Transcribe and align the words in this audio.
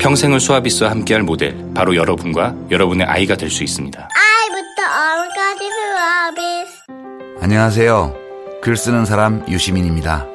평생을 0.00 0.40
수아비스와 0.40 0.90
함께할 0.90 1.22
모델 1.22 1.56
바로 1.74 1.96
여러분과 1.96 2.54
여러분의 2.70 3.06
아이가 3.06 3.34
될 3.36 3.50
수 3.50 3.62
있습니다. 3.64 3.98
아이부터 3.98 4.82
어른까지 4.82 5.70
수아비 5.70 7.42
안녕하세요. 7.42 8.14
글 8.62 8.76
쓰는 8.76 9.04
사람 9.04 9.44
유시민입니다. 9.48 10.26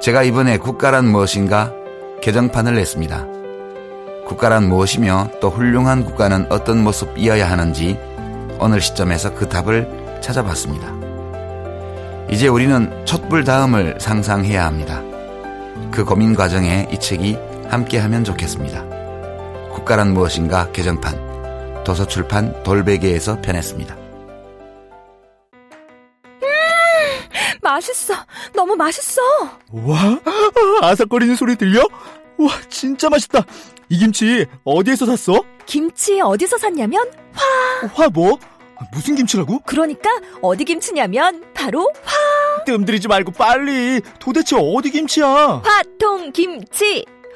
제가 0.00 0.22
이번에 0.22 0.58
국가란 0.58 1.06
무엇인가 1.06 1.72
개정판을 2.22 2.74
냈습니다. 2.74 3.26
국가란 4.26 4.68
무엇이며 4.68 5.30
또 5.40 5.50
훌륭한 5.50 6.04
국가는 6.04 6.46
어떤 6.50 6.82
모습이어야 6.82 7.50
하는지 7.50 7.98
어느 8.58 8.78
시점에서 8.80 9.34
그 9.34 9.48
답을 9.48 10.18
찾아봤습니다. 10.20 10.92
이제 12.30 12.48
우리는 12.48 13.04
촛불 13.04 13.44
다음을 13.44 13.96
상상해야 13.98 14.64
합니다. 14.64 15.02
그 15.90 16.04
고민 16.04 16.34
과정에 16.34 16.88
이 16.92 16.98
책이 16.98 17.36
함께하면 17.72 18.22
좋겠습니다. 18.22 18.84
국가란 19.70 20.12
무엇인가 20.12 20.70
개정판 20.72 21.82
도서출판 21.84 22.62
돌베개에서 22.62 23.40
편했습니다. 23.40 23.96
맛있어 27.62 28.14
너무 28.52 28.76
맛있어 28.76 29.22
와, 29.70 30.18
아삭거리는 30.82 31.34
소리 31.36 31.56
들려? 31.56 31.80
와, 32.36 32.50
진짜 32.68 33.08
맛있다. 33.08 33.40
이 33.88 33.96
김치 33.98 34.44
어디에서 34.64 35.06
샀어? 35.06 35.42
김치 35.64 36.20
어디서 36.20 36.58
샀냐면 36.58 37.10
화 37.94 38.08
뭐? 38.10 38.38
무슨 38.92 39.14
김치라고? 39.14 39.60
그러니까 39.60 40.10
어디 40.42 40.64
김치냐면 40.64 41.42
바로 41.54 41.90
뜸들이지 42.66 43.08
말고 43.08 43.32
빨리. 43.32 44.00
도대체 44.18 44.56
어디 44.58 44.90
김치야? 44.90 45.62
화통 45.64 46.32
김치 46.32 47.06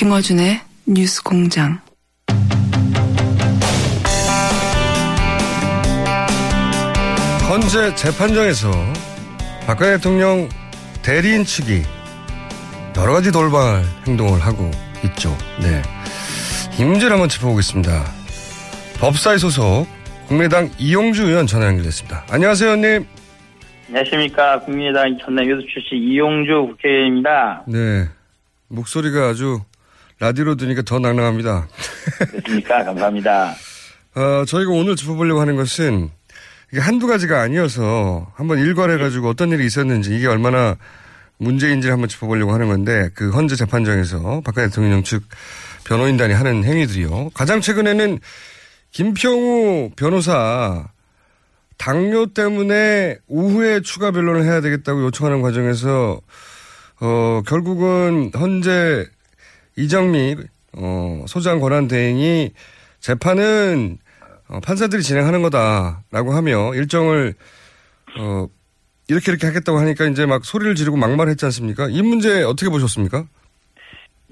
김어준의 0.00 0.58
뉴스 0.86 1.22
공장. 1.22 1.78
헌재 7.46 7.94
재판정에서 7.96 8.70
박근혜 9.66 9.98
대통령 9.98 10.48
대리인 11.02 11.44
측이 11.44 11.82
여러 12.96 13.12
가지 13.12 13.30
돌발 13.30 13.84
행동을 14.06 14.40
하고 14.40 14.70
있죠. 15.04 15.36
네. 15.60 15.82
이 16.78 16.84
문제를 16.86 17.12
한번 17.12 17.28
짚어보겠습니다. 17.28 18.02
법사위 19.00 19.36
소속 19.36 19.86
국민의당 20.28 20.70
이용주 20.78 21.28
의원 21.28 21.46
전화 21.46 21.66
연결됐습니다. 21.66 22.24
안녕하세요, 22.30 22.70
의원님. 22.70 23.06
안녕하십니까. 23.88 24.60
국민의당 24.60 25.18
전남 25.22 25.46
교수 25.46 25.66
출신 25.70 25.98
이용주 26.10 26.68
국회의원입니다. 26.70 27.64
네. 27.68 28.08
목소리가 28.68 29.28
아주 29.28 29.60
라디오로 30.20 30.54
들으니까 30.56 30.82
더 30.82 30.98
낭낭합니다. 30.98 31.66
그렇습니까? 32.30 32.84
감사합니다. 32.84 33.54
어, 34.14 34.44
저희가 34.46 34.70
오늘 34.70 34.94
짚어보려고 34.94 35.40
하는 35.40 35.56
것은 35.56 36.10
이게 36.70 36.80
한두 36.80 37.06
가지가 37.06 37.40
아니어서 37.40 38.30
한번 38.34 38.58
일괄해가지고 38.58 39.28
어떤 39.30 39.50
일이 39.50 39.64
있었는지 39.64 40.14
이게 40.14 40.26
얼마나 40.26 40.76
문제인지를 41.38 41.92
한번 41.92 42.08
짚어보려고 42.08 42.52
하는 42.52 42.68
건데 42.68 43.08
그 43.14 43.30
헌재 43.30 43.56
재판정에서 43.56 44.42
박근혜 44.44 44.68
대통령 44.68 45.02
측 45.02 45.22
변호인단이 45.84 46.34
하는 46.34 46.64
행위들이요. 46.64 47.30
가장 47.32 47.62
최근에는 47.62 48.18
김평우 48.90 49.92
변호사 49.96 50.86
당뇨 51.78 52.26
때문에 52.26 53.16
오후에 53.26 53.80
추가 53.80 54.10
변론을 54.10 54.44
해야 54.44 54.60
되겠다고 54.60 55.02
요청하는 55.04 55.40
과정에서 55.40 56.20
어, 57.00 57.42
결국은 57.46 58.30
헌재 58.36 59.06
이정미 59.80 60.36
어, 60.76 61.24
소장 61.26 61.60
권한 61.60 61.88
대행이 61.88 62.50
재판은 63.00 63.98
어, 64.48 64.60
판사들이 64.64 65.02
진행하는 65.02 65.42
거다라고 65.42 66.32
하며 66.32 66.74
일정을 66.74 67.34
어, 68.18 68.46
이렇게 69.08 69.32
이렇게 69.32 69.46
하겠다고 69.46 69.78
하니까 69.78 70.04
이제 70.06 70.26
막 70.26 70.44
소리를 70.44 70.74
지르고 70.74 70.96
막말했지 70.96 71.44
않습니까? 71.46 71.88
이 71.90 72.02
문제 72.02 72.42
어떻게 72.42 72.70
보셨습니까? 72.70 73.24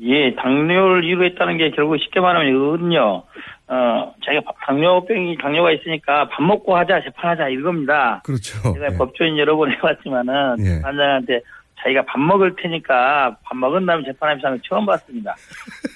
예, 0.00 0.34
당뇨를 0.36 1.04
이유로 1.04 1.24
했다는 1.26 1.56
게 1.58 1.70
결국 1.72 1.98
쉽게 1.98 2.20
말하면 2.20 2.54
이거거든요. 2.54 3.24
어, 3.66 4.14
자기가 4.24 4.42
밥- 4.46 4.54
당뇨병이, 4.66 5.36
당뇨가 5.42 5.72
있으니까 5.72 6.28
밥 6.28 6.42
먹고 6.42 6.76
하자, 6.76 7.02
재판하자, 7.02 7.48
이겁니다. 7.48 8.22
그렇죠. 8.24 8.56
제가 8.74 8.92
예. 8.92 8.96
법조인 8.96 9.36
여러 9.38 9.56
번 9.56 9.72
해봤지만은, 9.72 10.56
예. 10.64 10.80
판장한테 10.82 11.40
자기가 11.82 12.04
밥 12.06 12.18
먹을 12.20 12.54
테니까 12.56 13.36
밥 13.42 13.56
먹은 13.56 13.86
다음에 13.86 14.04
재판하면서 14.04 14.46
하는 14.46 14.58
거 14.58 14.64
처음 14.68 14.86
봤습니다. 14.86 15.34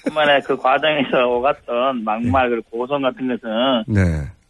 뿐만 0.05 0.29
아니라 0.29 0.45
그 0.45 0.57
과정에서 0.57 1.27
오갔던 1.27 2.03
막말, 2.03 2.49
그리고 2.49 2.69
고성 2.69 3.01
같은 3.01 3.27
것은, 3.27 3.83
네. 3.87 4.01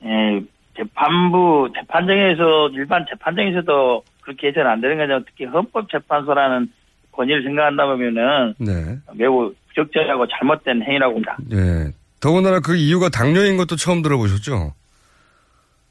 예, 0.05 0.43
재판부, 0.77 1.69
재판정에서, 1.75 2.69
일반 2.73 3.05
재판정에서도 3.09 4.03
그렇게 4.21 4.47
해서는 4.47 4.69
안 4.69 4.81
되는 4.81 4.97
거죠. 4.97 5.23
특히 5.25 5.45
헌법재판소라는 5.45 6.71
권위를 7.11 7.43
생각한다 7.43 7.85
보면은 7.85 8.53
네. 8.57 8.97
매우 9.13 9.53
부적절하고 9.69 10.27
잘못된 10.27 10.83
행위라고 10.83 11.13
봅니다. 11.13 11.37
네. 11.49 11.91
더군다나 12.19 12.59
그 12.59 12.75
이유가 12.75 13.09
당뇨인 13.09 13.57
것도 13.57 13.75
처음 13.75 14.01
들어보셨죠? 14.01 14.73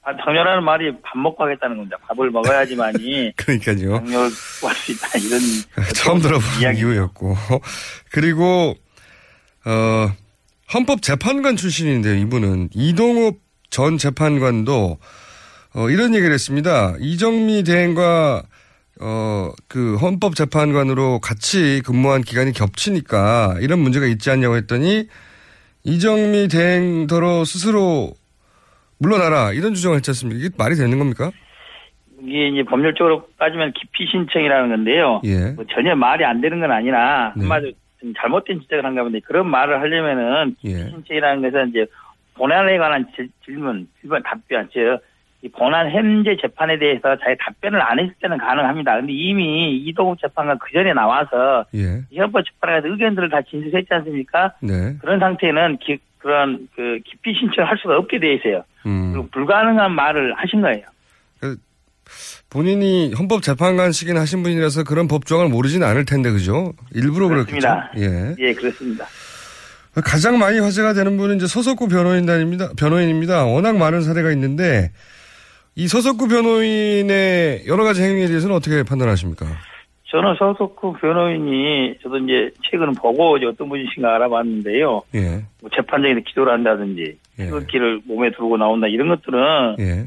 아, 0.04 0.16
당뇨라는 0.16 0.64
말이 0.64 0.92
밥 1.02 1.16
먹고 1.18 1.44
하겠다는 1.44 1.76
겁니다. 1.76 1.96
밥을 2.08 2.30
먹어야지만이 2.30 3.32
그러니까요. 3.36 3.98
당뇨를 3.98 4.30
구할 4.60 4.74
수 4.76 4.92
있다. 4.92 5.06
이런. 5.18 5.40
처음 5.94 6.20
들어본 6.20 6.60
이야기. 6.60 6.78
이유였고. 6.80 7.36
그리고, 8.10 8.74
어, 9.64 10.12
헌법재판관 10.74 11.56
출신인데요, 11.56 12.16
이분은. 12.16 12.70
이동욱 12.74 13.40
전 13.70 13.96
재판관도, 13.96 14.98
어, 15.74 15.90
이런 15.90 16.14
얘기를 16.16 16.34
했습니다. 16.34 16.94
이정미 16.98 17.62
대행과, 17.62 18.42
어, 19.00 19.52
그 19.68 19.96
헌법재판관으로 19.96 21.20
같이 21.20 21.80
근무한 21.84 22.22
기간이 22.22 22.52
겹치니까 22.52 23.56
이런 23.60 23.78
문제가 23.78 24.06
있지 24.06 24.30
않냐고 24.30 24.56
했더니 24.56 25.06
이정미 25.84 26.48
대행더러 26.48 27.44
스스로 27.44 28.14
물러나라 29.06 29.52
이런 29.52 29.74
주장을 29.74 29.96
했지 29.96 30.10
않습니까? 30.10 30.38
이게 30.40 30.54
말이 30.56 30.76
되는 30.76 30.96
겁니까? 30.98 31.30
이게 32.22 32.48
이제 32.48 32.62
법률적으로 32.62 33.28
따지면 33.38 33.72
기피 33.72 34.06
신청이라는 34.06 34.68
건데요. 34.68 35.20
예. 35.24 35.50
뭐 35.56 35.64
전혀 35.74 35.94
말이 35.96 36.24
안 36.24 36.40
되는 36.40 36.60
건 36.60 36.70
아니라 36.70 37.32
네. 37.34 37.42
한마디로 37.42 37.72
좀 38.00 38.12
잘못된 38.16 38.60
지적을 38.62 38.84
한가 38.84 39.02
본데 39.02 39.20
그런 39.20 39.48
말을 39.50 39.80
하려면은 39.80 40.54
예. 40.64 40.68
기피 40.68 40.90
신청이라는 40.90 41.42
것은 41.42 41.68
이제 41.70 41.86
본안에 42.34 42.78
관한 42.78 43.06
질- 43.16 43.28
질문, 43.44 43.88
질문 44.00 44.22
답변, 44.22 44.68
즉이 44.72 45.52
본안 45.52 45.90
현재 45.90 46.36
재판에 46.40 46.78
대해서 46.78 47.16
자기 47.18 47.36
답변을 47.40 47.82
안 47.82 47.98
했을 47.98 48.14
때는 48.22 48.38
가능합니다. 48.38 48.96
근데 48.98 49.12
이미 49.12 49.76
이동욱 49.78 50.18
재판관 50.20 50.58
그 50.58 50.72
전에 50.72 50.92
나와서 50.92 51.64
예. 51.74 52.02
헌법 52.16 52.44
재판에 52.44 52.80
대해서 52.80 52.88
의견들을 52.88 53.30
다 53.30 53.40
진술했지 53.42 53.88
않습니까? 53.94 54.52
네. 54.62 54.96
그런 55.00 55.18
상태는 55.18 55.78
기- 55.78 55.98
그런 56.22 56.68
그 56.74 57.00
기피 57.04 57.34
신청을 57.38 57.68
할 57.68 57.76
수가 57.78 57.96
없게 57.98 58.18
돼 58.20 58.34
있어요. 58.34 58.64
음. 58.86 59.12
그리고 59.12 59.28
불가능한 59.32 59.92
말을 59.92 60.34
하신 60.36 60.62
거예요. 60.62 60.84
본인이 62.50 63.12
헌법재판관식이나 63.14 64.20
하신 64.20 64.42
분이라서 64.42 64.84
그런 64.84 65.08
법조항을 65.08 65.50
모르지는 65.50 65.86
않을 65.86 66.04
텐데, 66.04 66.30
그죠? 66.30 66.74
일부러 66.94 67.28
그렇겠죠. 67.28 67.58
그렇습니다. 67.58 67.90
예. 67.96 68.34
예, 68.38 68.52
그렇습니다. 68.52 69.06
가장 70.04 70.38
많이 70.38 70.58
화제가 70.58 70.92
되는 70.92 71.16
분은 71.16 71.36
이제 71.36 71.46
서석구 71.46 71.88
변호인단입니다. 71.88 72.72
변호인입니다. 72.78 73.44
워낙 73.46 73.76
많은 73.78 74.02
사례가 74.02 74.30
있는데, 74.32 74.92
이 75.74 75.88
서석구 75.88 76.28
변호인의 76.28 77.64
여러 77.66 77.84
가지 77.84 78.02
행위에 78.02 78.26
대해서는 78.26 78.54
어떻게 78.54 78.82
판단하십니까? 78.82 79.46
저는 80.12 80.34
서석구 80.38 80.92
변호인이 81.00 81.96
저도 82.02 82.18
이제 82.18 82.50
최근 82.70 82.92
보고 82.92 83.38
이제 83.38 83.46
어떤 83.46 83.70
분이신가 83.70 84.14
알아봤는데요. 84.16 85.02
예. 85.14 85.42
뭐 85.62 85.70
재판장에서 85.74 86.20
기도를 86.26 86.52
한다든지 86.52 87.16
예. 87.38 87.44
태극기를 87.44 88.02
몸에 88.04 88.30
두르고 88.30 88.58
나온다 88.58 88.88
이런 88.88 89.08
것들은 89.08 89.76
예. 89.80 90.06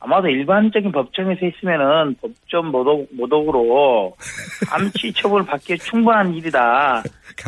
아마도 0.00 0.28
일반적인 0.28 0.90
법정에서 0.90 1.38
했으면은 1.46 2.16
법정 2.20 2.72
모독, 2.72 3.08
모독으로 3.12 4.16
암치 4.72 5.12
처벌 5.12 5.46
받기에 5.46 5.76
충분한 5.76 6.34
일이다. 6.34 7.04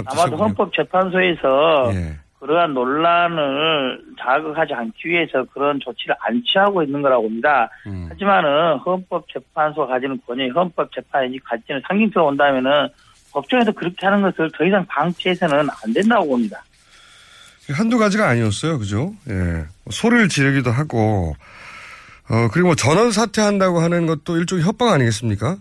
아마도 0.07 0.37
헌법재판소에서 0.37 1.91
예. 1.93 2.26
그러한 2.47 2.75
논란을 2.75 4.01
자극하지 4.21 4.73
않기 4.73 5.09
위해서 5.09 5.45
그런 5.53 5.81
조치를 5.81 6.15
안 6.21 6.43
취하고 6.45 6.83
있는 6.83 7.03
거라고 7.03 7.25
봅니다. 7.25 7.69
음. 7.87 8.07
하지만은 8.09 8.79
헌법재판소가 8.79 9.89
가지는 9.89 10.19
권위, 10.27 10.49
헌법재판이 10.51 11.41
가지는 11.41 11.83
상징표가 11.87 12.29
온다면은 12.29 12.89
법정에서 13.33 13.73
그렇게 13.73 14.07
하는 14.07 14.23
것을 14.23 14.51
더 14.57 14.65
이상 14.65 14.87
방치해서는 14.87 15.59
안 15.59 15.93
된다고 15.93 16.27
봅니다. 16.29 16.63
한두 17.73 17.99
가지가 17.99 18.29
아니었어요. 18.29 18.79
그죠? 18.79 19.13
예. 19.29 19.65
소리를 19.91 20.29
지르기도 20.29 20.71
하고, 20.71 21.35
어, 22.31 22.49
그리고 22.53 22.69
뭐 22.69 22.75
전원 22.77 23.11
사퇴한다고 23.11 23.81
하는 23.81 24.07
것도 24.07 24.37
일종의 24.37 24.65
협박 24.65 24.93
아니겠습니까? 24.93 25.57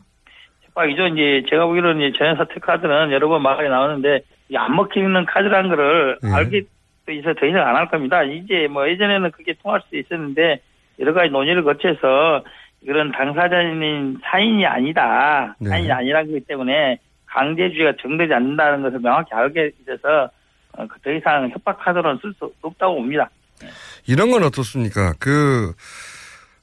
협박이죠. 0.67 1.07
이제 1.07 1.43
제가 1.49 1.65
보기로는 1.65 2.07
이제 2.07 2.17
전현사태 2.17 2.59
카드는 2.61 3.11
여러 3.11 3.27
번 3.27 3.41
말이 3.41 3.67
나오는데 3.67 4.21
이안 4.49 4.75
먹히는 4.75 5.25
카드라는 5.25 5.69
거를 5.69 6.19
예. 6.23 6.29
알게 6.29 6.63
돼서 7.05 7.33
더 7.39 7.45
이상 7.45 7.67
안 7.67 7.75
할 7.75 7.89
겁니다. 7.89 8.23
이제 8.23 8.67
뭐 8.69 8.87
예전에는 8.89 9.31
그게 9.31 9.53
통할 9.61 9.81
수 9.89 9.95
있었는데 9.95 10.61
여러 10.99 11.13
가지 11.13 11.29
논의를 11.29 11.63
거쳐서 11.63 12.43
그런 12.85 13.11
당사자인 13.11 14.17
사인이 14.23 14.65
아니다. 14.65 15.55
네. 15.59 15.69
사인이 15.69 15.91
아니라는 15.91 16.27
거기 16.31 16.39
때문에 16.45 16.99
강제주의가 17.25 17.93
정되지 18.01 18.33
않는다는 18.33 18.83
것을 18.83 18.99
명확히 18.99 19.33
알게 19.33 19.71
돼서 19.85 20.29
어, 20.77 20.85
더 21.03 21.11
이상 21.11 21.49
협박 21.49 21.79
카드로는 21.83 22.19
쓸 22.21 22.33
수 22.37 22.51
없다고 22.61 22.95
봅니다. 22.95 23.29
이런 24.07 24.29
건 24.31 24.43
어떻습니까? 24.43 25.13
그, 25.19 25.73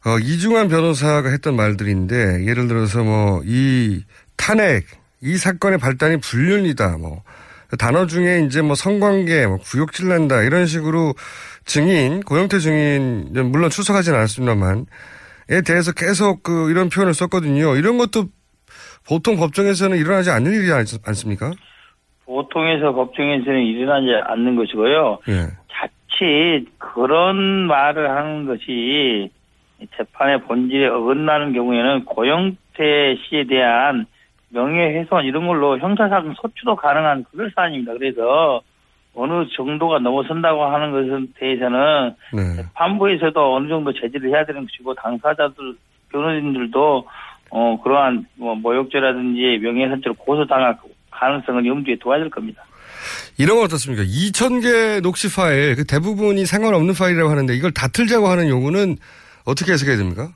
어, 0.05 0.19
이중환 0.21 0.69
변호사가 0.69 1.31
했던 1.31 1.57
말들인데, 1.57 2.45
예를 2.47 2.69
들어서 2.69 3.03
뭐, 3.03 3.41
이 3.45 4.05
탄핵, 4.37 4.85
이 5.23 5.37
사건의 5.37 5.79
발단이 5.79 6.19
불륜이다, 6.19 6.99
뭐, 6.99 7.23
단어 7.79 8.07
중에 8.07 8.41
이제 8.47 8.63
뭐 8.63 8.75
성관계, 8.75 9.47
뭐 9.47 9.57
구역질 9.59 10.09
난다, 10.09 10.43
이런 10.43 10.67
식으로 10.67 11.15
증인, 11.65 12.21
고영태 12.21 12.59
증인, 12.59 13.33
물론 13.51 13.71
출석하지는 13.71 14.19
않았습니다만, 14.19 14.87
에 15.51 15.61
대해서 15.63 15.93
계속 15.93 16.43
그 16.43 16.71
이런 16.71 16.89
표현을 16.89 17.15
썼거든요. 17.15 17.77
이런 17.77 17.99
것도 17.99 18.27
보통 19.09 19.37
법정에서는 19.37 19.97
일어나지 19.97 20.31
않는 20.31 20.53
일이지 20.53 20.73
않, 20.73 20.85
않습니까? 21.05 21.51
보통에서 22.25 22.93
법정에서는 22.95 23.61
일어나지 23.63 24.07
않는 24.25 24.57
것이고요. 24.57 25.19
예. 25.29 25.49
자칫 25.73 26.67
그런 26.79 27.67
말을 27.67 28.09
하는 28.09 28.47
것이 28.47 29.31
재판의 29.97 30.43
본질에 30.43 30.87
어긋나는 30.87 31.53
경우에는 31.53 32.05
고영태 32.05 33.17
씨에 33.29 33.45
대한 33.49 34.07
명예훼손 34.53 35.25
이런 35.25 35.47
걸로 35.47 35.79
형사상 35.79 36.35
소추도 36.41 36.77
가능한 36.77 37.25
그럴 37.31 37.51
사안입니다. 37.55 37.95
그래서 37.95 38.63
어느 39.15 39.47
정도가 39.57 39.99
넘어선다고 39.99 40.65
하는 40.65 40.91
것에 40.93 41.27
대해서는 41.39 42.15
네. 42.33 42.63
재판부에서도 42.63 43.55
어느 43.55 43.69
정도 43.69 43.93
제지를 43.93 44.31
해야 44.31 44.45
되는 44.45 44.63
것이고 44.63 44.95
당사자들 44.95 45.77
변호인들도 46.11 47.07
어 47.51 47.81
그러한 47.83 48.27
뭐 48.37 48.55
모욕죄라든지 48.55 49.61
명예훼손죄로 49.63 50.15
고소당할 50.15 50.79
가능성을 51.11 51.67
염두에 51.67 51.97
둬야 52.03 52.19
될 52.19 52.31
겁니다. 52.31 52.65
이런 53.39 53.57
건 53.57 53.65
어떻습니까? 53.65 54.05
2,000개 54.05 55.03
녹취 55.03 55.35
파일, 55.35 55.75
그 55.77 55.85
대부분이 55.85 56.47
상관없는 56.47 56.95
파일이라고 56.95 57.31
하는데 57.31 57.55
이걸 57.55 57.73
다 57.73 57.89
틀자고 57.89 58.29
하는 58.29 58.49
요구는 58.49 58.97
어떻게 59.45 59.73
해석해야 59.73 59.97
됩니까? 59.97 60.31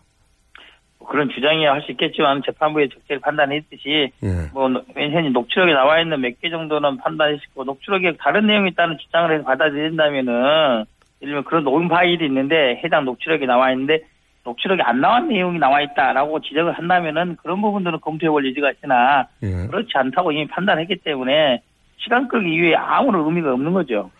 그런 1.07 1.29
주장이야 1.31 1.73
할 1.73 1.83
수 1.83 1.93
있겠지만 1.93 2.43
재판부에 2.45 2.89
적절히 2.89 3.21
판단했듯이 3.21 4.11
예. 4.23 4.29
뭐 4.53 4.69
현재 4.95 5.29
녹취록에 5.31 5.73
나와 5.73 6.01
있는 6.01 6.21
몇 6.21 6.33
개 6.43 6.51
정도는 6.51 6.99
판단했고 6.99 7.65
녹취록에 7.65 8.17
다른 8.19 8.47
내용이 8.47 8.71
있다는 8.71 8.99
주장을 8.99 9.33
해서 9.33 9.45
받아들인다면은 9.45 10.85
예를 11.23 11.33
들면 11.33 11.45
그런 11.45 11.65
녹음 11.65 11.89
파일이 11.89 12.27
있는데 12.27 12.81
해당 12.85 13.05
녹취록에 13.05 13.47
나와 13.47 13.71
있는데 13.73 14.01
녹취록에 14.45 14.83
안 14.83 15.01
나온 15.01 15.29
내용이 15.29 15.59
나와 15.59 15.81
있다라고 15.81 16.41
지적을 16.41 16.73
한다면은 16.73 17.37
그런 17.43 17.61
부분들은 17.61 18.01
검토해 18.01 18.31
볼 18.31 18.47
여지가 18.47 18.73
있으나 18.73 19.27
예. 19.43 19.67
그렇지 19.67 19.91
않다고 19.95 20.33
이미 20.33 20.47
판단했기 20.47 20.97
때문에 21.05 21.63
시간 21.99 22.29
끌기 22.29 22.53
이외에 22.55 22.75
아무런 22.77 23.25
의미가 23.27 23.53
없는 23.55 23.73
거죠. 23.73 24.11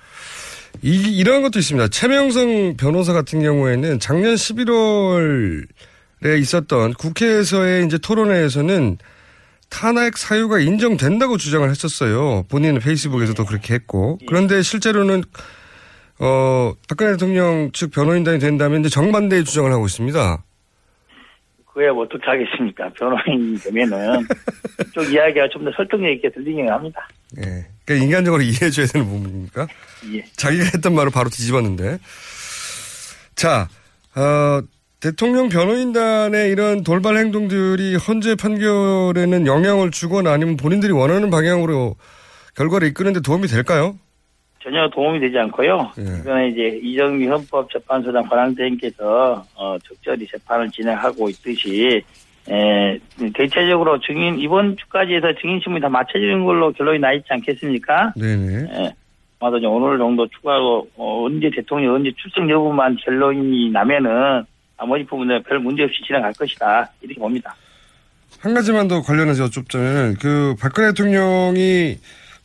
이, 0.83 1.19
이런 1.19 1.43
것도 1.43 1.59
있습니다. 1.59 1.89
최명성 1.89 2.77
변호사 2.79 3.13
같은 3.13 3.41
경우에는 3.41 3.99
작년 4.01 4.35
11월에 4.35 5.67
있었던 6.25 6.95
국회에서의 6.95 7.87
이제 7.87 7.99
토론회에서는 7.99 8.99
탄핵 9.69 10.17
사유가 10.17 10.59
인정된다고 10.61 11.37
주장을 11.37 11.69
했었어요. 11.69 12.45
본인은 12.49 12.81
페이스북에서도 12.81 13.45
그렇게 13.45 13.75
했고. 13.75 14.19
그런데 14.29 14.63
실제로는 14.63 15.25
어, 16.19 16.73
박근혜 16.89 17.13
대통령 17.13 17.71
측 17.73 17.91
변호인단이 17.91 18.39
된다면 18.39 18.81
이제 18.81 18.89
정반대의 18.89 19.45
주장을 19.45 19.71
하고 19.71 19.85
있습니다. 19.87 20.43
그야 21.75 21.93
뭐 21.93 22.05
어떻게 22.05 22.25
하겠습니까? 22.25 22.89
변호인이 22.95 23.59
되면은 23.59 24.27
쪽 24.95 25.13
이야기가 25.13 25.49
좀 25.53 25.65
더 25.65 25.71
설득력 25.77 26.11
있게 26.13 26.31
들리긴 26.31 26.71
합니다. 26.71 27.07
예. 27.39 27.67
그러니까 27.85 28.07
인간적으로 28.07 28.41
이해해줘야 28.43 28.87
되는 28.87 29.07
부분입니까? 29.07 29.67
예. 30.15 30.25
자기가 30.37 30.65
했던 30.65 30.95
말을 30.95 31.11
바로 31.13 31.29
뒤집었는데. 31.29 31.99
자, 33.35 33.69
어, 34.15 34.63
대통령 35.01 35.49
변호인단의 35.49 36.51
이런 36.51 36.83
돌발 36.83 37.17
행동들이 37.17 37.97
헌재 37.97 38.37
판결에는 38.37 39.47
영향을 39.47 39.91
주거나 39.91 40.33
아니면 40.33 40.57
본인들이 40.57 40.93
원하는 40.93 41.31
방향으로 41.31 41.97
결과를 42.57 42.89
이끄는데 42.89 43.21
도움이 43.21 43.47
될까요? 43.47 43.99
전혀 44.63 44.89
도움이 44.89 45.21
되지 45.21 45.39
않고요. 45.39 45.93
예. 45.99 46.21
이번에 46.21 46.49
이제 46.49 46.81
이정미 46.83 47.27
헌법재판소장 47.27 48.25
관할대행께서 48.29 49.45
어, 49.55 49.79
적절히 49.85 50.27
재판을 50.27 50.69
진행하고 50.71 51.29
있듯이 51.29 52.03
에, 52.49 52.99
대체적으로 53.35 54.01
증인 54.01 54.41
이번 54.41 54.77
주까지 54.77 55.15
해서 55.15 55.29
증인 55.41 55.61
신문이 55.61 55.83
다 55.83 55.89
마쳐지는 55.89 56.45
걸로 56.45 56.73
결론이 56.73 56.99
나 56.99 57.13
있지 57.13 57.27
않겠습니까? 57.29 58.15
네네. 58.17 58.67
예. 58.73 58.95
아마도 59.39 59.59
오늘 59.71 59.99
정도 59.99 60.27
추가로 60.27 60.89
어, 60.97 61.25
언제 61.27 61.51
대통령 61.55 61.95
언제 61.95 62.11
출석 62.17 62.49
여부만 62.49 62.97
결론이 63.05 63.71
나면은 63.71 64.45
나머지 64.79 65.05
부분은 65.05 65.43
별 65.45 65.59
문제 65.59 65.83
없이 65.85 65.97
진행할 66.07 66.33
것이다 66.35 66.91
이렇게 67.01 67.19
봅니다. 67.19 67.55
한 68.41 68.55
가지만 68.55 68.87
더 68.89 69.01
관련해서 69.03 69.45
여쭙자면, 69.45 70.17
그, 70.21 70.55
박근혜 70.61 70.89
대통령이 70.89 71.97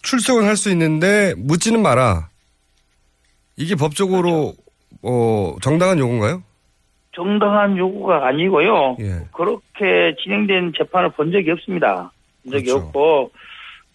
출석은 0.03 0.45
할 0.45 0.55
수 0.55 0.69
있는데 0.71 1.33
묻지는 1.37 1.81
마라. 1.81 2.29
이게 3.57 3.75
법적으로, 3.75 4.53
어, 5.03 5.55
정당한 5.61 5.99
요구인가요? 5.99 6.43
정당한 7.13 7.77
요구가 7.77 8.25
아니고요. 8.27 8.95
예. 9.01 9.27
그렇게 9.33 10.15
진행된 10.23 10.73
재판을 10.77 11.09
본 11.09 11.31
적이 11.31 11.51
없습니다. 11.51 12.11
본 12.43 12.53
적이 12.53 12.63
그렇죠. 12.65 12.85
없고. 12.85 13.31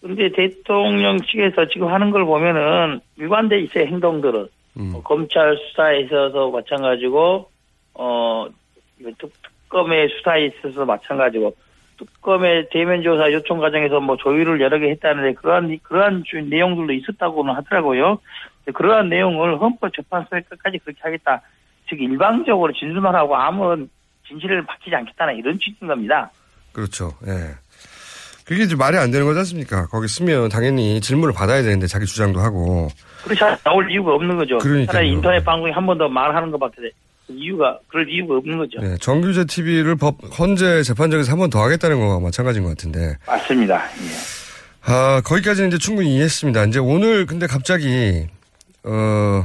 근데 0.02 0.30
대통령 0.30 1.18
측에서 1.22 1.66
지금 1.72 1.88
하는 1.88 2.10
걸 2.10 2.26
보면은 2.26 3.00
위반돼 3.16 3.60
있어요, 3.62 3.86
행동들은. 3.86 4.48
음. 4.78 4.92
어, 4.94 5.02
검찰 5.02 5.56
수사에 5.56 6.00
있어서 6.02 6.50
마찬가지고, 6.50 7.48
어, 7.98 8.46
특, 9.18 9.32
특검의 9.64 10.08
수사에 10.16 10.46
있어서 10.46 10.84
마찬가지고, 10.84 11.54
특검의 11.98 12.68
대면 12.70 13.02
조사 13.02 13.30
요청 13.32 13.58
과정에서 13.58 14.00
뭐 14.00 14.16
조율을 14.16 14.60
여러 14.60 14.78
개 14.78 14.90
했다는데 14.90 15.34
그러한 15.40 15.78
그러한 15.82 16.24
주- 16.26 16.40
내용들도 16.40 16.92
있었다고는 16.92 17.54
하더라고요. 17.54 18.18
그러한 18.74 19.08
내용을 19.08 19.58
헌법재판소에 19.60 20.42
끝까지 20.48 20.78
그렇게 20.78 21.00
하겠다. 21.02 21.40
즉 21.88 22.00
일방적으로 22.00 22.72
진술만 22.72 23.14
하고 23.14 23.36
아무런 23.36 23.88
진실을 24.28 24.66
밝히지 24.66 24.94
않겠다는 24.94 25.36
이런 25.36 25.54
취지인 25.58 25.86
겁니다. 25.88 26.30
그렇죠. 26.72 27.12
예. 27.26 27.54
그게 28.44 28.64
이제 28.64 28.76
말이 28.76 28.96
안 28.98 29.10
되는 29.10 29.24
거지 29.26 29.38
않습니까? 29.38 29.86
거기 29.86 30.06
쓰면 30.08 30.50
당연히 30.50 31.00
질문을 31.00 31.32
받아야 31.34 31.62
되는데 31.62 31.86
자기 31.86 32.04
주장도 32.06 32.40
하고. 32.40 32.88
그렇지 33.24 33.42
않- 33.42 33.56
나올 33.64 33.90
이유가 33.90 34.12
없는 34.14 34.36
거죠. 34.36 34.58
그러니까요. 34.58 34.86
차라리 34.92 35.12
인터넷 35.12 35.42
방송에 35.44 35.72
한 35.72 35.86
번 35.86 35.96
더 35.98 36.08
말하는 36.08 36.50
것밖에 36.50 36.82
이유가 37.28 37.78
그럴 37.88 38.08
이유가 38.08 38.36
없는 38.36 38.58
거죠. 38.58 38.80
네, 38.80 38.96
정규제 38.98 39.44
TV를 39.46 39.96
법 39.96 40.16
헌재 40.38 40.82
재판정에서 40.82 41.32
한 41.32 41.38
번 41.38 41.50
더 41.50 41.60
하겠다는 41.62 41.98
거와 41.98 42.20
마찬가지인 42.20 42.62
것 42.64 42.70
같은데. 42.70 43.16
맞습니다. 43.26 43.76
예. 43.84 44.90
아, 44.92 45.20
거기까지는 45.24 45.68
이제 45.68 45.78
충분히 45.78 46.14
이해했습니다. 46.14 46.64
이제 46.66 46.78
오늘 46.78 47.26
근데 47.26 47.46
갑자기, 47.48 48.26
어, 48.84 49.44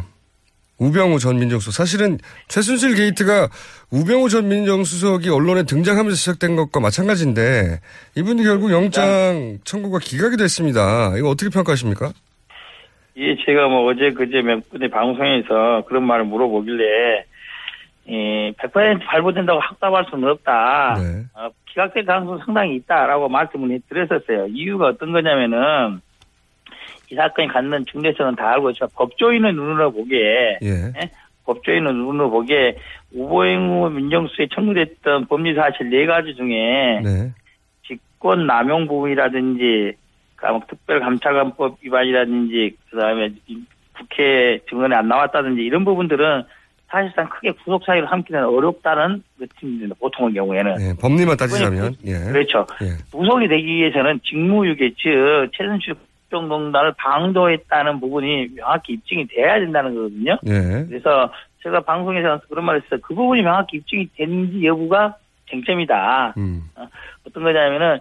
우병우 0.78 1.20
전 1.20 1.38
민정수석. 1.40 1.74
사실은 1.74 2.18
최순실 2.48 2.96
게이트가 2.96 3.50
우병우 3.92 4.30
전 4.30 4.48
민정수석이 4.48 5.30
언론에 5.30 5.64
등장하면서 5.64 6.16
시작된 6.16 6.56
것과 6.56 6.80
마찬가지인데 6.80 7.80
이분이 8.16 8.44
결국 8.44 8.72
영장 8.72 9.60
청구가 9.64 10.00
기각이 10.00 10.38
됐습니다. 10.38 11.14
이거 11.18 11.30
어떻게 11.30 11.50
평가하십니까? 11.50 12.12
예, 13.18 13.36
제가 13.46 13.68
뭐 13.68 13.92
어제 13.92 14.12
그제 14.12 14.42
몇 14.42 14.68
분의 14.70 14.90
방송에서 14.90 15.84
그런 15.88 16.04
말을 16.08 16.26
물어보길래 16.26 17.26
예, 18.10 18.52
100% 18.58 19.06
발부된다고 19.06 19.60
확답할 19.60 20.06
수는 20.10 20.30
없다. 20.30 20.96
네. 20.98 21.24
어, 21.36 21.50
기각될 21.68 22.06
가능성이 22.06 22.42
상당히 22.46 22.76
있다라고 22.76 23.30
말씀을 23.30 23.80
드렸었어요. 23.88 24.48
이유가 24.48 24.88
어떤 24.88 25.12
거냐면은 25.12 26.02
이 27.12 27.16
사건이 27.16 27.48
갖는 27.50 27.86
중대성은 27.86 28.36
다 28.36 28.52
알고 28.54 28.72
있지만 28.72 28.90
법조인의 28.96 29.54
눈으로 29.54 29.92
보기에 29.92 30.60
예. 30.64 30.92
법조인의 31.46 31.94
눈으로 31.94 32.30
보기에 32.30 32.78
우보행우 33.14 33.90
민정수에 33.90 34.48
청구됐던 34.54 35.28
법리 35.28 35.54
사실 35.54 35.90
네 35.90 36.06
가지 36.06 36.34
중에 36.36 37.02
네. 37.04 37.32
직권 37.86 38.48
남용 38.48 38.88
부분이라든지 38.88 39.94
감- 40.38 40.62
특별감찰관법 40.68 41.78
위반이라든지 41.82 42.76
그다음에 42.90 43.32
이 43.48 43.62
국회 43.98 44.60
증언에 44.70 44.96
안 44.96 45.08
나왔다든지 45.08 45.62
이런 45.62 45.84
부분들은 45.86 46.44
사실상 46.92 47.30
크게 47.30 47.52
구속 47.52 47.84
사유를 47.86 48.12
함기는 48.12 48.44
어렵다는 48.44 49.24
느낌입니다. 49.40 49.96
보통의 50.00 50.34
경우에는 50.34 50.76
예, 50.82 50.94
법리만 51.00 51.38
따지자면. 51.38 51.96
예. 52.06 52.20
그렇죠. 52.32 52.68
예. 52.82 52.98
구속이 53.12 53.48
되기 53.48 53.66
위해서는 53.66 54.20
직무유기 54.26 54.96
즉 54.98 55.50
최순실 55.54 55.96
국정농단을 56.32 56.94
방조했다는 56.98 58.00
부분이 58.02 58.50
명확히 58.56 58.94
입증이 58.94 59.28
돼야 59.28 59.60
된다는 59.60 59.96
거거든요. 59.96 60.38
예. 60.46 60.86
그래서 60.88 61.32
제가 61.64 61.80
방송에서 61.82 62.42
그런 62.50 62.66
말을 62.66 62.82
했어요. 62.84 63.00
그 63.02 63.16
부분이 63.16 63.42
명확히 63.42 63.78
입증이 63.78 64.10
되는지 64.16 64.66
여부가 64.66 65.16
쟁점이다. 65.50 66.34
음. 66.38 66.64
어떤 67.28 67.44
거냐면은 67.44 68.00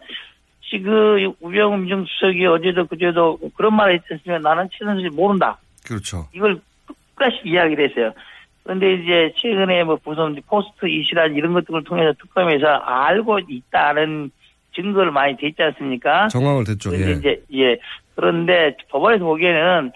지금 0.69 1.33
우병우 1.41 1.77
민정수석이 1.79 2.47
어제도 2.47 2.87
그제도 2.87 3.39
그런 3.57 3.75
말을 3.75 4.01
했으면 4.11 4.41
나는 4.43 4.69
최순실 4.73 5.11
모른다. 5.11 5.59
그렇죠. 5.87 6.27
이걸 6.33 6.61
끝까지 6.87 7.41
이야기를 7.45 7.91
했어요. 7.91 8.13
그런데 8.63 8.95
이제 8.95 9.33
최근에 9.37 9.85
뭐 9.85 9.99
무슨 10.05 10.37
포스트 10.47 10.87
이시란 10.87 11.35
이런 11.35 11.53
것들을 11.55 11.85
통해서 11.85 12.13
특검에서 12.21 12.67
알고 12.67 13.41
있다는 13.49 14.31
증거를 14.75 15.11
많이 15.11 15.37
댔지 15.37 15.63
않습니까? 15.63 16.29
정황을 16.29 16.65
됐죠. 16.65 16.95
예. 16.95 17.13
이제 17.13 17.43
예 17.55 17.77
그런데 18.15 18.77
법원에서 18.91 19.25
보기에는 19.25 19.93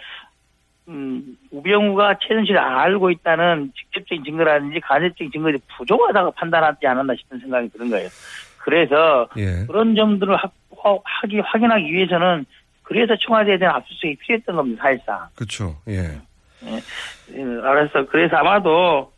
음, 0.89 1.37
우병우가 1.51 2.19
최순실을 2.21 2.59
알고 2.59 3.11
있다는 3.11 3.73
직접적인 3.77 4.25
증거라든지 4.25 4.81
간접적인 4.81 5.31
증거들이 5.31 5.63
부족하다고 5.79 6.33
판단하지 6.33 6.87
않았나 6.87 7.15
싶은 7.17 7.39
생각이 7.39 7.71
드는 7.71 7.91
거예요. 7.91 8.09
그래서 8.59 9.29
예. 9.37 9.65
그런 9.67 9.95
점들을 9.95 10.37
하, 10.37 10.49
기 11.29 11.39
확인하기 11.41 11.91
위해서는 11.91 12.45
그래서 12.83 13.17
청와대에 13.17 13.59
대한 13.59 13.77
압수수색이 13.77 14.17
필요했던 14.17 14.57
겁니다, 14.57 14.83
사실상. 14.83 15.27
그렇죠. 15.35 15.77
예. 15.89 16.21
예, 16.67 17.43
알았어. 17.63 18.07
그래서 18.07 18.37
아마도 18.37 19.13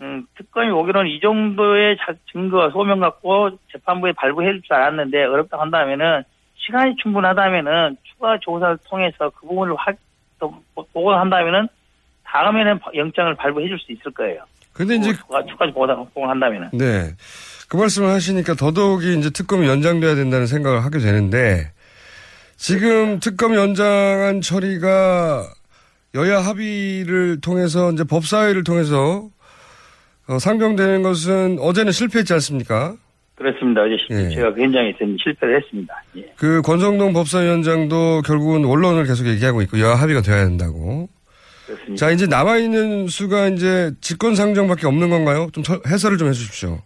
음, 0.00 0.26
특검이 0.36 0.70
오기로는 0.70 1.10
이 1.10 1.20
정도의 1.20 1.96
자- 1.98 2.14
증거 2.32 2.70
소명 2.70 2.98
갖고 3.00 3.50
재판부에 3.72 4.12
발부해 4.12 4.48
줄 4.52 4.62
줄 4.62 4.74
알았는데 4.74 5.24
어렵다 5.24 5.60
한다면은 5.60 6.24
시간이 6.56 6.96
충분하다면은 7.02 7.96
추가 8.02 8.36
조사를 8.40 8.78
통해서 8.88 9.30
그 9.30 9.46
부분을 9.46 9.74
확또 9.76 10.54
보고한다면은 10.92 11.68
다음에는 12.24 12.80
영장을 12.96 13.34
발부해 13.34 13.68
줄 13.68 13.78
수 13.78 13.92
있을 13.92 14.10
거예요. 14.12 14.42
근데 14.72 14.94
이제 14.96 15.12
추가 15.12 15.44
추가 15.44 15.66
보고 15.66 15.86
보고한다면은 16.14 16.70
네. 16.72 17.10
그 17.68 17.76
말씀을 17.76 18.08
하시니까 18.08 18.54
더더욱이 18.54 19.18
이제 19.18 19.30
특검이 19.30 19.66
연장돼야 19.68 20.14
된다는 20.14 20.46
생각을 20.46 20.84
하게 20.84 20.98
되는데 20.98 21.70
지금 22.56 23.18
특검 23.20 23.54
연장안 23.54 24.40
처리가 24.40 25.44
여야 26.14 26.40
합의를 26.40 27.40
통해서 27.40 27.90
이제 27.92 28.04
법사위를 28.04 28.64
통해서 28.64 29.28
어, 30.28 30.38
상정되는 30.38 31.02
것은 31.02 31.58
어제는 31.58 31.92
실패했지 31.92 32.32
않습니까? 32.34 32.94
그렇습니다. 33.34 33.80
어제 33.82 33.96
예. 34.10 34.28
제가 34.28 34.52
그 34.52 34.60
현장에 34.62 34.90
있었는데 34.90 35.22
실패를 35.22 35.56
했습니다. 35.62 35.94
예. 36.18 36.32
그 36.36 36.60
권성동 36.62 37.12
법사위원장도 37.14 38.22
결국은 38.26 38.64
원론을 38.64 39.04
계속 39.04 39.26
얘기하고 39.26 39.62
있고 39.62 39.80
여야 39.80 39.94
합의가 39.94 40.20
돼야 40.20 40.44
된다고. 40.44 41.08
그렇습니다. 41.66 41.96
자 41.96 42.12
이제 42.12 42.26
남아 42.26 42.58
있는 42.58 43.08
수가 43.08 43.48
이제 43.48 43.90
직권 44.00 44.34
상정밖에 44.34 44.86
없는 44.86 45.08
건가요? 45.10 45.48
좀 45.52 45.64
서- 45.64 45.80
해설을 45.86 46.18
좀 46.18 46.28
해주십시오. 46.28 46.78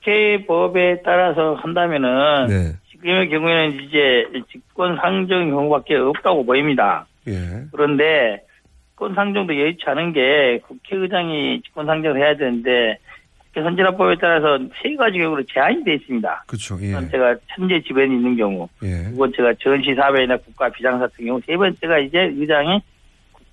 국회법에 0.00 1.02
따라서 1.04 1.54
한다면은 1.54 2.46
네. 2.48 2.72
지금의 2.90 3.28
경우에는 3.30 3.80
이제 3.84 4.24
직권 4.50 4.96
상정 5.00 5.50
경우밖에 5.50 5.94
없다고 5.94 6.44
보입니다. 6.44 7.06
예. 7.30 7.64
그런데 7.72 8.42
직권 8.90 9.14
상정도 9.14 9.58
여의치 9.58 9.82
않은 9.86 10.12
게 10.12 10.60
국회의장이 10.66 11.62
직권 11.62 11.86
상정을 11.86 12.20
해야 12.20 12.36
되는데 12.36 12.98
국회 13.38 13.62
선진화법에 13.62 14.16
따라서 14.20 14.58
세 14.82 14.94
가지 14.96 15.18
경우로 15.18 15.42
제한이 15.44 15.82
되어 15.84 15.94
있습니다. 15.94 16.44
그렇죠. 16.46 16.78
예. 16.82 16.92
첫 16.92 17.00
번째가 17.00 17.36
천재 17.48 17.80
지변이 17.82 18.14
있는 18.14 18.36
경우, 18.36 18.68
예. 18.82 19.10
두 19.10 19.16
번째가 19.16 19.54
전시 19.60 19.94
사회나 19.94 20.36
국가 20.36 20.68
비상 20.68 20.98
사태 20.98 21.24
경우, 21.24 21.40
세 21.46 21.56
번째가 21.56 21.98
이제 21.98 22.18
의장이 22.36 22.80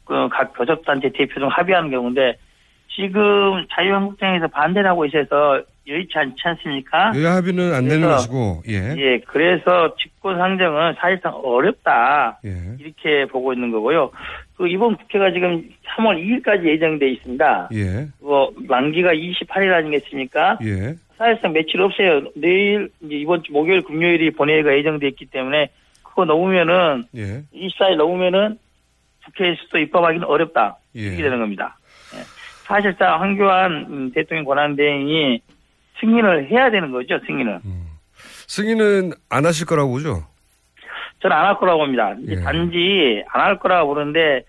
그각 0.05 0.53
교섭단체 0.53 1.10
대표 1.10 1.39
중 1.39 1.50
합의하는 1.50 1.89
경우인데 1.91 2.38
지금 2.98 3.63
자유한국당에서 3.72 4.48
반대를 4.48 4.89
하고 4.89 5.06
있어서 5.06 5.62
여의치 5.88 6.18
않지 6.18 6.36
않습니까? 6.44 7.13
여야 7.16 7.36
합의는 7.36 7.72
안 7.72 7.88
되는 7.88 8.08
것이고, 8.08 8.63
예. 8.68 8.96
예, 8.98 9.20
그래서 9.20 9.96
직권 9.98 10.38
상정은 10.38 10.96
사실상 10.98 11.36
어렵다. 11.36 12.39
예. 12.44 12.50
이렇게 12.80 13.25
보고 13.27 13.54
있는 13.54 13.70
거고요. 13.70 14.10
그 14.58 14.68
이번 14.68 14.98
국회가 14.98 15.32
지금 15.32 15.70
3월 15.96 16.18
2일까지 16.44 16.66
예정돼 16.66 17.08
있습니다. 17.12 17.70
예. 17.74 18.08
뭐 18.20 18.51
만기가 18.56 19.13
28일 19.13 19.74
아니겠습니까? 19.74 20.58
예. 20.63 20.96
사실상 21.18 21.54
며칠 21.54 21.80
없어요. 21.82 22.24
내일 22.36 22.89
이번 23.10 23.44
주 23.44 23.51
목요일 23.51 23.84
금요일이 23.84 24.32
본회의가 24.32 24.75
예정돼 24.75 25.08
있기 25.10 25.27
때문에 25.27 25.70
그거 26.04 26.25
넘으면은 26.25 27.06
예. 27.16 27.44
24일 27.54 27.96
넘으면은 27.96 28.58
국회에서도 29.25 29.77
입법하기는 29.77 30.25
어렵다. 30.25 30.77
예. 30.96 31.01
이렇게 31.01 31.22
되는 31.22 31.39
겁니다. 31.39 31.76
예. 32.69 32.74
사실상 32.74 33.21
황교안 33.21 33.71
음, 33.89 34.12
대통령 34.13 34.45
권한대행이 34.45 35.41
승인을 36.00 36.50
해야 36.50 36.69
되는 36.69 36.91
거죠. 36.91 37.19
승인을. 37.25 37.59
승인은 38.47 39.12
안 39.29 39.45
하실 39.45 39.65
거라고 39.65 39.91
보죠? 39.91 40.24
저는 41.19 41.36
안 41.36 41.45
할 41.47 41.57
거라고 41.57 41.79
봅니다. 41.79 42.13
예. 42.27 42.36
단지 42.41 43.24
안 43.29 43.41
할 43.41 43.59
거라고 43.59 43.93
보는데 43.95 44.43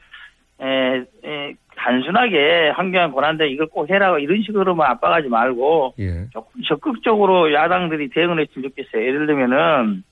에, 0.61 1.05
에, 1.25 1.55
단순하게 1.77 2.71
황교안 2.75 3.13
권한대 3.13 3.49
이걸 3.49 3.69
꼭 3.69 3.89
해라고 3.89 4.19
이런 4.19 4.43
식으로만 4.43 4.91
압박하지 4.91 5.29
말고 5.29 5.95
예. 6.01 6.27
조금 6.33 6.61
적극적으로 6.67 7.53
야당들이 7.55 8.11
대응을 8.11 8.41
했으면 8.41 8.69
좋겠어요. 8.69 9.01
예를 9.07 9.27
들면은 9.27 10.03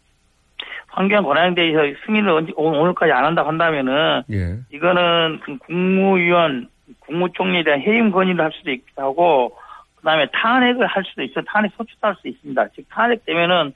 황교안 0.89 1.25
권한대에서 1.25 1.81
승인을 2.07 2.31
언제, 2.31 2.53
오- 2.57 2.71
오늘까지 2.81 3.13
안 3.13 3.25
한다고 3.27 3.49
한다면은 3.49 4.23
예. 4.31 4.57
이거는 4.73 5.41
그 5.45 5.59
국무위원, 5.59 6.69
국무총리에 7.01 7.65
대한 7.65 7.81
해임 7.81 8.11
건의를 8.11 8.45
할 8.45 8.53
수도 8.53 8.71
있기도 8.73 9.03
하고, 9.03 9.57
그 9.97 10.03
다음에 10.05 10.27
탄핵을 10.33 10.87
할 10.87 11.03
수도 11.05 11.23
있어요. 11.23 11.45
탄핵 11.47 11.73
소추도 11.77 11.99
할 12.07 12.15
수 12.21 12.29
있습니다. 12.29 12.69
즉, 12.75 12.85
탄핵 12.91 13.25
되면은 13.27 13.73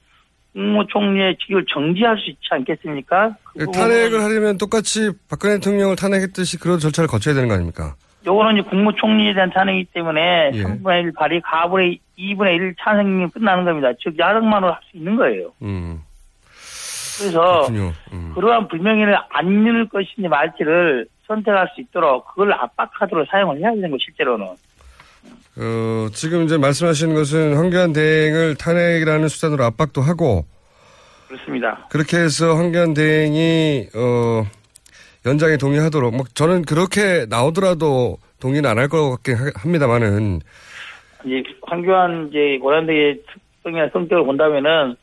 국무총리의 0.52 1.36
직을 1.38 1.64
정지할 1.72 2.18
수 2.18 2.28
있지 2.30 2.40
않겠습니까? 2.50 3.36
그 3.44 3.64
부분은 3.66 3.72
탄핵을 3.72 4.22
하려면 4.22 4.58
똑같이 4.58 5.10
박근혜 5.28 5.54
대통령을 5.54 5.94
탄핵했듯이 5.96 6.58
그런 6.58 6.78
절차를 6.80 7.06
거쳐야 7.08 7.34
되는 7.34 7.48
거 7.48 7.54
아닙니까? 7.54 7.94
요거는 8.26 8.58
이제 8.58 8.68
국무총리에 8.68 9.32
대한 9.32 9.50
탄핵이기 9.50 9.92
때문에 9.94 10.50
예. 10.54 10.62
3분의 10.62 11.04
1 11.04 11.12
발의 11.12 11.40
가분의 11.42 11.98
2분의 12.18 12.54
1 12.56 12.74
탄핵이 12.78 13.30
끝나는 13.30 13.64
겁니다. 13.64 13.92
즉, 14.00 14.18
야당만으로 14.18 14.72
할 14.72 14.80
수 14.90 14.96
있는 14.96 15.16
거예요. 15.16 15.52
음. 15.62 16.00
그래서. 17.18 17.66
음. 18.12 18.32
그러한 18.34 18.68
불명예를 18.68 19.16
안 19.30 19.46
잃을 19.48 19.88
것인지 19.88 20.28
말지를 20.28 21.06
선택할 21.30 21.68
수 21.74 21.80
있도록 21.80 22.26
그걸 22.28 22.52
압박하도록 22.52 23.26
사용을 23.30 23.58
해야 23.60 23.70
되는 23.72 23.90
거 23.90 23.96
실제로는. 24.00 24.46
어, 24.46 26.08
지금 26.12 26.44
이제 26.44 26.58
말씀하시는 26.58 27.14
것은 27.14 27.54
황교안 27.56 27.92
대행을 27.92 28.56
탄핵이라는 28.56 29.28
수단으로 29.28 29.64
압박도 29.64 30.00
하고 30.00 30.44
그렇습니다. 31.28 31.86
그렇게 31.90 32.16
해서 32.18 32.54
황교안 32.56 32.94
대행이 32.94 33.88
어, 33.94 34.42
연장에 35.26 35.56
동의하도록 35.56 36.14
뭐 36.16 36.24
저는 36.34 36.62
그렇게 36.62 37.26
나오더라도 37.28 38.16
동의는 38.40 38.68
안 38.68 38.78
할 38.78 38.88
것 38.88 39.10
같긴 39.10 39.34
하- 39.36 39.52
합니다만은 39.54 40.40
이제 41.24 41.42
황교안 41.62 42.28
이제 42.30 42.58
고란대의 42.60 43.20
특성이나 43.62 43.90
성격을 43.92 44.24
본다면은 44.24 44.96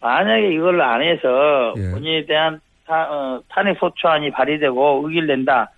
만약에 0.00 0.54
이걸 0.54 0.80
안 0.80 1.02
해서 1.02 1.74
예. 1.76 1.90
본인에 1.90 2.24
대한 2.26 2.60
타, 2.86 3.02
어, 3.10 3.42
탄핵 3.48 3.78
소추안이 3.78 4.30
발의되고 4.30 5.08
낸다. 5.26 5.70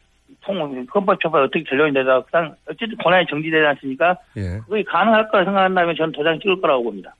통 0.42 0.86
헌법 0.94 1.20
처벌 1.20 1.42
어떻게 1.44 1.62
결론이 1.64 1.92
되다. 1.92 2.20
그냥 2.22 2.54
어쨌든 2.68 2.96
권한이 2.98 3.26
정지되지 3.28 3.64
않습니까? 3.66 4.16
예 4.36 4.60
그게 4.68 4.82
가능할 4.84 5.28
거라 5.28 5.44
생각한다면 5.44 5.94
저는 5.96 6.12
도장 6.12 6.38
찍을 6.40 6.60
거라고 6.60 6.84
봅니다. 6.84 7.14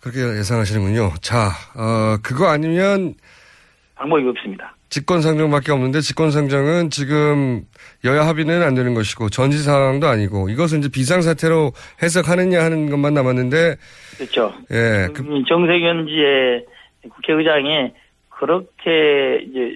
그렇게 0.00 0.20
예상하시는군요. 0.38 1.10
자, 1.20 1.48
어, 1.76 2.16
그거 2.22 2.48
아니면 2.48 3.14
방법이 3.96 4.26
없습니다. 4.28 4.74
직권상정밖에 4.90 5.72
없는데 5.72 6.00
직권상정은 6.00 6.90
지금 6.90 7.62
여야 8.04 8.26
합의는 8.26 8.62
안 8.62 8.74
되는 8.74 8.94
것이고 8.94 9.28
전시 9.28 9.58
상황도 9.58 10.06
아니고 10.06 10.48
이것은 10.48 10.78
이제 10.78 10.88
비상사태로 10.88 11.72
해석하느냐 12.02 12.62
하는 12.62 12.88
것만 12.88 13.12
남았는데 13.14 13.76
그렇죠. 14.16 14.54
예, 14.70 15.08
그, 15.12 15.22
음, 15.22 15.44
정세균 15.46 16.06
지의 16.06 16.64
국회의장이 17.10 17.92
그렇게 18.38 19.40
이제 19.48 19.74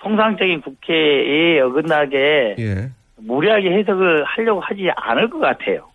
통상적인 0.00 0.60
국회에 0.60 1.60
어긋나게 1.60 2.54
예. 2.58 2.90
무리하게 3.16 3.70
해석을 3.78 4.24
하려고 4.24 4.60
하지 4.60 4.88
않을 4.96 5.30
것 5.30 5.38
같아요. 5.38 5.88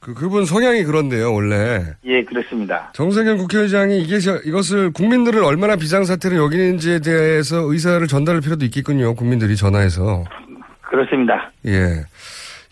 그, 0.00 0.14
그분 0.14 0.44
성향이 0.44 0.84
그런데요, 0.84 1.34
원래. 1.34 1.82
예, 2.04 2.22
그렇습니다. 2.22 2.90
정세균 2.94 3.36
국회의장이 3.38 4.00
이게, 4.02 4.18
저- 4.20 4.38
이것을 4.44 4.92
국민들을 4.92 5.42
얼마나 5.42 5.74
비상사태로 5.76 6.36
여기는지에 6.36 7.00
대해서 7.00 7.56
의사를 7.60 8.06
전달할 8.06 8.40
필요도 8.40 8.64
있겠군요, 8.66 9.14
국민들이 9.14 9.56
전화해서. 9.56 10.24
그렇습니다. 10.82 11.50
예. 11.66 12.04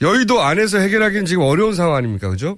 여의도 0.00 0.40
안에서 0.42 0.78
해결하기는 0.78 1.24
지금 1.24 1.42
어려운 1.42 1.74
상황 1.74 1.96
아닙니까, 1.96 2.30
그죠? 2.30 2.56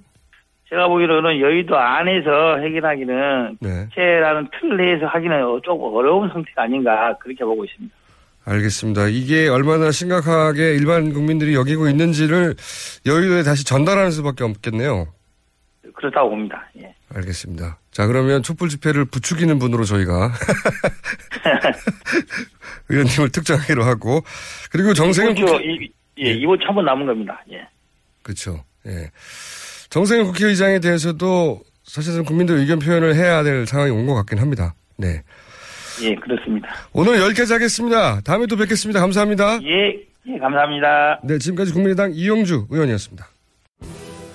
제가 0.74 0.88
보기로는 0.88 1.40
여의도 1.40 1.78
안에서 1.78 2.58
해결하기는 2.58 3.58
네. 3.60 3.84
국회라는 3.90 4.48
틀 4.58 4.76
내에서 4.76 5.06
하기는 5.06 5.60
조금 5.64 5.94
어려운 5.94 6.28
상태가 6.32 6.64
아닌가 6.64 7.16
그렇게 7.20 7.44
보고 7.44 7.64
있습니다. 7.64 7.94
알겠습니다. 8.44 9.06
이게 9.06 9.46
얼마나 9.48 9.92
심각하게 9.92 10.74
일반 10.74 11.12
국민들이 11.12 11.54
여기고 11.54 11.88
있는지를 11.88 12.56
여의도에 13.06 13.44
다시 13.44 13.64
전달하는 13.64 14.10
수밖에 14.10 14.42
없겠네요. 14.42 15.06
그렇다고 15.94 16.30
봅니다. 16.30 16.66
예. 16.82 16.92
알겠습니다. 17.14 17.78
자, 17.92 18.06
그러면 18.08 18.42
촛불 18.42 18.68
집회를 18.68 19.04
부추기는 19.04 19.56
분으로 19.60 19.84
저희가 19.84 20.32
의원님을 22.90 23.28
특정하기로 23.30 23.84
하고 23.84 24.22
그리고 24.72 24.92
정세균 24.92 25.36
이번 25.38 25.46
주, 25.46 25.54
이, 25.64 25.88
예, 26.18 26.32
이번 26.32 26.58
주 26.58 26.66
한 26.66 26.74
번 26.74 26.84
남은 26.84 27.06
겁니다. 27.06 27.40
예. 27.52 27.64
그렇죠. 28.24 28.64
예. 28.86 29.10
정세균 29.94 30.26
국회의장에 30.26 30.80
대해서도 30.80 31.60
사실은 31.84 32.24
국민들 32.24 32.56
의견 32.56 32.80
표현을 32.80 33.14
해야 33.14 33.44
될 33.44 33.64
상황이 33.64 33.92
온 33.92 34.06
것 34.06 34.14
같긴 34.14 34.40
합니다. 34.40 34.74
네. 34.96 35.22
예, 36.02 36.16
그렇습니다. 36.16 36.68
오늘 36.92 37.20
여기까지 37.20 37.52
하겠습니다. 37.52 38.20
다음에 38.22 38.46
또 38.46 38.56
뵙겠습니다. 38.56 38.98
감사합니다. 38.98 39.60
예, 39.62 39.94
예, 40.26 40.38
감사합니다. 40.40 41.20
네, 41.22 41.38
지금까지 41.38 41.72
국민의당 41.72 42.10
이용주 42.12 42.66
의원이었습니다. 42.70 43.24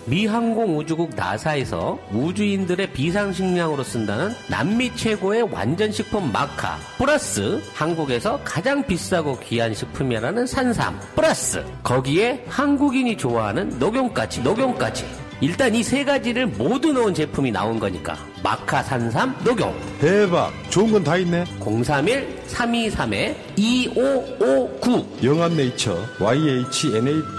미 0.05 0.27
항공우주국 0.27 1.13
나사에서 1.17 1.99
우주인들의 2.13 2.93
비상식량으로 2.93 3.83
쓴다는 3.83 4.29
남미 4.49 4.95
최고의 4.95 5.41
완전식품 5.51 6.31
마카 6.31 6.77
플러스 6.97 7.61
한국에서 7.73 8.39
가장 8.45 8.87
비싸고 8.87 9.41
귀한 9.41 9.73
식품이라는 9.73 10.45
산삼 10.45 10.97
플러스 11.15 11.65
거기에 11.83 12.45
한국인이 12.47 13.17
좋아하는 13.17 13.77
녹용까지 13.77 14.41
녹용까지 14.41 15.28
일단 15.41 15.73
이 15.73 15.81
세 15.83 16.03
가지를 16.03 16.47
모두 16.47 16.91
넣은 16.91 17.13
제품이 17.13 17.51
나온 17.51 17.79
거니까 17.79 18.17
마카 18.43 18.83
산삼 18.83 19.37
녹용 19.43 19.73
대박. 19.99 20.51
좋은 20.69 20.91
건 20.91 21.03
다 21.03 21.15
있네. 21.17 21.45
031 21.59 22.39
323에 22.47 23.35
2559 23.55 25.07
영한네이처 25.23 25.95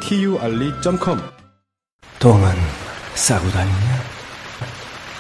yhnaturi.com 0.01 1.21
똥은 2.19 2.51
싸고 3.15 3.51
다니냐? 3.51 4.03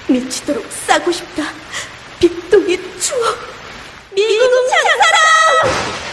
미치도록 0.09 0.65
싸고 0.87 1.13
싶다. 1.13 1.45
빅동의 2.19 2.79
추억. 2.99 3.39
미국 4.15 4.69
장사랑! 4.71 5.15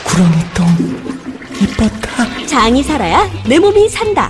구렁이 0.06 0.38
똥 0.54 0.68
이뻤다. 1.62 2.46
장이 2.46 2.84
살아야 2.84 3.30
내 3.48 3.58
몸이 3.60 3.90
산다. 3.90 4.30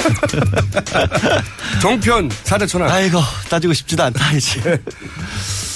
정편 1.80 2.28
4대 2.28 2.68
천왕. 2.68 2.90
아이고 2.90 3.20
따지고 3.48 3.72
싶지도 3.72 4.02
않다 4.04 4.32
이제. 4.32 4.80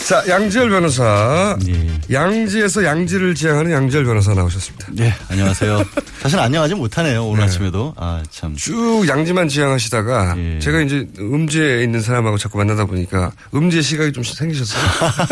자, 0.06 0.22
양지열 0.28 0.68
변호사. 0.68 1.56
예. 1.66 2.00
양지에서 2.12 2.84
양지를 2.84 3.34
지향하는 3.34 3.72
양지열 3.72 4.04
변호사 4.04 4.34
나오셨습니다. 4.34 4.88
네 4.92 5.14
안녕하세요. 5.30 5.82
사실 6.20 6.38
안녕하지 6.38 6.74
못하네요 6.74 7.24
오늘 7.24 7.44
아침에도. 7.44 7.94
아 7.96 8.22
참. 8.30 8.54
쭉 8.54 9.06
양지만 9.08 9.48
지향하시다가 9.48 10.34
예. 10.36 10.58
제가 10.58 10.82
이제 10.82 11.08
음지에 11.18 11.82
있는 11.82 12.02
사람하고 12.02 12.36
자꾸 12.36 12.58
만나다 12.58 12.84
보니까 12.84 13.32
음지의 13.54 13.82
시각이 13.82 14.12
좀 14.12 14.22
생기셨어요. 14.22 14.82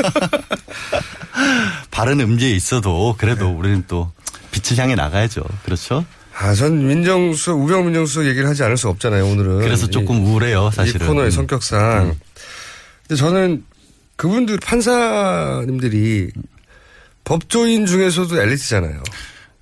바른 1.90 2.20
음지에 2.20 2.50
있어도 2.50 3.14
그래도 3.18 3.46
네. 3.46 3.52
우리는 3.52 3.84
또 3.88 4.10
빛을 4.52 4.78
향해 4.82 4.94
나가야죠. 4.94 5.42
그렇죠? 5.64 6.04
아, 6.42 6.54
전 6.54 6.86
민정수, 6.86 7.52
우병 7.52 7.84
민정수 7.84 8.26
얘기를 8.28 8.48
하지 8.48 8.64
않을 8.64 8.76
수 8.76 8.88
없잖아요, 8.88 9.24
오늘은. 9.26 9.60
그래서 9.60 9.86
조금 9.88 10.16
이- 10.16 10.20
우울해요 10.20 10.70
사실은. 10.72 11.06
이 11.06 11.08
코너의 11.08 11.28
음. 11.28 11.30
성격상. 11.30 12.16
근데 13.06 13.16
저는 13.20 13.64
그분들 14.16 14.58
판사님들이 14.58 16.30
법조인 17.24 17.86
중에서도 17.86 18.40
엘리트잖아요. 18.40 19.02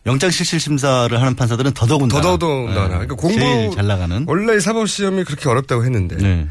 영장실질 0.07 0.59
심사를 0.59 1.21
하는 1.21 1.35
판사들은 1.37 1.73
더더군다나. 1.73 2.23
더더군다나. 2.23 2.83
네. 2.85 2.89
그러니까 2.89 3.15
공부 3.17 3.39
제일 3.39 3.71
잘 3.73 3.87
나가는. 3.87 4.25
원래 4.27 4.59
사법시험이 4.59 5.25
그렇게 5.25 5.49
어렵다고 5.51 5.85
했는데 5.85 6.17
네. 6.17 6.49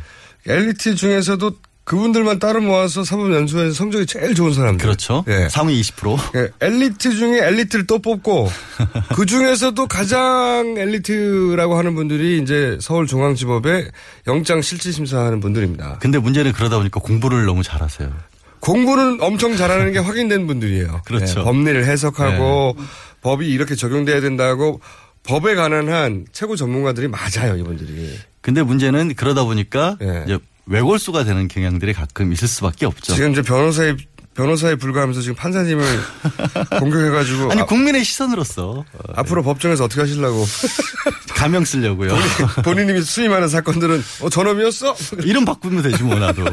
엘리트 0.48 0.94
중에서도 0.94 1.52
그분들만 1.84 2.38
따로 2.38 2.62
모아서 2.62 3.04
사법연수원에서 3.04 3.74
성적이 3.74 4.06
제일 4.06 4.36
좋은 4.36 4.54
사람들. 4.54 4.86
그렇죠. 4.86 5.24
예. 5.28 5.50
상위 5.50 5.82
20%. 5.82 6.36
예, 6.36 6.50
엘리트 6.62 7.16
중에 7.16 7.40
엘리트를 7.48 7.88
또 7.88 7.98
뽑고 8.00 8.48
그 9.16 9.26
중에서도 9.26 9.88
가장 9.88 10.76
엘리트라고 10.78 11.78
하는 11.78 11.96
분들이 11.96 12.40
이제 12.42 12.78
서울중앙지법의 12.80 13.90
영장 14.28 14.62
실질심사하는 14.62 15.40
분들입니다. 15.40 15.98
근데 16.00 16.20
문제는 16.20 16.52
그러다 16.54 16.78
보니까 16.78 17.00
공부를 17.00 17.46
너무 17.46 17.64
잘하세요. 17.64 18.12
공부는 18.60 19.18
엄청 19.22 19.56
잘하는 19.56 19.92
게 19.92 20.00
확인된 20.00 20.46
분들이에요. 20.46 21.02
그렇죠. 21.06 21.40
예, 21.40 21.44
법리를 21.44 21.86
해석하고 21.86 22.76
법이 23.22 23.48
이렇게 23.50 23.74
적용돼야 23.76 24.22
된다고 24.22 24.80
법에 25.24 25.56
관한 25.56 25.90
한 25.90 26.26
최고 26.34 26.56
전문가들이 26.56 27.08
맞아요, 27.08 27.56
이분들이. 27.58 28.18
근데 28.42 28.62
문제는 28.62 29.16
그러다 29.16 29.44
보니까 29.44 29.98
예. 30.02 30.24
이제 30.26 30.38
외골수가 30.66 31.24
되는 31.24 31.48
경향들이 31.48 31.94
가끔 31.94 32.32
있을 32.34 32.48
수밖에 32.48 32.86
없죠. 32.86 33.14
지금 33.16 33.32
이제 33.32 33.42
변호사에 33.42 33.96
변호사에 34.36 34.76
불과하면서 34.76 35.20
지금 35.22 35.36
판사님을 35.36 35.84
공격해가지고 36.80 37.52
아니 37.52 37.62
아, 37.62 37.66
국민의 37.66 38.06
시선으로서 38.06 38.86
앞으로 39.16 39.44
법정에서 39.44 39.84
어떻게 39.84 40.00
하시려고 40.02 40.46
가명 41.36 41.66
쓰려고요. 41.66 42.16
본인 42.64 42.96
이 42.96 43.02
수임하는 43.02 43.48
사건들은 43.50 44.02
어 44.22 44.30
저놈이었어? 44.30 44.96
이름 45.24 45.44
바꾸면 45.46 45.82
되지 45.84 46.04
뭐 46.04 46.16
나도. 46.18 46.44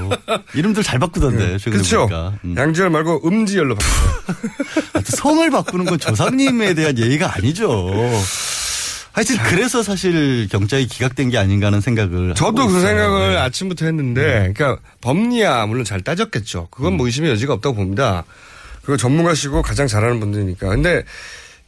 이름들 0.55 0.83
잘 0.83 0.99
바꾸던데 0.99 1.59
최근에 1.59 1.77
그렇죠. 1.77 1.99
보니까. 2.09 2.33
음. 2.45 2.55
양지열 2.57 2.91
말고 2.91 3.23
음지열로 3.29 3.77
바뀌어요. 3.77 5.03
성을 5.05 5.49
바꾸는 5.51 5.85
건 5.85 5.99
조상님에 5.99 6.75
대한 6.75 6.99
예의가 6.99 7.35
아니죠. 7.37 7.69
하여튼 9.17 9.39
그래서 9.45 9.83
사실 9.83 10.47
경찰이 10.51 10.87
기각된 10.89 11.31
게 11.31 11.39
아닌가 11.39 11.69
하는 11.69 11.81
생각을 11.81 12.35
저도 12.35 12.67
그 12.67 12.77
있어요. 12.77 12.87
생각을 12.87 13.33
네. 13.33 13.37
아침부터 13.39 13.87
했는데, 13.87 14.53
그러니까 14.53 14.77
법리야 15.01 15.65
물론 15.65 15.87
잘 15.87 16.03
따졌겠죠. 16.03 16.69
그건 16.71 16.93
음. 16.93 16.97
뭐 16.99 17.07
의심의 17.07 17.31
여지가 17.31 17.55
없다고 17.55 17.77
봅니다. 17.77 18.25
그거 18.83 18.99
전문가시고 18.99 19.63
가장 19.63 19.87
잘하는 19.87 20.21
분들이니까. 20.21 20.69
근데 20.69 21.03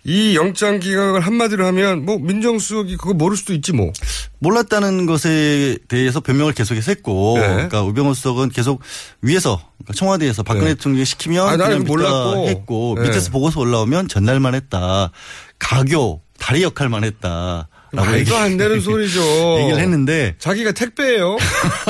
이 0.04 0.36
영장 0.36 0.78
기각을 0.78 1.22
한마디로 1.22 1.64
하면 1.68 2.04
뭐 2.04 2.18
민정수석이 2.18 2.98
그거 2.98 3.14
모를 3.14 3.34
수도 3.34 3.54
있지 3.54 3.72
뭐. 3.72 3.94
몰랐다는 4.40 5.06
것에 5.06 5.78
대해서 5.88 6.20
변명을 6.20 6.52
계속해서 6.52 6.90
했고, 6.92 7.38
네. 7.40 7.48
그러니까 7.48 7.82
우병우 7.82 8.12
수석은 8.12 8.50
계속 8.50 8.82
위에서 9.22 9.58
그러니까 9.78 9.94
청와대에서 9.94 10.42
박근혜 10.42 10.66
네. 10.66 10.74
대통령이 10.74 11.06
시키면 11.06 11.48
아, 11.48 11.56
나는 11.56 11.78
그냥 11.78 11.84
몰랐고. 11.84 12.48
했고 12.48 12.94
네. 12.98 13.08
밑에서 13.08 13.30
보고서 13.30 13.58
올라오면 13.60 14.08
전날만 14.08 14.54
했다. 14.54 15.12
가교 15.58 16.27
다리 16.38 16.62
역할만 16.62 17.04
했다. 17.04 17.68
말도 17.92 18.36
안 18.36 18.56
되는 18.56 18.80
소리죠. 18.82 19.20
얘기를 19.60 19.78
했는데 19.80 20.34
자기가 20.38 20.72
택배예요. 20.72 21.36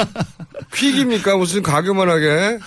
퀵입니까 0.75 1.37
무슨 1.37 1.63
가교만 1.63 2.09
하게. 2.09 2.59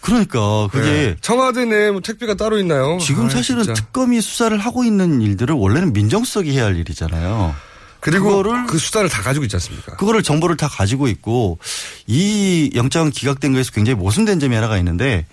그러니까 0.00 0.66
그게 0.72 0.90
네. 0.90 1.16
청와대 1.20 1.66
내에 1.66 1.90
뭐 1.90 2.00
택배가 2.00 2.34
따로 2.34 2.58
있나요? 2.58 2.98
지금 3.00 3.24
아이, 3.24 3.30
사실은 3.30 3.64
진짜. 3.64 3.74
특검이 3.74 4.20
수사를 4.22 4.56
하고 4.58 4.82
있는 4.82 5.20
일들을 5.20 5.54
원래는 5.54 5.92
민정수석이 5.92 6.50
해야 6.52 6.64
할 6.64 6.76
일이잖아요. 6.78 7.54
그리고 8.00 8.42
그 8.66 8.78
수단을 8.78 9.10
다 9.10 9.20
가지고 9.20 9.44
있지 9.44 9.56
않습니까? 9.56 9.96
그거를 9.96 10.22
정보를 10.22 10.56
다 10.56 10.68
가지고 10.68 11.06
있고 11.08 11.58
이 12.06 12.70
영장 12.74 13.10
기각된 13.10 13.52
거에서 13.52 13.72
굉장히 13.72 13.98
모순된 13.98 14.40
점이 14.40 14.54
하나가 14.54 14.78
있는데 14.78 15.26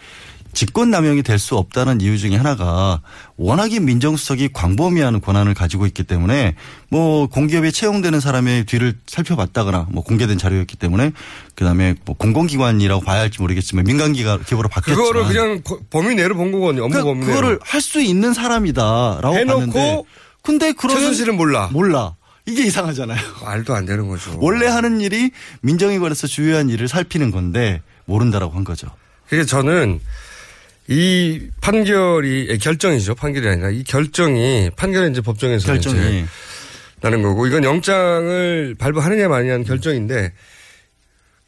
직권남용이 0.54 1.22
될 1.24 1.38
수 1.38 1.56
없다는 1.56 2.02
이유 2.02 2.18
중에 2.18 2.36
하나가 2.36 3.00
워낙에 3.38 3.80
민정수석이 3.80 4.50
광범위한 4.54 5.22
권한을 5.22 5.54
가지고 5.54 5.86
있기 5.86 6.04
때문에 6.04 6.56
뭐 6.90 7.28
공기업에 7.28 7.70
채용되는 7.72 8.20
사람의 8.20 8.66
뒤를 8.66 8.96
살펴봤다거나 9.06 9.88
뭐 9.92 10.04
공개된 10.04 10.38
자료였기 10.40 10.78
때문에 10.78 11.12
그다음에 11.56 11.94
뭐 12.06 12.16
공공기관이라고 12.18 13.02
봐야 13.04 13.20
할지 13.22 13.40
모르겠지만 13.40 13.86
민간기관 13.86 14.44
기업으로 14.46 14.68
바뀌었지만 14.70 14.98
그거를 15.08 15.28
그냥 15.28 15.62
거- 15.64 15.80
범위 15.92 16.16
내로 16.16 16.36
본 16.36 16.52
거거든요. 16.52 16.86
업무 16.86 16.94
그러니까 16.94 17.14
범위 17.14 17.20
내로. 17.26 17.36
그거를 17.36 17.60
할 17.62 17.82
수 17.82 18.02
있는 18.02 18.34
사람이다라고 18.34 19.36
해놓고 19.36 19.60
봤는데 19.62 20.04
근데 20.42 20.72
그러면 20.74 21.02
최순실은 21.02 21.38
몰라. 21.38 21.70
몰라. 21.72 22.16
이게 22.48 22.64
이상하잖아요. 22.66 23.20
말도 23.44 23.76
안 23.76 23.86
되는 23.86 24.08
거죠. 24.08 24.38
원래 24.40 24.66
하는 24.68 25.02
일이 25.02 25.32
민정에 25.62 26.00
관해서 26.00 26.26
주요한 26.28 26.70
일을 26.70 26.88
살피는 26.88 27.30
건데 27.32 27.82
모른다라고 28.06 28.56
한 28.56 28.64
거죠. 28.64 28.88
그게 29.30 29.44
저는 29.44 30.00
이 30.90 31.50
판결이 31.62 32.48
예, 32.50 32.58
결정이죠. 32.58 33.16
판결이 33.16 33.48
아니라 33.48 33.70
이 33.70 33.84
결정이 33.84 34.72
판결은 34.76 35.12
이제 35.12 35.22
법정에서 35.22 35.68
결정이. 35.68 35.98
이제 35.98 36.26
나는 37.02 37.22
거고 37.22 37.46
이건 37.46 37.64
영장을 37.64 38.76
발부하느냐 38.80 39.28
마느냐는 39.28 39.66
결정인데 39.66 40.34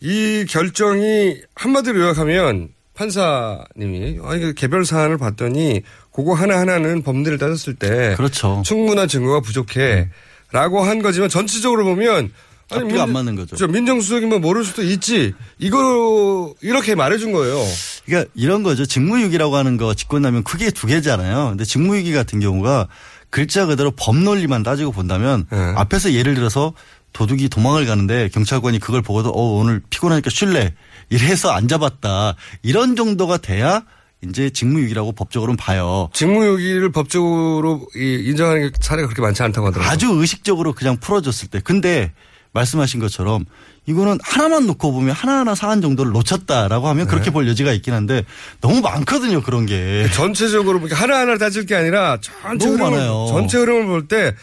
이 0.02 0.46
결정이 0.48 1.42
한마디로 1.56 2.00
요약하면 2.02 2.70
판사님이 2.94 4.20
아 4.24 4.36
이거 4.36 4.52
개별 4.52 4.84
사안을 4.86 5.18
봤더니 5.18 5.84
그거 6.12 6.34
하나 6.34 6.60
하나는 6.60 7.02
법리를 7.02 7.38
따졌을 7.38 7.76
때 7.76 8.14
그렇죠. 8.18 8.62
충분한 8.66 9.08
증거가 9.08 9.40
부족해라고 9.40 10.82
한 10.82 11.02
거지만 11.02 11.30
전체적으로 11.30 11.86
보면 11.86 12.32
아니, 12.72 12.84
앞뒤가 12.84 13.04
안 13.04 13.14
맞는 13.14 13.36
거죠. 13.36 13.56
저 13.56 13.68
민정수석이면 13.68 14.42
모를 14.42 14.64
수도 14.64 14.84
있지. 14.84 15.34
이거 15.58 16.54
이렇게 16.62 16.96
말해준 16.96 17.32
거예요. 17.32 17.58
그러니까 18.06 18.30
이런 18.36 18.64
거죠. 18.64 18.86
직무유기라고 18.86 19.56
하는 19.56 19.78
거 19.78 19.94
직권남용 19.94 20.44
크게 20.44 20.72
두 20.72 20.88
개잖아요. 20.88 21.50
근데 21.50 21.64
직무유기 21.66 22.14
같은 22.14 22.40
경우가 22.40 22.88
글자 23.30 23.66
그대로 23.66 23.92
법논리만 23.92 24.64
따지고 24.64 24.92
본다면 24.92 25.46
네. 25.52 25.58
앞에서 25.76 26.14
예를 26.14 26.34
들어서 26.36 26.74
도둑이 27.14 27.50
도망을 27.50 27.86
가는데 27.86 28.30
경찰관이 28.30 28.80
그걸 28.80 29.02
보고도 29.02 29.30
어 29.30 29.58
오늘 29.60 29.82
피곤하니까 29.90 30.30
쉴래 30.30 30.74
이래서 31.10 31.50
안 31.52 31.68
잡았다 31.68 32.36
이런 32.62 32.96
정도가 32.96 33.38
돼야 33.38 33.84
이제 34.24 34.50
직무유기라고 34.50 35.14
법적으로는 35.14 35.58
봐요. 35.58 36.10
직무유기를 36.14 36.92
법적으로 36.92 37.88
이- 37.96 38.24
인정하는 38.28 38.62
게 38.70 38.78
사례가 38.80 39.08
그렇게 39.08 39.22
많지 39.22 39.42
않다고 39.44 39.68
하더라고요. 39.68 39.92
아주 39.92 40.08
의식적으로 40.12 40.74
그냥 40.74 40.98
풀어줬을 40.98 41.48
때. 41.50 41.60
근데 41.64 42.12
말씀하신 42.54 43.00
것처럼 43.00 43.46
이거는 43.86 44.20
하나만 44.24 44.66
놓고 44.68 44.92
보면 44.92 45.14
하나하나 45.16 45.56
사안 45.56 45.82
정도를 45.82 46.12
놓쳤다라고 46.12 46.88
하면 46.90 47.06
네. 47.06 47.10
그렇게 47.10 47.32
볼 47.32 47.48
여지가 47.48 47.72
있긴 47.74 47.94
한데 47.94 48.24
너무 48.62 48.82
많거든요 48.82 49.42
그런 49.42 49.66
게. 49.66 50.08
전체적으로 50.14 50.80
하나하나 50.92 51.38
따질 51.38 51.66
게 51.66 51.76
아니라 51.76 52.18
전체 52.22 52.68
흐름을, 52.70 52.92
많아요. 52.92 53.26
전체 53.30 53.58
흐름을 53.60 53.88
볼 53.88 54.08
때 54.08 54.34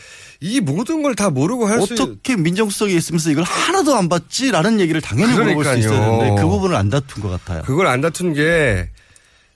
이 0.41 0.61
모든 0.61 1.03
걸 1.03 1.15
다 1.15 1.31
모르고 1.31 1.67
할 1.67 1.81
수 1.81 1.95
어떻게 1.95 2.37
민정수석이 2.37 2.95
있으면서 2.95 3.31
이걸 3.31 3.43
하나도 3.43 3.97
안 3.97 4.11
봤지라는 4.11 4.81
얘기를 4.81 5.01
당연히 5.01 5.33
물어볼 5.33 5.65
수 5.65 5.71
그러니까요. 5.71 5.79
있어야 5.79 6.01
되는데 6.19 6.43
그 6.43 6.47
부분을 6.47 6.77
안 6.77 6.91
다툰 6.91 7.23
것 7.23 7.31
같아요. 7.31 7.63
그걸 7.63 7.87
안 7.87 8.03
다툰 8.03 8.35
게 8.35 8.91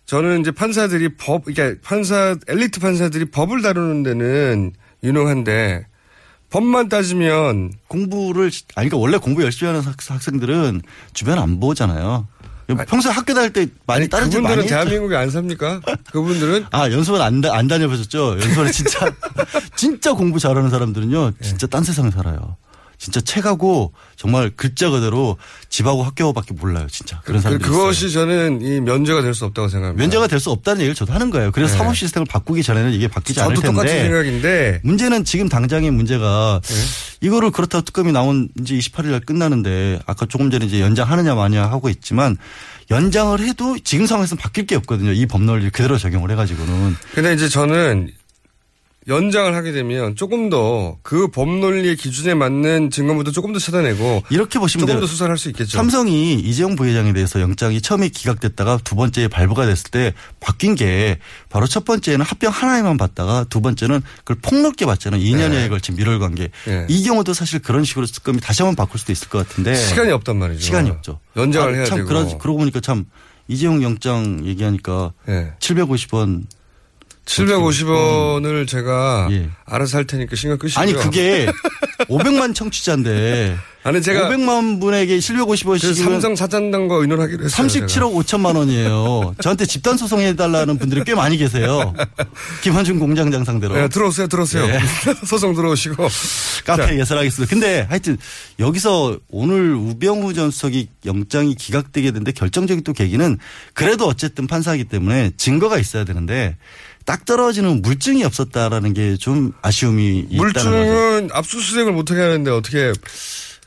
저는 0.06 0.40
이제 0.40 0.50
판사들이 0.50 1.16
법, 1.18 1.44
그러니까 1.44 1.78
판사, 1.86 2.34
엘리트 2.48 2.80
판사들이 2.80 3.26
법을 3.26 3.60
다루는 3.60 4.02
데는 4.02 4.72
유능한데 5.04 5.86
법만 6.50 6.88
따지면 6.88 7.72
공부를 7.88 8.46
아니 8.74 8.88
그러니까 8.88 8.96
원래 8.98 9.16
공부 9.18 9.42
열심히 9.42 9.68
하는 9.72 9.80
학- 9.86 9.94
학생들은 10.08 10.82
주변 11.14 11.38
안 11.38 11.60
보잖아요. 11.60 12.26
평소에 12.86 13.10
학교 13.12 13.34
다닐 13.34 13.52
때 13.52 13.66
많이 13.86 14.08
다른 14.08 14.30
집 14.30 14.40
많이 14.40 14.54
그분들은. 14.54 14.68
대한민국에 14.68 15.16
안 15.16 15.28
삽니까? 15.30 15.80
그분들은 16.12 16.66
아, 16.70 16.88
연수원 16.90 17.20
안, 17.20 17.40
다- 17.40 17.56
안 17.56 17.66
다녀보셨죠? 17.66 18.38
연수원에 18.40 18.70
진짜, 18.70 19.10
진짜 19.74 20.12
공부 20.12 20.38
잘하는 20.38 20.70
사람들은요, 20.70 21.32
진짜 21.40 21.66
딴 21.66 21.82
세상에 21.82 22.12
살아요. 22.12 22.56
진짜 23.00 23.18
책하고 23.22 23.94
정말 24.14 24.50
글자 24.54 24.90
그대로 24.90 25.38
집하고 25.70 26.02
학교밖에 26.02 26.52
몰라요, 26.52 26.86
진짜. 26.90 27.18
그런 27.24 27.38
그, 27.38 27.42
사람들이 27.42 27.70
그것이 27.70 28.06
있어요. 28.08 28.26
저는 28.26 28.60
이 28.60 28.78
면제가 28.82 29.22
될 29.22 29.32
수 29.34 29.46
없다고 29.46 29.68
생각합니다. 29.68 30.02
면제가 30.02 30.26
될 30.26 30.38
수 30.38 30.50
없다는 30.50 30.82
얘기를 30.82 30.94
저도 30.94 31.14
하는 31.14 31.30
거예요. 31.30 31.50
그래서 31.50 31.72
네. 31.72 31.78
사법 31.78 31.96
시스템을 31.96 32.26
바꾸기 32.26 32.62
전에는 32.62 32.92
이게 32.92 33.08
바뀌지 33.08 33.40
않을 33.40 33.54
저도 33.54 33.66
텐데. 33.68 33.80
똑같은 33.82 34.02
생각인데 34.04 34.80
문제는 34.84 35.24
지금 35.24 35.48
당장의 35.48 35.90
문제가 35.92 36.60
네. 36.62 36.74
이거를 37.22 37.50
그렇다고 37.52 37.82
특검이 37.86 38.12
나온 38.12 38.50
이제 38.60 38.74
28일 38.76 39.06
날 39.06 39.20
끝나는데 39.20 40.00
아까 40.04 40.26
조금 40.26 40.50
전에 40.50 40.66
이제 40.66 40.80
연장하느냐 40.82 41.34
마냐 41.34 41.62
하고 41.70 41.88
있지만 41.88 42.36
연장을 42.90 43.38
해도 43.40 43.78
지금 43.82 44.04
상황에서는 44.04 44.38
바뀔 44.42 44.66
게 44.66 44.74
없거든요. 44.76 45.12
이 45.12 45.24
법론을 45.24 45.70
그대로 45.70 45.96
적용을 45.96 46.30
해가지고는. 46.32 46.96
근데 47.14 47.32
이제 47.32 47.48
저는 47.48 48.10
연장을 49.10 49.54
하게 49.54 49.72
되면 49.72 50.14
조금 50.16 50.48
더 50.48 50.98
그 51.02 51.28
법논리의 51.28 51.96
기준에 51.96 52.34
맞는 52.34 52.90
증거물도 52.90 53.32
조금 53.32 53.52
더 53.52 53.58
찾아내고 53.58 54.22
이렇게 54.30 54.58
보시면 54.58 54.86
조금. 54.86 55.00
더 55.00 55.06
수사를 55.06 55.30
할 55.30 55.36
수 55.36 55.48
있겠죠. 55.48 55.76
삼성이 55.76 56.34
이재용 56.34 56.76
부회장에 56.76 57.12
대해서 57.12 57.40
영장이 57.40 57.80
처음에 57.80 58.08
기각됐다가 58.08 58.78
두 58.84 58.94
번째에 58.94 59.28
발부가 59.28 59.66
됐을 59.66 59.90
때 59.90 60.14
바뀐 60.38 60.74
게 60.74 61.18
바로 61.48 61.66
첫 61.66 61.84
번째는 61.84 62.24
합병 62.24 62.52
하나에만 62.52 62.96
받다가 62.96 63.44
두 63.50 63.60
번째는 63.60 64.02
그걸 64.18 64.36
폭넓게 64.42 64.86
받잖아요. 64.86 65.20
2년여에 65.20 65.50
네. 65.50 65.68
걸친 65.68 65.96
밀월 65.96 66.18
관계. 66.18 66.48
네. 66.66 66.86
이 66.88 67.02
경우도 67.04 67.34
사실 67.34 67.58
그런 67.60 67.84
식으로 67.84 68.06
특검이 68.06 68.40
다시 68.40 68.62
한번 68.62 68.76
바꿀 68.76 69.00
수도 69.00 69.12
있을 69.12 69.28
것 69.28 69.46
같은데 69.48 69.74
시간이 69.74 70.12
없단 70.12 70.36
말이죠. 70.36 70.60
시간이 70.60 70.90
없죠. 70.90 71.18
연장을 71.36 71.74
해야 71.74 71.84
참 71.86 71.98
되고. 71.98 72.08
그러, 72.08 72.38
그러고 72.38 72.58
보니까 72.58 72.80
참 72.80 73.06
이재용 73.48 73.82
영장 73.82 74.42
얘기하니까 74.46 75.12
네. 75.26 75.52
750원 75.60 76.44
750원을 77.30 78.66
제가 78.66 79.28
예. 79.30 79.48
알아서 79.64 79.98
할 79.98 80.04
테니까 80.06 80.34
신경 80.36 80.58
끄시고요. 80.58 80.82
아니 80.82 80.92
그게 80.92 81.46
500만 82.08 82.54
청취자인데 82.54 83.56
아니 83.82 84.02
제가 84.02 84.28
500만 84.28 84.80
분에게 84.80 85.14
그 85.16 85.20
750원씩이면 85.20 85.94
삼성 85.94 86.36
사장단과 86.36 86.96
의논하기로 86.96 87.44
했어요. 87.44 87.66
37억 87.66 88.24
5천만 88.24 88.56
원이에요. 88.56 89.34
저한테 89.40 89.64
집단 89.64 89.96
소송해 89.96 90.34
달라는 90.36 90.78
분들이 90.78 91.02
꽤 91.04 91.14
많이 91.14 91.36
계세요. 91.36 91.94
김한중 92.62 92.98
공장장 92.98 93.44
상대로. 93.44 93.74
네, 93.74 93.88
들어오세요, 93.88 94.26
들어오세요. 94.26 94.66
네. 94.66 94.80
소송 95.24 95.54
들어오시고. 95.54 96.08
카페 96.66 96.86
자, 96.86 96.96
예설하겠습니다. 96.96 97.48
근데 97.48 97.86
하여튼 97.88 98.18
여기서 98.58 99.18
오늘 99.28 99.74
우병우 99.74 100.34
전 100.34 100.50
수석이 100.50 100.88
영장이 101.06 101.54
기각되게 101.54 102.10
된데 102.10 102.32
결정적인 102.32 102.84
또 102.84 102.92
계기는 102.92 103.38
그래도 103.72 104.06
어쨌든 104.06 104.46
판사이기 104.46 104.84
때문에 104.84 105.30
증거가 105.38 105.78
있어야 105.78 106.04
되는데 106.04 106.56
딱 107.04 107.24
떨어지는 107.24 107.82
물증이 107.82 108.24
없었다라는 108.24 108.94
게 108.94 109.16
좀 109.16 109.52
아쉬움이 109.62 110.26
있다는 110.30 110.52
거죠. 110.52 110.70
물증은 110.70 111.30
압수수색을 111.32 111.92
못하게 111.92 112.20
하는데 112.20 112.50
어떻게 112.50 112.92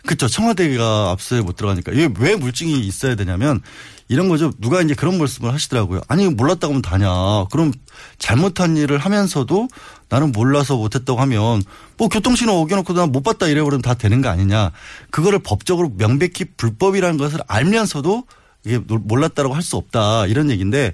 그렇죠. 0.06 0.28
청와대가 0.28 1.12
압수에 1.12 1.42
못 1.42 1.56
들어가니까. 1.56 1.92
이게 1.94 2.10
왜 2.20 2.36
물증이 2.36 2.80
있어야 2.82 3.16
되냐면 3.16 3.62
이런 4.10 4.28
거죠. 4.28 4.52
누가 4.60 4.82
이제 4.82 4.94
그런 4.94 5.18
말씀을 5.18 5.54
하시더라고요. 5.54 6.02
아니 6.10 6.28
몰랐다고 6.28 6.74
하면 6.74 6.82
다냐. 6.82 7.08
그럼 7.52 7.72
잘못한 8.20 8.76
일을 8.76 8.98
하면서도 8.98 9.70
나는 10.10 10.32
몰라서 10.34 10.76
못했다고 10.76 11.20
하면 11.22 11.64
뭐 11.98 12.10
교통신호 12.10 12.54
어겨놓고 12.62 12.94
난 12.94 13.12
못 13.12 13.24
봤다 13.24 13.48
이래버리면 13.48 13.82
다 13.82 13.94
되는 13.94 14.22
거 14.22 14.30
아니냐. 14.30 14.72
그거를 15.10 15.40
법적으로 15.40 15.92
명백히 15.98 16.46
불법이라는 16.58 17.18
것을 17.18 17.40
알면서도 17.48 18.24
이게 18.66 18.78
몰랐다라고 18.80 19.56
할 19.56 19.62
수 19.62 19.78
없다 19.78 20.28
이런 20.28 20.50
얘기인데 20.52 20.94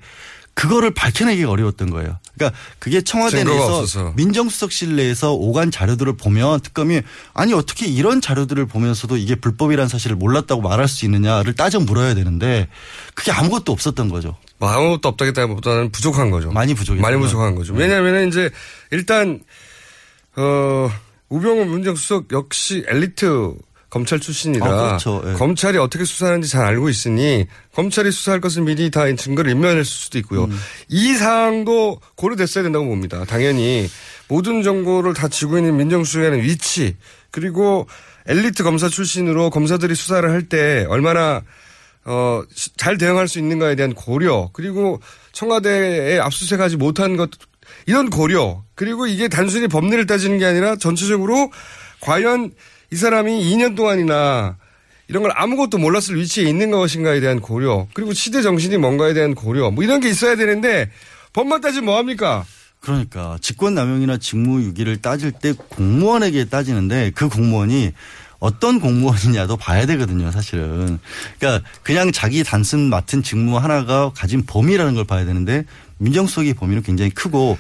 그거를 0.53 0.91
밝혀내기가 0.91 1.49
어려웠던 1.49 1.89
거예요. 1.89 2.19
그러니까 2.39 2.57
그게 2.79 3.01
청와대 3.01 3.43
내에서 3.43 3.79
없어서. 3.79 4.13
민정수석실 4.15 4.95
내에서 4.95 5.33
오간 5.33 5.69
자료들을 5.69 6.15
보면 6.15 6.61
특검이 6.61 7.01
아니 7.33 7.53
어떻게 7.53 7.85
이런 7.85 8.21
자료들을 8.21 8.65
보면서도 8.65 9.17
이게 9.17 9.35
불법이라는 9.35 9.89
사실을 9.89 10.15
몰랐다고 10.15 10.61
말할 10.61 10.87
수 10.87 11.05
있느냐를 11.05 11.53
따져 11.53 11.79
물어야 11.79 12.15
되는데 12.15 12.69
그게 13.13 13.31
아무것도 13.31 13.71
없었던 13.71 14.09
거죠. 14.09 14.37
뭐 14.57 14.69
아무것도 14.69 15.09
없다기보다는 15.09 15.91
부족한 15.91 16.31
거죠. 16.31 16.51
많이 16.51 16.73
부족했죠. 16.73 17.01
많이 17.01 17.17
부족한 17.17 17.55
거죠. 17.55 17.73
왜냐하면 17.73 18.29
이제 18.29 18.49
일단 18.91 19.41
어 20.37 20.89
우병우 21.27 21.65
민정수석 21.65 22.31
역시 22.31 22.83
엘리트 22.87 23.53
검찰 23.89 24.19
출신이라 24.19 24.65
아, 24.65 24.87
그렇죠. 24.87 25.23
예. 25.27 25.33
검찰이 25.33 25.77
어떻게 25.77 26.05
수사하는지 26.05 26.47
잘 26.47 26.65
알고 26.65 26.89
있으니 26.89 27.47
검찰이 27.73 28.11
수사할 28.11 28.39
것을 28.39 28.61
미리 28.63 28.91
다 28.91 29.11
증거를 29.15 29.51
인멸했을 29.51 29.83
수도 29.85 30.17
있고요. 30.19 30.43
음. 30.45 30.59
이 30.89 31.13
사항도 31.15 31.99
고려됐어야 32.15 32.63
된다고 32.63 32.85
봅니다. 32.85 33.25
당연히 33.25 33.89
모든 34.27 34.61
정보를 34.61 35.13
다 35.15 35.27
쥐고 35.27 35.57
있는 35.57 35.75
민정수석의 35.77 36.43
위치 36.43 36.97
그리고 37.31 37.87
엘리트 38.27 38.63
검사 38.63 38.89
출신으로 38.89 39.49
검사들이 39.49 39.95
수사를 39.95 40.29
할 40.29 40.47
때 40.49 40.85
얼마나 40.87 41.41
어, 42.05 42.41
시- 42.53 42.75
잘 42.77 42.97
대응할 42.97 43.27
수 43.27 43.39
있는가에 43.39 43.75
대한 43.75 43.93
고려, 43.93 44.49
그리고 44.53 44.99
청와대에 45.31 46.17
압수수색하지 46.19 46.77
못한 46.77 47.17
것, 47.17 47.29
이런 47.85 48.09
고려, 48.09 48.63
그리고 48.73 49.05
이게 49.05 49.27
단순히 49.27 49.67
법리를 49.67 50.05
따지는 50.07 50.39
게 50.39 50.45
아니라 50.45 50.75
전체적으로 50.75 51.51
과연 51.99 52.51
이 52.91 52.95
사람이 52.95 53.31
2년 53.51 53.75
동안이나 53.75 54.57
이런 55.07 55.23
걸 55.23 55.31
아무것도 55.35 55.77
몰랐을 55.77 56.17
위치에 56.17 56.47
있는 56.47 56.71
것인가에 56.71 57.19
대한 57.19 57.39
고려, 57.39 57.87
그리고 57.93 58.13
시대 58.13 58.41
정신이 58.41 58.77
뭔가에 58.77 59.13
대한 59.13 59.35
고려, 59.35 59.71
뭐 59.71 59.83
이런 59.83 59.99
게 59.99 60.09
있어야 60.09 60.35
되는데 60.35 60.89
법만 61.33 61.61
따지면 61.61 61.85
뭐합니까? 61.85 62.45
그러니까 62.79 63.37
직권남용이나 63.41 64.17
직무유기를 64.17 65.01
따질 65.01 65.31
때 65.31 65.53
공무원에게 65.53 66.45
따지는데 66.45 67.11
그 67.13 67.27
공무원이 67.27 67.91
어떤 68.39 68.79
공무원이냐도 68.79 69.57
봐야 69.57 69.85
되거든요, 69.85 70.31
사실은. 70.31 70.99
그러니까 71.37 71.67
그냥 71.83 72.11
자기 72.11 72.43
단순 72.43 72.89
맡은 72.89 73.21
직무 73.21 73.57
하나가 73.57 74.11
가진 74.15 74.45
범위라는 74.45 74.95
걸 74.95 75.03
봐야 75.03 75.25
되는데 75.25 75.65
민정수석의 75.97 76.53
범위는 76.53 76.83
굉장히 76.83 77.11
크고 77.11 77.57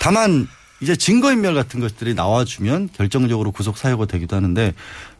다만 0.00 0.48
이제 0.80 0.94
증거인멸 0.96 1.54
같은 1.54 1.80
것들이 1.80 2.14
나와주면 2.14 2.90
결정적으로 2.96 3.50
구속 3.52 3.78
사유가 3.78 4.06
되기도 4.06 4.36
하는데 4.36 4.74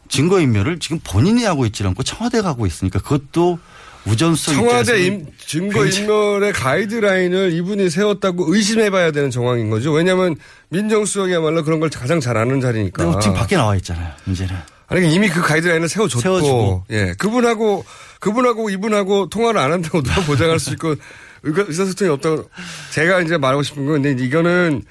증거인멸을 0.08 0.78
지금 0.78 1.00
본인이 1.02 1.44
하고 1.44 1.66
있지 1.66 1.82
않고 1.84 2.02
청와대가 2.02 2.48
하고 2.50 2.66
있으니까 2.66 3.00
그것도 3.00 3.58
우전수석 4.04 4.54
청와대 4.54 5.04
임- 5.04 5.26
증거인멸의 5.46 6.52
가이드라인을 6.52 7.52
이분이 7.54 7.90
세웠다고 7.90 8.54
의심해봐야 8.54 9.10
되는 9.10 9.30
정황인 9.30 9.68
거죠. 9.68 9.90
왜냐하면 9.92 10.36
민정수석이야말로 10.68 11.64
그런 11.64 11.80
걸 11.80 11.90
가장 11.90 12.20
잘 12.20 12.36
아는 12.36 12.60
자리니까. 12.60 13.18
지금 13.20 13.34
밖에 13.34 13.56
나와 13.56 13.74
있잖아요, 13.76 14.12
문제는. 14.24 14.54
아니 14.88 15.12
이미 15.12 15.28
그 15.28 15.40
가이드라인을 15.42 15.88
세워줬고, 15.88 16.20
세워주고. 16.22 16.84
예 16.90 17.14
그분하고 17.18 17.84
그분하고 18.20 18.70
이분하고 18.70 19.28
통화를 19.28 19.60
안 19.60 19.72
한다고 19.72 20.00
누가 20.02 20.20
보장할 20.22 20.60
수 20.60 20.70
있고 20.74 20.94
의사- 21.42 21.64
의사소통이 21.66 22.08
없다고 22.12 22.48
제가 22.92 23.22
이제 23.22 23.36
말하고 23.36 23.64
싶은 23.64 23.84
건 23.86 24.02
근데 24.02 24.24
이거는 24.24 24.84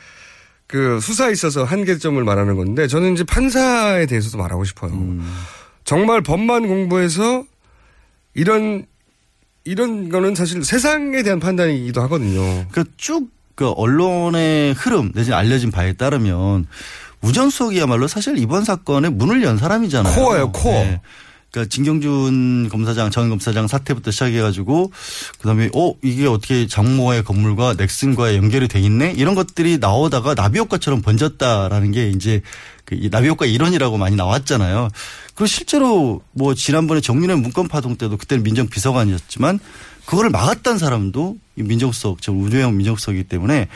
그 0.68 1.00
수사에 1.00 1.32
있어서 1.32 1.64
한계점을 1.64 2.24
말하는 2.24 2.56
건데 2.56 2.88
저는 2.88 3.14
이제 3.14 3.24
판사에 3.24 4.06
대해서도 4.06 4.38
말하고 4.38 4.64
싶어요. 4.66 4.92
정말 5.84 6.22
법만 6.22 6.68
공부해서 6.68 7.44
이런 8.34 8.86
이런 9.64 10.10
거는 10.10 10.36
사실 10.36 10.64
세상에 10.64 11.24
대한 11.24 11.40
판단이기도 11.40 12.02
하거든요. 12.04 12.68
그쭉 12.72 13.30
그 13.56 13.70
언론의 13.72 14.74
흐름 14.74 15.12
내지는 15.16 15.38
알려진 15.38 15.72
바에 15.72 15.94
따르면 15.94 16.68
우전수석이야말로 17.22 18.08
사실 18.08 18.38
이번 18.38 18.64
사건에 18.64 19.10
문을 19.10 19.42
연 19.44 19.58
사람이잖아요. 19.58 20.16
코어예요, 20.16 20.52
코어. 20.52 21.00
그러니까 21.56 21.70
진경준 21.70 22.68
검사장, 22.70 23.10
전 23.10 23.30
검사장 23.30 23.68
사태부터 23.68 24.12
시작해가지고 24.12 24.92
그다음에 25.40 25.70
어 25.74 25.94
이게 26.04 26.28
어떻게 26.28 26.68
장모의 26.68 27.24
건물과 27.24 27.76
넥슨과의 27.78 28.36
연결이 28.36 28.68
돼 28.68 28.82
있네 28.82 29.14
이런 29.16 29.36
것들이 29.36 29.78
나오다가 29.78 30.36
나비 30.36 30.60
효과처럼 30.60 31.02
번졌다라는 31.02 31.92
게 31.92 32.10
이제 32.10 32.42
그이 32.84 33.10
나비 33.10 33.30
효과 33.30 33.46
이론이라고 33.46 33.98
많이 33.98 34.18
나왔잖아요. 34.18 34.90
그리고 35.34 35.48
실제로 35.48 36.22
뭐 36.34 36.54
지난번에 36.54 37.00
정윤회 37.00 37.36
문건 37.36 37.70
파동 37.70 37.96
때도 37.96 38.18
그때는 38.18 38.44
민정 38.44 38.68
비서관이었지만 38.68 39.60
그거를 40.06 40.30
막았던 40.30 40.78
사람도 40.78 41.38
이 41.56 41.64
민정수석, 41.64 42.22
저 42.22 42.34
우주영 42.34 42.76
민정수석이기 42.76 43.24
때문에 43.24 43.70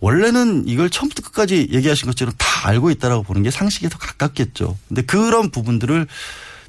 원래는 0.00 0.64
이걸 0.66 0.90
처음부터 0.90 1.22
끝까지 1.22 1.68
얘기하신 1.72 2.06
것처럼 2.06 2.34
다 2.36 2.68
알고 2.68 2.90
있다라고 2.90 3.22
보는 3.22 3.42
게 3.42 3.50
상식에 3.50 3.88
더 3.88 3.96
가깝겠죠. 3.98 4.76
근데 4.88 5.02
그런 5.02 5.50
부분들을 5.50 6.06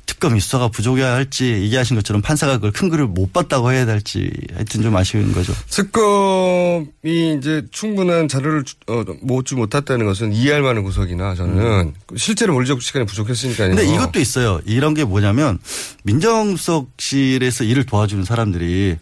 특검이 0.06 0.39
수사가 0.39 0.68
부족해야 0.70 1.13
할지 1.13 1.46
얘기하신 1.46 1.96
것처럼 1.96 2.22
판사가 2.22 2.54
그걸 2.56 2.72
큰 2.72 2.89
글을 2.89 3.08
못 3.08 3.34
봤다고 3.34 3.72
해야 3.72 3.86
될지 3.86 4.30
하여튼 4.54 4.82
좀 4.84 4.96
아쉬운 4.96 5.32
거죠. 5.34 5.54
특검이 5.70 7.38
이제 7.38 7.63
충분한 7.72 8.28
자료를 8.28 8.63
주- 8.63 8.76
어, 8.88 9.04
모지 9.22 9.56
못했다는 9.56 10.06
것은 10.06 10.34
이해할 10.34 10.62
만한 10.62 10.84
구석이나 10.84 11.36
저는 11.36 11.94
실제로 12.15 12.54
물리적 12.54 12.82
시간이 12.82 13.06
부족했으니까요. 13.06 13.72
음. 13.72 13.76
근데 13.76 13.91
이것도 13.94 14.20
있어요. 14.20 14.62
이런 14.65 14.94
게 14.94 15.04
뭐냐면 15.04 15.60
민정수석실에서 16.04 17.63
일을 17.63 17.86
도와주는 17.86 18.24
사람들이 18.24 18.98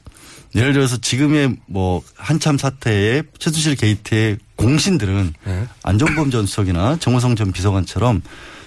예를 0.55 0.73
들어서 0.73 0.97
지금의 0.97 1.55
뭐 1.65 2.01
한참 2.15 2.57
사태의 2.57 3.23
최순실 3.39 3.75
게이트의 3.75 4.37
공신들은 4.55 5.33
네. 5.45 5.67
안종범 5.81 6.29
전 6.29 6.45
수석이나 6.45 6.97
정호성 6.99 7.35
전 7.35 7.51
비서관처럼 7.51 8.21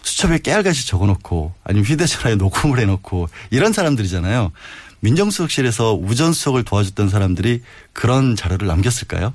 수첩에 0.06 0.38
깨알같이 0.38 0.86
적어놓고 0.86 1.52
아니면 1.64 1.84
휴대전화에 1.84 2.36
녹음을 2.36 2.78
해놓고 2.78 3.28
이런 3.50 3.72
사람들이잖아요. 3.72 4.52
민정수석실에서 5.00 5.94
우전 5.94 6.32
수석을 6.32 6.62
도와줬던 6.64 7.10
사람들이 7.10 7.62
그런 7.92 8.36
자료를 8.36 8.66
남겼을까요? 8.66 9.34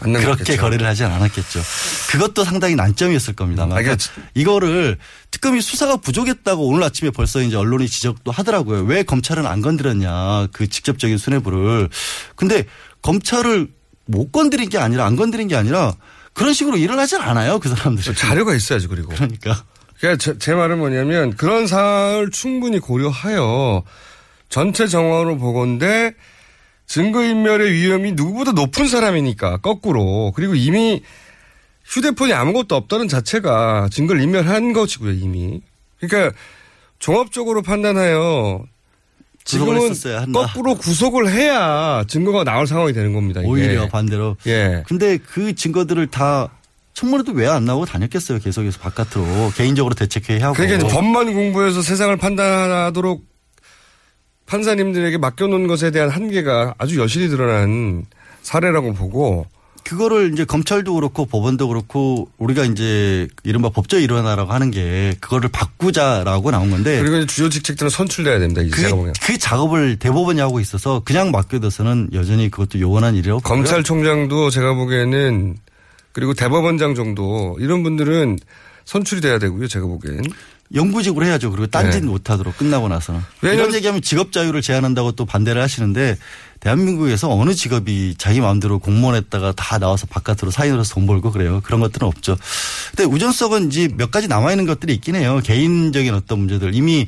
그렇게 0.00 0.18
남겼겠죠. 0.18 0.60
거래를 0.60 0.86
하진 0.86 1.06
않았겠죠. 1.06 1.60
그것도 2.10 2.44
상당히 2.44 2.74
난점이었을 2.74 3.34
겁니다만. 3.34 3.76
그러니까 3.76 4.02
이거를 4.34 4.98
특검이 5.30 5.60
수사가 5.60 5.98
부족했다고 5.98 6.66
오늘 6.66 6.82
아침에 6.84 7.10
벌써 7.10 7.42
이제 7.42 7.56
언론이 7.56 7.88
지적도 7.88 8.30
하더라고요. 8.30 8.82
왜 8.84 9.02
검찰은 9.02 9.46
안 9.46 9.60
건드렸냐. 9.60 10.48
그 10.52 10.68
직접적인 10.68 11.18
수뇌부를. 11.18 11.90
근데 12.34 12.64
검찰을 13.02 13.68
못 14.06 14.32
건드린 14.32 14.68
게 14.70 14.78
아니라 14.78 15.04
안 15.06 15.16
건드린 15.16 15.48
게 15.48 15.56
아니라 15.56 15.94
그런 16.32 16.54
식으로 16.54 16.76
일을 16.76 16.98
하진 16.98 17.20
않아요. 17.20 17.58
그 17.58 17.68
사람들이. 17.68 18.14
자료가 18.14 18.54
있어야죠. 18.54 18.88
그리고. 18.88 19.08
그러니까. 19.12 19.64
그러니까 20.04 20.16
제, 20.22 20.38
제 20.38 20.52
말은 20.52 20.78
뭐냐면 20.78 21.34
그런 21.34 21.66
사항을 21.66 22.30
충분히 22.30 22.78
고려하여 22.78 23.82
전체 24.50 24.86
정황으로 24.86 25.38
보건데 25.38 26.12
증거인멸의 26.86 27.72
위험이 27.72 28.12
누구보다 28.12 28.52
높은 28.52 28.86
사람이니까 28.86 29.58
거꾸로 29.58 30.32
그리고 30.36 30.54
이미 30.54 31.02
휴대폰이 31.86 32.34
아무것도 32.34 32.76
없다는 32.76 33.08
자체가 33.08 33.88
증거를 33.90 34.20
인멸한 34.20 34.74
것이고요 34.74 35.12
이미 35.12 35.62
그러니까 35.98 36.36
종합적으로 36.98 37.62
판단하여 37.62 38.62
지금은. 39.44 39.92
거꾸로 40.32 40.74
구속을 40.74 41.30
해야 41.30 42.04
증거가 42.08 42.44
나올 42.44 42.66
상황이 42.66 42.94
되는 42.94 43.12
겁니다. 43.12 43.40
이게. 43.40 43.48
오히려 43.48 43.88
반대로. 43.88 44.36
예. 44.46 44.82
근데 44.86 45.18
그 45.18 45.54
증거들을 45.54 46.06
다 46.06 46.48
청문회도 46.94 47.32
왜 47.32 47.46
안 47.46 47.64
나오고 47.64 47.84
다녔겠어요. 47.86 48.38
계속해서 48.38 48.78
바깥으로 48.80 49.52
개인적으로 49.56 49.94
대책회의 49.94 50.40
하고. 50.40 50.54
그러니까 50.54 50.78
이제 50.78 50.88
법만 50.94 51.32
공부해서 51.34 51.82
세상을 51.82 52.16
판단하도록 52.16 53.22
판사님들에게 54.46 55.18
맡겨놓은 55.18 55.66
것에 55.66 55.90
대한 55.90 56.08
한계가 56.10 56.74
아주 56.78 56.98
여실히 57.00 57.28
드러난 57.28 58.04
사례라고 58.42 58.92
보고 58.94 59.46
그거를 59.84 60.32
이제 60.32 60.44
검찰도 60.44 60.94
그렇고 60.94 61.26
법원도 61.26 61.68
그렇고 61.68 62.28
우리가 62.38 62.64
이제 62.64 63.28
이른바 63.42 63.68
법조 63.68 63.98
일원화라고 63.98 64.52
하는 64.52 64.70
게 64.70 65.14
그거를 65.20 65.50
바꾸자라고 65.50 66.50
나온 66.50 66.70
건데 66.70 67.00
그리고 67.00 67.16
이제 67.18 67.26
주요 67.26 67.48
직책들은 67.50 67.90
선출돼야 67.90 68.38
됩니다. 68.38 68.62
이제 68.62 68.82
그, 68.82 68.90
보기엔. 68.90 69.12
그 69.22 69.36
작업을 69.38 69.98
대법원이 69.98 70.40
하고 70.40 70.58
있어서 70.60 71.02
그냥 71.04 71.30
맡겨둬서는 71.32 72.10
여전히 72.14 72.50
그것도 72.50 72.80
요원한 72.80 73.14
일이라고. 73.14 73.40
검찰총장도 73.40 74.48
제가 74.50 74.74
보기에는 74.74 75.56
그리고 76.14 76.32
대법원장 76.32 76.94
정도 76.94 77.56
이런 77.60 77.82
분들은 77.82 78.38
선출이 78.86 79.20
돼야 79.20 79.38
되고요. 79.38 79.66
제가 79.68 79.86
보기엔. 79.86 80.22
영구직으로 80.74 81.26
해야죠. 81.26 81.50
그리고 81.50 81.66
딴짓 81.66 82.02
네. 82.02 82.06
못하도록 82.08 82.56
끝나고 82.56 82.88
나서는. 82.88 83.20
왜냐면- 83.42 83.64
이런 83.66 83.74
얘기하면 83.76 84.00
직업 84.02 84.32
자유를 84.32 84.62
제한한다고 84.62 85.12
또 85.12 85.26
반대를 85.26 85.60
하시는데 85.60 86.16
대한민국에서 86.60 87.30
어느 87.30 87.52
직업이 87.54 88.14
자기 88.16 88.40
마음대로 88.40 88.78
공무원했다가 88.78 89.52
다 89.56 89.78
나와서 89.78 90.06
바깥으로 90.06 90.50
사인으로서 90.50 90.94
돈 90.94 91.06
벌고 91.06 91.32
그래요. 91.32 91.60
그런 91.64 91.80
것들은 91.80 92.06
없죠. 92.08 92.38
근데 92.96 93.04
우전석은 93.12 93.68
이제 93.68 93.88
몇 93.96 94.10
가지 94.10 94.28
남아 94.28 94.52
있는 94.52 94.64
것들이 94.66 94.94
있긴 94.94 95.16
해요. 95.16 95.40
개인적인 95.44 96.14
어떤 96.14 96.38
문제들. 96.38 96.74
이미 96.74 97.06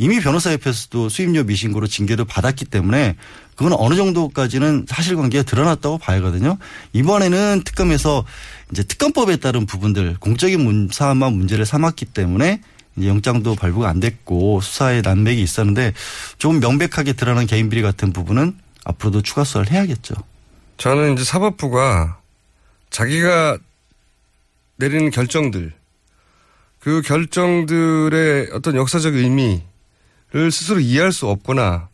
이미 0.00 0.18
변호사협회에서도 0.18 1.10
수임료 1.10 1.44
미신고로 1.44 1.86
징계도 1.86 2.24
받았기 2.24 2.64
때문에 2.64 3.16
그건 3.54 3.74
어느 3.76 3.94
정도까지는 3.96 4.86
사실관계가 4.88 5.44
드러났다고 5.44 5.98
봐야거든요. 5.98 6.56
이번에는 6.94 7.60
특검에서 7.66 8.24
이제 8.72 8.82
특검법에 8.82 9.36
따른 9.36 9.66
부분들 9.66 10.16
공적인 10.18 10.58
문사만 10.58 11.34
문제를 11.34 11.66
삼았기 11.66 12.06
때문에 12.06 12.62
영장도 13.02 13.56
발부가 13.56 13.90
안 13.90 14.00
됐고 14.00 14.62
수사에 14.62 15.02
난맥이 15.02 15.42
있었는데 15.42 15.92
조금 16.38 16.60
명백하게 16.60 17.12
드러난 17.12 17.46
개인 17.46 17.68
비리 17.68 17.82
같은 17.82 18.14
부분은 18.14 18.56
앞으로도 18.86 19.20
추가 19.20 19.44
수사를 19.44 19.70
해야겠죠. 19.70 20.14
저는 20.78 21.12
이제 21.12 21.24
사법부가 21.24 22.20
자기가 22.88 23.58
내리는 24.76 25.10
결정들, 25.10 25.74
그 26.78 27.02
결정들의 27.02 28.48
어떤 28.54 28.76
역사적 28.76 29.14
의미 29.14 29.60
를 30.32 30.52
스스로 30.52 30.78
이해할 30.78 31.12
수 31.12 31.26
없거나 31.26 31.88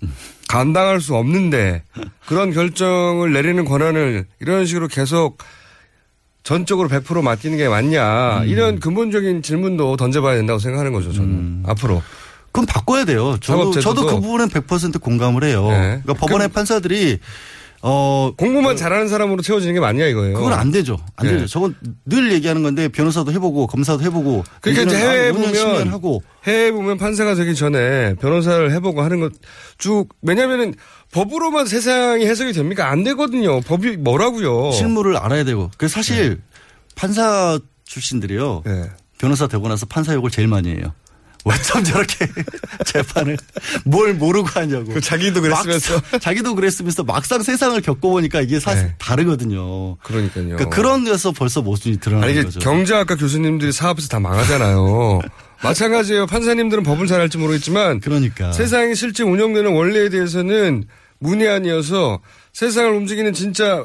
감당할 0.48 1.00
수 1.00 1.14
없는데 1.14 1.82
그런 2.26 2.52
결정을 2.52 3.32
내리는 3.32 3.64
권한을 3.64 4.26
이런 4.40 4.66
식으로 4.66 4.88
계속 4.88 5.38
전적으로 6.42 6.88
100% 6.88 7.22
맡기는 7.22 7.56
게 7.56 7.68
맞냐 7.68 8.44
이런 8.44 8.78
근본적인 8.78 9.40
질문도 9.42 9.96
던져봐야 9.96 10.36
된다고 10.36 10.58
생각하는 10.58 10.92
거죠 10.92 11.12
저는 11.12 11.64
앞으로 11.66 12.02
그럼 12.56 12.64
바꿔야 12.64 13.04
돼요. 13.04 13.36
저도, 13.38 13.70
저도 13.72 14.06
그 14.06 14.14
부분은 14.14 14.48
100% 14.48 14.98
공감을 14.98 15.44
해요. 15.44 15.68
네. 15.68 16.00
그러니까 16.02 16.14
법원의 16.14 16.48
판사들이 16.48 17.18
어 17.88 18.32
공부만 18.36 18.76
잘하는 18.76 19.06
사람으로 19.06 19.42
채워지는 19.42 19.74
게 19.74 19.80
맞냐 19.80 20.06
이거예요. 20.06 20.34
그건 20.34 20.52
안 20.54 20.72
되죠. 20.72 20.96
안 21.14 21.26
네. 21.26 21.34
되죠. 21.34 21.46
저건 21.46 21.76
늘 22.04 22.32
얘기하는 22.32 22.64
건데 22.64 22.88
변호사도 22.88 23.30
해보고 23.32 23.68
검사도 23.68 24.02
해보고 24.02 24.42
그러니까 24.60 24.82
이제 24.84 24.96
우리는 24.96 25.10
해외에 25.12 25.28
아, 25.28 25.32
5년, 25.32 25.52
10년 25.54 25.64
보면 25.72 25.88
하고 25.90 26.22
해외에 26.44 26.72
보면 26.72 26.98
판사가 26.98 27.36
되기 27.36 27.54
전에 27.54 28.14
변호사를 28.16 28.72
해보고 28.72 29.02
하는 29.02 29.20
것 29.20 29.30
쭉 29.78 30.08
왜냐면은 30.22 30.74
법으로만 31.12 31.66
세상이 31.66 32.26
해석이 32.26 32.52
됩니까? 32.52 32.90
안 32.90 33.04
되거든요. 33.04 33.60
법이 33.60 33.98
뭐라고요? 33.98 34.72
실무를 34.72 35.16
알아야 35.16 35.44
되고. 35.44 35.70
그 35.76 35.86
사실 35.88 36.40
판사 36.94 37.58
출신들이요. 37.84 38.62
네. 38.66 38.90
변호사 39.18 39.46
되고 39.46 39.68
나서 39.68 39.86
판사 39.86 40.14
욕을 40.14 40.30
제일 40.30 40.48
많이 40.48 40.70
해요. 40.70 40.92
왜참 41.48 41.84
저렇게 41.84 42.26
재판을 42.84 43.36
뭘 43.84 44.14
모르고 44.14 44.48
하냐고. 44.48 44.92
그 44.92 45.00
자기도 45.00 45.40
그랬으면서. 45.40 45.94
막상- 45.94 46.20
자기도 46.20 46.54
그랬으면서 46.56 47.04
막상 47.04 47.42
세상을 47.42 47.80
겪어보니까 47.80 48.40
이게 48.40 48.58
사실 48.58 48.86
네. 48.88 48.94
다르거든요. 48.98 49.96
그러니까요. 49.98 50.44
그러니까 50.56 50.68
그런 50.70 51.04
데서 51.04 51.30
벌써 51.32 51.62
모순이 51.62 51.98
드러나는 52.00 52.28
아니 52.34 52.42
거죠. 52.44 52.58
경제학과 52.60 53.14
교수님들이 53.16 53.70
사업에서 53.72 54.08
다 54.08 54.18
망하잖아요. 54.18 55.20
마찬가지예요. 55.62 56.26
판사님들은 56.26 56.82
법을 56.82 57.06
잘 57.06 57.20
알지 57.20 57.38
모르겠지만 57.38 58.00
그러니까 58.00 58.52
세상이 58.52 58.94
실제 58.94 59.22
운영되는 59.22 59.72
원리에 59.72 60.08
대해서는 60.10 60.84
문외한이어서 61.20 62.20
세상을 62.52 62.90
움직이는 62.92 63.32
진짜 63.32 63.84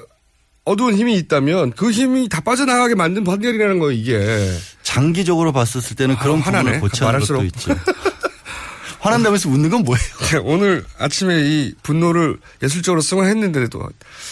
어두운 0.64 0.96
힘이 0.96 1.16
있다면 1.16 1.72
그 1.72 1.92
힘이 1.92 2.30
다 2.30 2.42
빠져나가게 2.42 2.96
만든 2.96 3.24
판결이라는 3.24 3.80
거예요, 3.80 3.92
이게. 4.00 4.52
장기적으로 4.84 5.52
봤을 5.52 5.82
때는 5.96 6.18
그런 6.18 6.38
아, 6.40 6.42
화나네. 6.42 6.80
부분을 6.80 6.80
고치는. 6.82 7.20
것도 7.20 7.44
있죠. 7.46 7.76
화난다면서 9.00 9.50
웃는 9.50 9.70
건 9.72 9.84
뭐예요? 9.84 10.04
오늘 10.46 10.86
아침에 11.00 11.42
이 11.44 11.74
분노를 11.82 12.38
예술적으로 12.62 13.02
승화했는데도 13.02 13.90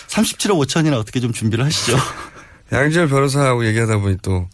37억 0.07 0.63
5천이나 0.67 0.93
어떻게 0.93 1.19
좀 1.19 1.33
준비를 1.33 1.65
하시죠. 1.65 1.97
양지열 2.71 3.07
변호사하고 3.07 3.65
얘기하다 3.65 3.97
보니 3.97 4.17
또 4.21 4.47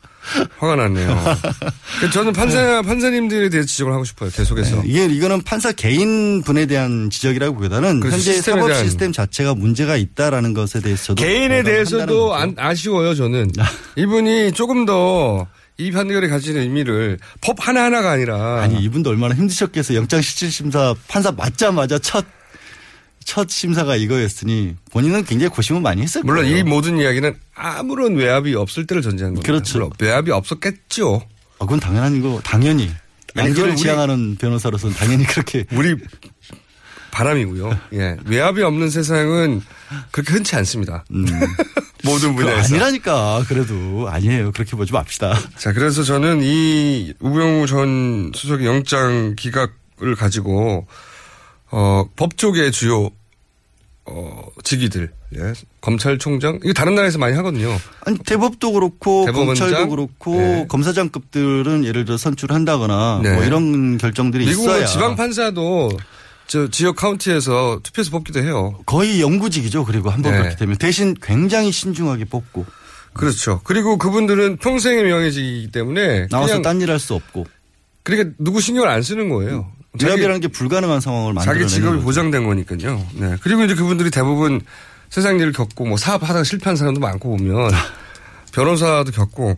화가 0.58 0.76
났네요. 0.76 1.08
그래서 2.00 2.14
저는 2.14 2.34
판사, 2.34 2.82
판사님들에 2.82 3.50
대해 3.50 3.64
지적을 3.64 3.94
하고 3.94 4.04
싶어요, 4.04 4.30
계속해서. 4.32 4.78
네, 4.78 4.82
이게 4.86 5.06
이거는 5.06 5.42
판사 5.44 5.72
개인 5.72 6.42
분에 6.42 6.66
대한 6.66 7.10
지적이라기보다는 7.10 8.00
그렇죠. 8.00 8.16
현재 8.18 8.42
사법 8.42 8.68
대한. 8.68 8.84
시스템 8.84 9.12
자체가 9.12 9.54
문제가 9.54 9.98
있다는 9.98 10.54
것에 10.54 10.82
대해서 10.82 11.08
저도 11.14 11.22
개인에 11.24 11.62
대해서도 11.64 12.34
안, 12.34 12.56
아쉬워요, 12.58 13.14
저는. 13.14 13.52
이분이 13.96 14.54
조금 14.54 14.86
더 14.86 15.48
이 15.78 15.92
판결이 15.92 16.30
가지는 16.30 16.62
의미를 16.62 17.20
법 17.42 17.58
하나하나가 17.68 18.12
아니라. 18.12 18.62
아니 18.62 18.82
이분도 18.82 19.10
얼마나 19.10 19.36
힘드셨겠어요. 19.36 19.98
영장 19.98 20.22
실질 20.22 20.50
심사 20.50 20.96
판사 21.10 21.32
맞자마자 21.32 22.00
첫 22.00 22.26
첫 23.26 23.50
심사가 23.50 23.96
이거였으니 23.96 24.76
본인은 24.92 25.26
굉장히 25.26 25.50
고심을 25.50 25.82
많이 25.82 26.02
했을 26.04 26.22
물론 26.24 26.46
거예요. 26.46 26.58
이 26.58 26.64
모든 26.64 26.98
이야기는 27.00 27.36
아무런 27.56 28.16
외압이 28.16 28.56
없을 28.56 28.86
때를 28.86 29.02
전제한 29.02 29.34
겁니다. 29.34 29.46
그렇죠. 29.52 29.90
외압이 30.00 30.32
없었겠죠. 30.32 31.22
아, 31.60 31.66
그건 31.66 31.80
당연한 31.80 32.22
거 32.22 32.40
당연히 32.44 32.90
양지를 33.36 33.76
지향하는 33.76 34.36
변호사로서는 34.38 34.96
당연히 34.96 35.26
그렇게 35.26 35.66
우리 35.74 35.96
바람이고요. 37.12 37.80
예. 37.94 38.18
외압이 38.26 38.62
없는 38.62 38.90
세상은 38.90 39.62
그렇게 40.12 40.34
흔치 40.34 40.56
않습니다. 40.58 41.04
모든 42.04 42.36
그 42.36 42.44
분야에서. 42.44 42.76
아니라니까 42.76 43.44
그래도 43.48 44.08
아니에요. 44.10 44.52
그렇게 44.52 44.76
보지 44.76 44.94
맙시다. 44.94 45.34
자, 45.58 45.74
그래서 45.74 46.04
저는 46.04 46.42
이 46.44 47.14
우병우 47.20 47.66
전 47.68 48.32
수석의 48.36 48.68
영장 48.68 49.34
기각을 49.36 50.16
가지고 50.16 50.86
어, 51.78 52.06
법조계 52.16 52.72
주요 52.72 53.10
어, 54.06 54.44
직위들, 54.64 55.12
예. 55.36 55.54
검찰총장, 55.82 56.60
이거 56.64 56.72
다른 56.74 56.96
나라에서 56.96 57.18
많이 57.18 57.36
하거든요. 57.36 57.76
아니 58.06 58.18
대법도 58.20 58.72
그렇고 58.72 59.26
대법원장? 59.26 59.68
검찰도 59.68 59.90
그렇고 59.90 60.36
네. 60.36 60.66
검사장급들은 60.70 61.84
예를 61.84 62.06
들어 62.06 62.16
선출한다거나 62.18 63.20
네. 63.24 63.34
뭐 63.34 63.44
이런 63.44 63.98
결정들이 63.98 64.46
미국은 64.46 64.70
있어야 64.70 64.86
지방 64.86 65.16
판사도 65.18 65.90
저 66.48 66.70
지역 66.70 66.96
카운티에서 66.96 67.80
투표해서 67.84 68.12
뽑기도 68.12 68.40
해요. 68.42 68.80
거의 68.86 69.20
영구직이죠. 69.22 69.84
그리고 69.84 70.12
한번 70.12 70.32
네. 70.34 70.38
그렇게 70.38 70.56
되면 70.56 70.78
대신 70.78 71.16
굉장히 71.22 71.72
신중하게 71.72 72.26
뽑고 72.26 72.66
그렇죠. 73.14 73.60
그리고 73.66 73.98
그분들은 73.98 74.58
평생의 74.58 75.04
명예직이기 75.04 75.72
때문에 75.72 76.28
나와서 76.28 76.62
딴 76.62 76.80
일 76.80 76.90
할 76.92 77.00
수 77.00 77.16
없고 77.16 77.48
그러니까 78.04 78.36
누구 78.38 78.62
신경을 78.62 78.88
안 78.88 79.02
쓰는 79.02 79.28
거예요. 79.30 79.72
외압이라는 80.04 80.40
게 80.42 80.48
불가능한 80.48 81.00
상황을 81.02 81.34
만들어내는 81.34 81.68
자기 81.68 81.74
직업이 81.76 81.96
거죠. 81.98 82.06
보장된 82.06 82.46
거니까요. 82.46 83.06
네. 83.14 83.36
그리고 83.42 83.64
이제 83.64 83.76
그분들이 83.76 84.12
대부분 84.12 84.62
세상 85.10 85.40
일을 85.40 85.52
겪고 85.52 85.86
뭐 85.86 85.98
사업하다가 85.98 86.44
실패한 86.44 86.76
사람도 86.76 87.00
많고 87.00 87.38
보면 87.38 87.72
변호사도 88.54 89.12
겪고 89.12 89.58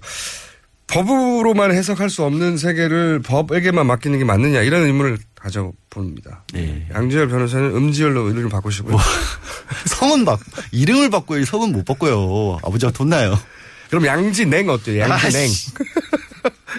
법으로만 0.87 1.71
해석할 1.73 2.09
수 2.09 2.23
없는 2.23 2.57
세계를 2.57 3.21
법에게만 3.21 3.85
맡기는 3.85 4.17
게 4.17 4.23
맞느냐 4.23 4.61
이런 4.61 4.83
의문을 4.83 5.17
가져봅니다. 5.35 6.43
네. 6.53 6.87
양지열 6.93 7.27
변호사는 7.27 7.75
음지열로 7.75 8.29
이름을 8.29 8.49
바꾸시고요. 8.49 8.97
성은 9.85 10.23
바 10.25 10.37
이름을 10.71 11.09
바꿔요. 11.09 11.43
성은 11.45 11.73
못 11.73 11.83
바꿔요. 11.85 12.57
아버지가 12.63 12.91
돈 12.91 13.09
나요. 13.09 13.37
그럼 13.89 14.05
양지냉 14.05 14.69
어때요? 14.69 15.01
양지냉. 15.01 15.49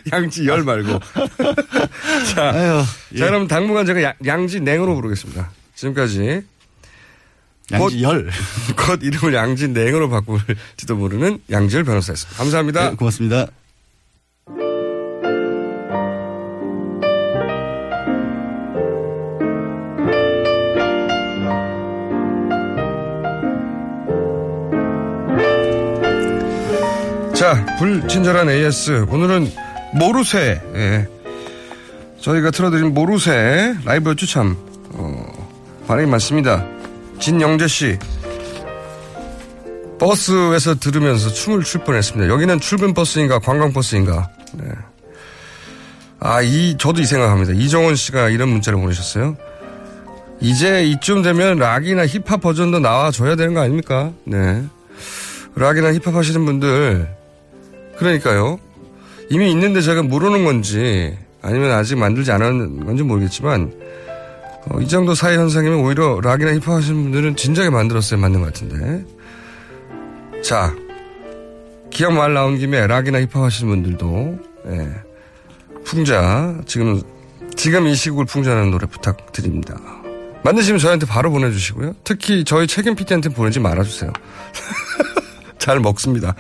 아이씨. 0.13 0.13
양지 0.13 0.47
열 0.47 0.63
말고. 0.63 0.99
자, 2.35 2.51
아유, 2.51 2.83
예. 3.15 3.19
자, 3.19 3.27
그럼 3.27 3.49
당분간 3.49 3.87
제가 3.87 4.03
양- 4.03 4.15
양지 4.27 4.61
냉으로 4.61 4.95
부르겠습니다. 4.95 5.51
지금까지 5.75 6.43
양지열. 7.71 8.31
곧 8.77 9.01
이름을 9.03 9.35
양진냉으로 9.35 10.09
바꿀지도 10.09 10.97
모르는 10.97 11.39
양지열 11.51 11.85
변호사였습니다. 11.85 12.39
감사합니다. 12.39 12.91
네, 12.91 12.97
고맙습니다. 12.97 13.47
자, 27.35 27.65
불친절한 27.79 28.51
AS. 28.51 29.07
오늘은 29.09 29.53
모루새. 29.95 30.61
예. 30.75 31.09
저희가 32.21 32.51
틀어드린 32.51 32.95
모루새 32.95 33.75
라이브 33.85 34.15
추참, 34.17 34.57
어, 34.91 35.49
반응이 35.87 36.11
많습니다. 36.11 36.65
진영재 37.21 37.69
씨. 37.69 37.99
버스에서 39.99 40.77
들으면서 40.77 41.29
춤을 41.31 41.65
출 41.65 41.83
뻔했습니다. 41.85 42.33
여기는 42.33 42.61
출근 42.61 42.95
버스인가 42.95 43.39
관광 43.41 43.73
버스인가. 43.73 44.31
네. 44.55 44.65
아, 46.21 46.41
이, 46.43 46.77
저도 46.79 47.01
이 47.01 47.05
생각합니다. 47.05 47.53
이정원 47.53 47.97
씨가 47.97 48.29
이런 48.29 48.49
문자를 48.49 48.81
보내셨어요. 48.81 49.37
이제 50.41 50.85
이쯤 50.85 51.23
되면 51.23 51.59
락이나 51.59 52.07
힙합 52.07 52.41
버전도 52.41 52.79
나와줘야 52.79 53.35
되는 53.35 53.55
거 53.55 53.61
아닙니까? 53.61 54.13
네. 54.25 54.63
락이나 55.57 55.93
힙합 55.93 56.15
하시는 56.15 56.45
분들, 56.45 57.09
그러니까요. 57.99 58.61
이미 59.31 59.51
있는데 59.51 59.81
제가 59.81 60.03
모르는 60.03 60.45
건지, 60.45 61.17
아니면 61.43 61.73
아직 61.73 61.97
만들지 61.97 62.33
않은 62.33 62.87
건지 62.87 63.03
모르겠지만, 63.03 63.73
어, 64.67 64.81
이 64.81 64.89
정도 64.89 65.15
사회 65.15 65.37
현상이면 65.37 65.81
오히려 65.81 66.21
락이나 66.21 66.53
힙합 66.55 66.69
하시는 66.69 67.03
분들은 67.03 67.37
진작에 67.37 67.71
만들었어야 67.71 68.21
맞는 68.21 68.41
것 68.41 68.47
같은데. 68.47 69.05
자, 70.43 70.75
기억 71.91 72.13
말 72.13 72.35
나온 72.35 72.59
김에 72.59 72.87
락이나 72.87 73.21
힙합 73.21 73.43
하시는 73.43 73.71
분들도, 73.71 74.39
예, 74.69 74.89
풍자, 75.85 76.61
지금 76.67 77.03
지금 77.57 77.87
이 77.89 77.95
시국을 77.95 78.25
풍자하는 78.25 78.71
노래 78.71 78.87
부탁드립니다. 78.87 79.77
만드시면 80.45 80.79
저희한테 80.79 81.07
바로 81.07 81.31
보내주시고요. 81.31 81.97
특히 82.05 82.45
저희 82.45 82.67
책임 82.67 82.95
PD한테 82.95 83.31
보내지 83.31 83.59
말아주세요. 83.59 84.13
잘 85.59 85.81
먹습니다. 85.81 86.35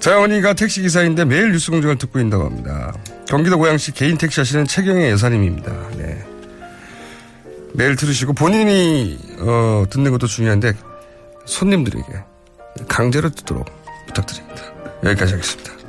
자어머니가 0.00 0.54
택시기사인데 0.54 1.26
매일 1.26 1.52
뉴스 1.52 1.70
공장을 1.70 1.96
듣고 1.96 2.18
있다고 2.20 2.44
합니다. 2.44 2.92
경기도 3.28 3.58
고양시 3.58 3.92
개인 3.92 4.16
택시 4.16 4.40
하시는 4.40 4.66
최경의 4.66 5.10
여사님입니다. 5.10 5.72
네. 5.96 6.24
매일 7.74 7.96
들으시고 7.96 8.32
본인이 8.32 9.18
어, 9.38 9.84
듣는 9.88 10.10
것도 10.10 10.26
중요한데 10.26 10.72
손님들에게 11.44 12.06
강제로 12.88 13.28
듣도록 13.28 13.66
부탁드립니다. 14.06 14.62
여기까지 15.04 15.34
하겠습니다. 15.34 15.79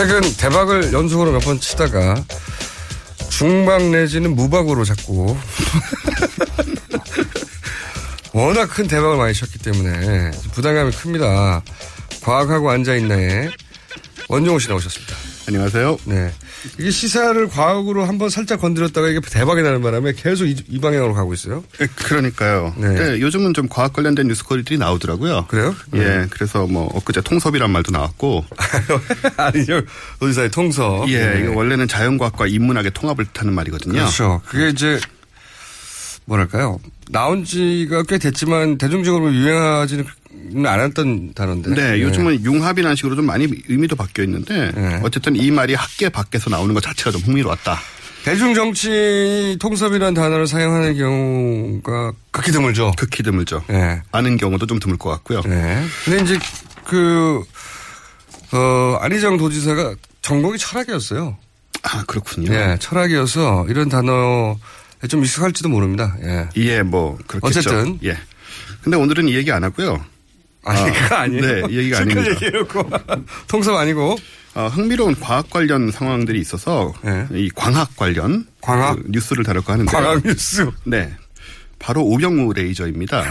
최근 0.00 0.22
대박을 0.38 0.94
연속으로 0.94 1.30
몇 1.30 1.40
번 1.40 1.60
치다가 1.60 2.24
중박 3.28 3.82
내지는 3.90 4.34
무박으로 4.34 4.82
자꾸 4.82 5.36
워낙 8.32 8.66
큰 8.68 8.88
대박을 8.88 9.18
많이 9.18 9.34
쳤기 9.34 9.58
때문에 9.58 10.30
부담감이 10.52 10.92
큽니다. 10.92 11.60
과학하고 12.22 12.70
앉아있나에 12.70 13.50
원종호 14.28 14.58
씨 14.58 14.70
나오셨습니다. 14.70 15.14
안녕하세요. 15.48 15.98
네. 16.04 16.32
이게 16.78 16.90
시사를 16.90 17.48
과학으로 17.48 18.04
한번 18.04 18.28
살짝 18.28 18.60
건드렸다가 18.60 19.08
이게 19.08 19.20
대박이 19.20 19.62
나는 19.62 19.82
바람에 19.82 20.12
계속 20.12 20.46
이, 20.46 20.54
이 20.68 20.78
방향으로 20.80 21.14
가고 21.14 21.32
있어요. 21.34 21.64
네, 21.78 21.86
그러니까요. 21.96 22.74
네. 22.76 22.88
네, 22.88 23.20
요즘은 23.20 23.54
좀 23.54 23.66
과학 23.68 23.92
관련된 23.92 24.28
뉴스거리들이 24.28 24.78
나오더라고요. 24.78 25.46
그래요? 25.48 25.74
예, 25.94 26.26
그래서 26.30 26.66
뭐 26.66 26.88
엊그제 26.94 27.22
통섭이란 27.22 27.70
말도 27.70 27.90
나왔고. 27.90 28.44
아니죠. 29.36 29.82
어디사의 30.20 30.50
통섭. 30.52 31.08
예, 31.08 31.18
네. 31.26 31.46
원래는 31.48 31.88
자연과학과 31.88 32.46
인문학의 32.46 32.92
통합을 32.92 33.24
뜻하는 33.32 33.52
말이거든요. 33.54 33.94
그렇죠. 33.94 34.40
그게 34.46 34.68
이제 34.68 35.00
뭐랄까요. 36.24 36.78
나온 37.10 37.44
지가 37.44 38.04
꽤 38.04 38.18
됐지만 38.18 38.78
대중적으로 38.78 39.32
유행하지는 39.34 40.04
않았던 40.64 41.34
단어인데. 41.34 41.74
네, 41.74 42.00
요즘은 42.02 42.44
융합이라는 42.44 42.96
식으로 42.96 43.16
좀 43.16 43.26
많이 43.26 43.48
의미도 43.68 43.96
바뀌어 43.96 44.24
있는데 44.24 44.70
네. 44.72 45.00
어쨌든 45.02 45.36
이 45.36 45.50
말이 45.50 45.74
학계 45.74 46.08
밖에서 46.08 46.50
나오는 46.50 46.72
것 46.74 46.82
자체가 46.82 47.10
좀 47.10 47.20
흥미로웠다. 47.22 47.78
대중 48.24 48.54
정치 48.54 49.56
통섭이라는 49.60 50.14
단어를 50.14 50.46
사용하는 50.46 50.96
경우가 50.96 52.12
극히 52.30 52.52
드물죠. 52.52 52.92
극히 52.96 53.22
드물죠. 53.22 53.64
네. 53.68 54.02
아는 54.12 54.36
경우도 54.36 54.66
좀 54.66 54.78
드물 54.78 54.98
것 54.98 55.08
같고요. 55.10 55.40
네. 55.42 55.82
근데 56.04 56.22
이제 56.22 56.38
그, 56.84 57.42
어, 58.52 58.98
안희정 59.00 59.38
도지사가 59.38 59.94
전공이 60.20 60.58
철학이었어요. 60.58 61.38
아, 61.82 62.04
그렇군요. 62.06 62.52
예, 62.52 62.76
철학이어서 62.78 63.66
이런 63.68 63.88
단어에 63.88 64.54
좀 65.08 65.24
익숙할지도 65.24 65.68
모릅니다. 65.68 66.16
예. 66.22 66.48
예, 66.56 66.82
뭐 66.82 67.18
그렇겠죠. 67.26 67.60
어쨌든. 67.60 67.98
예. 68.04 68.18
근데 68.82 68.96
오늘은 68.96 69.28
이 69.28 69.34
얘기 69.34 69.50
안 69.52 69.64
하고요. 69.64 70.04
아니, 70.64 70.78
아, 70.80 70.92
그거 70.92 71.14
아니에요. 71.16 71.42
네, 71.42 71.62
이 71.70 71.78
얘기가 71.78 71.98
아닙니다. 71.98 72.30
얘기해놓고. 72.30 72.90
통섭 73.48 73.74
아니고. 73.76 74.18
어, 74.54 74.66
흥미로운 74.66 75.14
과학 75.20 75.48
관련 75.48 75.90
상황들이 75.92 76.40
있어서 76.40 76.92
이 77.32 77.48
광학 77.54 77.94
관련 77.96 78.46
광학? 78.60 78.96
그 78.96 79.04
뉴스를 79.08 79.44
다룰까 79.44 79.74
하는데 79.74 79.90
광학 79.92 80.22
뉴스. 80.24 80.68
네. 80.84 81.14
바로 81.78 82.02
오병우 82.04 82.52
레이저입니다. 82.52 83.24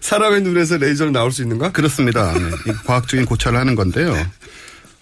사람의 0.00 0.42
눈에서 0.42 0.76
레이저는 0.76 1.12
나올 1.12 1.30
수 1.32 1.42
있는가? 1.42 1.72
그렇습니다. 1.72 2.32
네. 2.32 2.50
이 2.68 2.72
과학적인 2.86 3.26
고찰을 3.26 3.58
하는 3.58 3.74
건데요. 3.74 4.14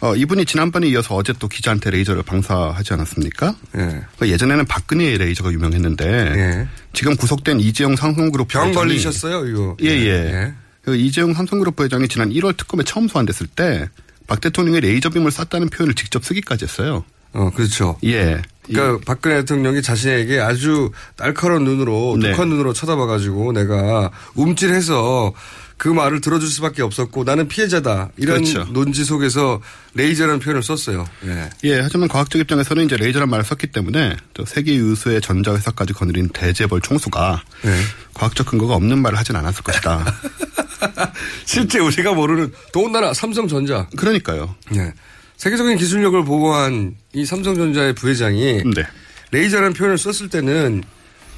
어, 0.01 0.15
이분이 0.15 0.45
지난번에 0.45 0.87
이어서 0.89 1.15
어제 1.17 1.33
또 1.39 1.49
기자한테 1.49 1.91
레이저를 1.91 2.23
방사하지 2.23 2.93
않았습니까? 2.95 3.55
예. 3.77 4.03
그 4.19 4.29
예전에는 4.29 4.65
박근혜의 4.67 5.19
레이저가 5.19 5.51
유명했는데 5.53 6.69
지금 6.93 7.17
구속된 7.17 7.59
이재용 7.61 7.97
삼성그룹 7.97 8.49
병 8.49 8.73
걸리셨어요, 8.73 9.47
이거? 9.47 9.77
예, 9.83 9.89
예. 9.89 10.07
예. 10.07 10.55
그 10.83 10.97
이재용 10.97 11.35
삼성그룹 11.35 11.75
부회장이 11.75 12.07
지난 12.09 12.31
1월 12.31 12.57
특검에 12.57 12.85
처음 12.85 13.09
소환됐을 13.09 13.49
때 13.49 13.89
박 14.29 14.43
대통령이 14.43 14.81
레이저빔을 14.81 15.33
쐈다는 15.33 15.71
표현을 15.71 15.95
직접 15.95 16.23
쓰기까지 16.23 16.67
했어요. 16.67 17.03
어, 17.33 17.51
그렇죠. 17.51 17.99
예. 18.05 18.41
그러니까 18.63 19.03
박근혜 19.07 19.37
대통령이 19.37 19.81
자신에게 19.81 20.39
아주 20.39 20.91
날카로운 21.17 21.65
눈으로 21.65 22.19
네. 22.21 22.31
독한 22.31 22.51
눈으로 22.51 22.75
쳐다봐가지고 22.75 23.53
내가 23.53 24.11
움찔해서 24.35 25.33
그 25.79 25.89
말을 25.89 26.21
들어줄 26.21 26.49
수밖에 26.49 26.83
없었고 26.83 27.23
나는 27.23 27.47
피해자다 27.47 28.11
이런 28.17 28.43
그렇죠. 28.43 28.65
논지 28.73 29.05
속에서 29.05 29.63
레이저라는 29.95 30.41
표현을 30.41 30.63
썼어요. 30.63 31.07
예. 31.25 31.51
예, 31.65 31.81
하지만 31.81 32.09
과학적 32.09 32.41
입장에서는 32.41 32.85
이제 32.85 32.97
레이저란 32.97 33.31
말을 33.31 33.45
썼기 33.45 33.69
때문에 33.69 34.17
또 34.35 34.45
세계 34.45 34.75
유수의 34.75 35.21
전자 35.21 35.55
회사까지 35.55 35.93
거느린 35.93 36.29
대재벌 36.31 36.81
총수가 36.81 37.43
네. 37.63 37.81
과학적 38.13 38.47
근거가 38.47 38.75
없는 38.75 38.99
말을 38.99 39.17
하진 39.17 39.37
않았을 39.37 39.63
것이다. 39.63 40.05
실제 41.47 41.79
우리가 41.79 42.13
모르는 42.13 42.53
더군다나 42.73 43.15
삼성전자. 43.15 43.87
그러니까요. 43.97 44.57
예. 44.75 44.93
세계적인 45.37 45.77
기술력을 45.77 46.25
보고한 46.25 46.97
이 47.13 47.25
삼성전자의 47.25 47.95
부회장이 47.95 48.65
네. 48.75 48.85
레이저라는 49.31 49.75
표현을 49.75 49.97
썼을 49.97 50.29
때는 50.29 50.83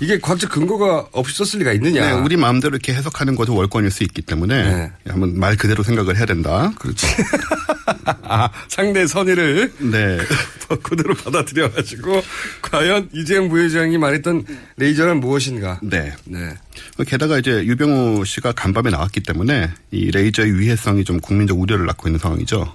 이게 0.01 0.19
과학적 0.19 0.51
근거가 0.51 1.09
없이 1.13 1.37
썼을 1.37 1.61
리가 1.61 1.73
있느냐. 1.75 2.07
네, 2.07 2.13
우리 2.13 2.37
마음대로 2.37 2.75
이렇게 2.75 2.95
해석하는 2.95 3.37
것도 3.37 3.55
월권일 3.55 3.91
수 3.91 4.03
있기 4.03 4.23
때문에 4.23 4.63
네. 4.63 4.93
한번 5.07 5.39
말 5.39 5.57
그대로 5.57 5.83
생각을 5.83 6.17
해야 6.17 6.27
된다. 6.27 6.73
그렇지. 6.79 7.07
아, 8.23 8.49
상대 8.69 9.07
선의를 9.07 9.73
네. 9.79 10.19
그대로 10.83 11.15
받아들여가지고 11.15 12.23
과연 12.63 13.11
이재용 13.13 13.49
부회장이 13.49 13.99
말했던 13.99 14.47
레이저는 14.77 15.21
무엇인가. 15.21 15.81
네. 15.83 16.15
네. 16.25 16.55
게다가 17.07 17.39
이제 17.39 17.65
유병우 17.67 18.25
씨가 18.25 18.53
간밤에 18.53 18.91
나왔기 18.91 19.21
때문에 19.21 19.71
이 19.91 20.11
레이저의 20.11 20.59
위해성이 20.59 21.05
좀 21.05 21.21
국민적 21.21 21.59
우려를 21.59 21.87
낳고 21.87 22.09
있는 22.09 22.19
상황이죠. 22.19 22.75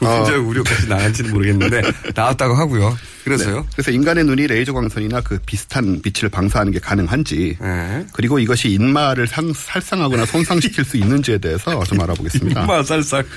진짜 0.00 0.38
우려까지 0.38 0.88
나간지는 0.88 1.30
모르겠는데 1.32 1.82
나왔다고 2.16 2.54
하고요. 2.54 2.96
그래서요. 3.24 3.56
네. 3.60 3.66
그래서 3.74 3.90
인간의 3.90 4.24
눈이 4.24 4.46
레이저 4.46 4.72
광선이나 4.72 5.20
그 5.20 5.38
비슷한 5.44 6.00
빛을 6.00 6.30
방사하는 6.30 6.72
게 6.72 6.78
가능한지 6.78 7.56
네. 7.60 8.06
그리고 8.14 8.38
이것이 8.38 8.70
인마를 8.70 9.26
상- 9.26 9.52
살상하거나 9.52 10.24
손상시킬 10.26 10.84
수 10.84 10.96
있는지에 10.96 11.38
대해서 11.38 11.84
좀 11.84 12.00
알아보겠습니다. 12.00 12.62
인마 12.62 12.82
살상. 12.82 13.22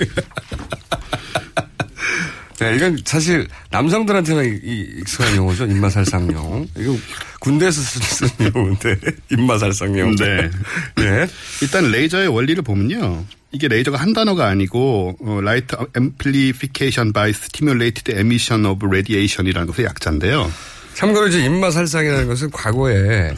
네, 2.63 2.75
이건 2.77 2.97
사실 3.03 3.47
남성들한테만 3.71 4.61
익숙한 4.63 5.35
용어죠. 5.35 5.65
인마살상용. 5.65 6.69
이거 6.77 6.97
군대에서 7.39 7.81
쓰는 7.81 8.53
용어인데 8.55 8.95
인마살상용. 9.31 10.15
네. 10.15 10.49
네. 10.95 11.27
일단 11.61 11.91
레이저의 11.91 12.29
원리를 12.29 12.63
보면요. 12.63 13.25
이게 13.51 13.67
레이저가 13.67 13.97
한 13.97 14.13
단어가 14.13 14.47
아니고 14.47 15.17
어, 15.19 15.39
Light 15.41 15.75
Amplification 15.97 17.11
by 17.11 17.29
Stimulated 17.31 18.11
Emission 18.11 18.65
of 18.65 18.85
Radiation이라는 18.85 19.71
것의 19.71 19.85
약자인데요. 19.85 20.51
참고로 20.93 21.27
이제 21.27 21.43
인마살상이라는 21.43 22.27
것은 22.27 22.51
과거에 22.51 23.33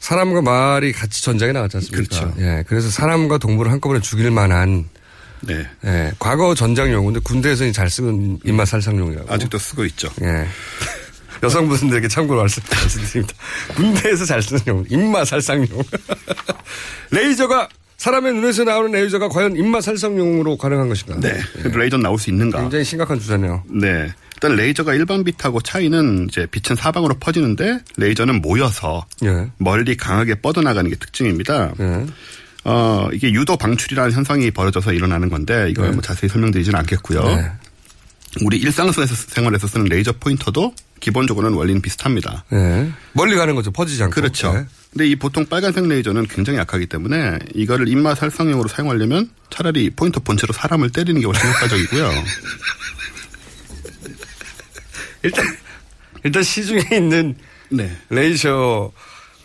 사람과 0.00 0.42
말이 0.42 0.92
같이 0.92 1.22
전장에 1.22 1.52
나왔지 1.52 1.78
않습니까? 1.78 2.20
그렇죠. 2.20 2.34
예. 2.38 2.64
그래서 2.66 2.90
사람과 2.90 3.38
동물을 3.38 3.70
한꺼번에 3.72 4.00
죽일 4.00 4.30
만한 4.30 4.84
네. 5.42 5.66
예, 5.84 6.12
과거 6.18 6.54
전장 6.54 6.92
용어인데 6.92 7.20
군대에서는 7.20 7.72
잘 7.72 7.88
쓰는 7.90 8.38
인마살상용이라고. 8.44 9.32
아직도 9.32 9.58
쓰고 9.58 9.84
있죠. 9.86 10.08
예. 10.22 10.46
여성분들에게 11.42 12.08
참고로 12.08 12.40
말씀- 12.40 12.62
말씀드립니다. 12.70 13.34
군대에서 13.74 14.24
잘 14.24 14.42
쓰는 14.42 14.60
용어, 14.66 14.84
인마살상용. 14.88 15.68
레이저가 17.10 17.68
사람의 17.98 18.34
눈에서 18.34 18.64
나오는 18.64 18.90
레이저가 18.92 19.28
과연 19.28 19.56
인마살상용으로 19.56 20.56
가능한 20.58 20.88
것인가? 20.88 21.18
네. 21.20 21.38
그래도 21.62 21.78
레이저는 21.78 22.02
나올 22.02 22.18
수 22.18 22.30
있는가? 22.30 22.60
굉장히 22.60 22.84
심각한 22.84 23.18
주제네요. 23.18 23.62
네. 23.70 24.12
일단 24.34 24.54
레이저가 24.54 24.94
일반 24.94 25.24
빛하고 25.24 25.62
차이는 25.62 26.26
이제 26.28 26.46
빛은 26.50 26.76
사방으로 26.76 27.14
퍼지는데 27.18 27.78
레이저는 27.96 28.42
모여서 28.42 29.06
예. 29.24 29.50
멀리 29.56 29.96
강하게 29.96 30.34
뻗어나가는 30.36 30.88
게 30.90 30.96
특징입니다. 30.96 31.72
예. 31.80 32.06
어, 32.68 33.08
이게 33.12 33.30
유도 33.30 33.56
방출이라는 33.56 34.10
현상이 34.10 34.50
벌어져서 34.50 34.92
일어나는 34.92 35.28
건데 35.28 35.68
이걸 35.70 35.86
네. 35.86 35.92
뭐 35.92 36.02
자세히 36.02 36.28
설명드리지는 36.28 36.76
않겠고요. 36.80 37.22
네. 37.22 37.52
우리 38.42 38.58
일상생활에서 38.58 39.68
쓰는 39.68 39.86
레이저 39.86 40.12
포인터도 40.18 40.74
기본적으로는 40.98 41.56
원리는 41.56 41.80
비슷합니다. 41.80 42.44
예. 42.52 42.90
멀리 43.12 43.36
가는 43.36 43.54
거죠. 43.54 43.70
퍼지지 43.70 44.02
않고. 44.02 44.14
그렇죠. 44.14 44.52
예. 44.56 44.66
근데 44.90 45.06
이 45.06 45.14
보통 45.14 45.46
빨간색 45.46 45.86
레이저는 45.86 46.26
굉장히 46.26 46.58
약하기 46.58 46.86
때문에 46.86 47.38
이거를 47.54 47.86
인마살상용으로 47.86 48.68
사용하려면 48.68 49.30
차라리 49.48 49.90
포인터 49.90 50.18
본체로 50.18 50.52
사람을 50.52 50.90
때리는 50.90 51.20
게 51.20 51.26
훨씬 51.26 51.48
효과적이고요. 51.48 52.10
일단 55.22 55.44
일단 56.24 56.42
시중에 56.42 56.82
있는 56.92 57.36
네. 57.70 57.96
레이저 58.10 58.90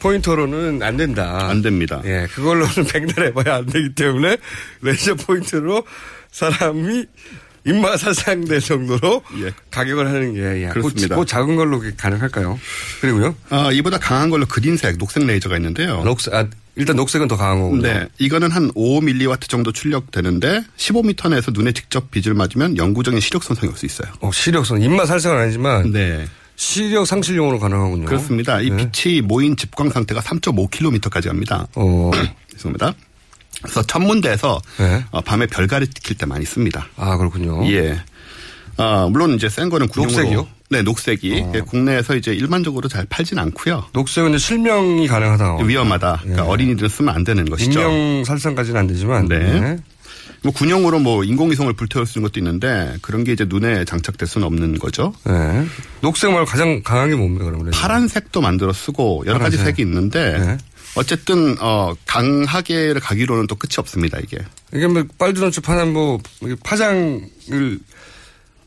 포인터로는 0.02 0.82
안 0.84 0.98
된다. 0.98 1.48
안 1.50 1.62
됩니다. 1.62 2.02
예, 2.06 2.28
그걸로는 2.34 2.74
백날 2.92 3.28
해봐야 3.28 3.58
안 3.58 3.66
되기 3.68 3.94
때문에 3.94 4.38
레이저 4.82 5.16
포인트로 5.16 5.84
사람이 6.32 7.06
인마 7.64 8.00
살상될 8.00 8.60
정도로 8.60 9.22
가격을 9.70 10.08
하는 10.08 10.34
게 10.34 10.64
예, 10.64 10.70
그렇습니다. 10.70 11.16
그 11.16 11.26
작은 11.26 11.56
걸로 11.56 11.80
가능할까요? 11.96 12.60
그리고요. 13.02 13.36
아, 13.50 13.70
이보다 13.72 14.00
강한 14.00 14.32
걸로 14.32 14.48
그린색, 14.48 14.98
녹색 14.98 15.24
레이저가 15.26 15.58
있는데요. 15.58 16.04
녹색, 16.04 16.34
아, 16.34 16.48
일단 16.76 16.96
녹색은 16.96 17.28
더 17.28 17.38
강한 17.38 17.62
거군요. 17.62 17.82
네. 17.84 18.08
이거는 18.18 18.50
한 18.50 18.72
5mW 18.72 19.48
정도 19.48 19.72
출력되는데 19.72 20.64
15m 20.78 21.30
내에서 21.30 21.52
눈에 21.52 21.72
직접 21.74 22.10
빛을 22.10 22.34
맞으면 22.34 22.78
영구적인 22.78 23.20
시력 23.20 23.44
손상이 23.44 23.70
올 23.70 23.78
수 23.78 23.86
있어요. 23.86 24.12
어, 24.22 24.32
시력선 24.32 24.82
입맛 24.82 25.08
살상은 25.08 25.38
아니지만 25.44 25.92
네. 25.92 26.26
시력 26.62 27.08
상실용으로 27.08 27.58
가능하군요. 27.58 28.06
그렇습니다. 28.06 28.62
이 28.62 28.70
네. 28.70 28.88
빛이 28.92 29.22
모인 29.22 29.58
집광 29.58 29.90
상태가 29.90 30.22
3.5km까지 30.22 31.26
갑니다. 31.28 31.66
어. 31.74 32.12
죄송합니다. 32.54 32.94
그래서 33.64 33.82
천문대에서 33.82 34.62
네. 34.78 35.04
어, 35.10 35.22
밤에 35.22 35.48
별가리 35.48 35.88
킬때 35.88 36.28
많이 36.28 36.46
씁니다. 36.46 36.88
아 36.98 37.18
그렇군요. 37.18 37.68
예. 37.72 38.00
아, 38.78 39.08
물론 39.10 39.34
이제 39.34 39.50
센 39.50 39.70
거는 39.70 39.88
군용으로. 39.88 40.16
녹색이요? 40.16 40.48
네, 40.70 40.84
녹색이 40.84 41.46
예, 41.56 41.62
국내에서 41.62 42.16
이제 42.16 42.32
일반적으로 42.32 42.88
잘 42.88 43.06
팔진 43.10 43.40
않고요. 43.40 43.86
녹색은 43.94 44.38
실명이 44.38 45.08
가능하다. 45.08 45.64
위험하다. 45.64 46.20
그러니까 46.22 46.46
어린이들은 46.46 46.90
쓰면 46.90 47.14
안 47.14 47.24
되는 47.24 47.44
것이죠. 47.46 47.80
예. 47.80 47.84
인명 47.86 48.24
살상까지는 48.24 48.80
안 48.80 48.88
되지만. 48.88 49.28
네. 49.28 49.78
뭐 50.44 50.52
군용으로 50.52 51.00
뭐 51.00 51.24
인공위성을 51.24 51.72
불태울 51.74 52.06
수 52.08 52.18
있는 52.18 52.28
것도 52.30 52.40
있는데 52.40 52.96
그런 53.02 53.24
게 53.24 53.32
이제 53.34 53.46
눈에 53.48 53.86
장착될 53.86 54.28
수는 54.28 54.46
없는 54.48 54.80
거죠. 54.80 55.14
네. 55.24 55.66
녹색 56.02 56.32
말고 56.32 56.46
가장 56.46 56.82
강한 56.84 57.10
게 57.10 57.16
뭡니까 57.16 57.46
그러면? 57.46 57.72
파란색도 57.72 58.42
만들어 58.42 58.74
쓰고 58.74 59.24
여러 59.28 59.38
가지 59.38 59.58
파란색. 59.58 59.78
색이 59.78 59.82
있는데 59.88 60.38
네. 60.40 60.58
어쨌든 60.96 61.56
어 61.60 61.94
강하게 62.08 62.94
가기로는 62.94 63.48
또 63.48 63.56
끝이 63.56 63.76
없습니다 63.78 64.18
이게. 64.20 64.40
이게 64.74 64.88
뭐 64.88 65.04
빨주노초 65.18 65.62
파는 65.62 65.94
뭐 65.94 66.20
파장을 66.64 67.80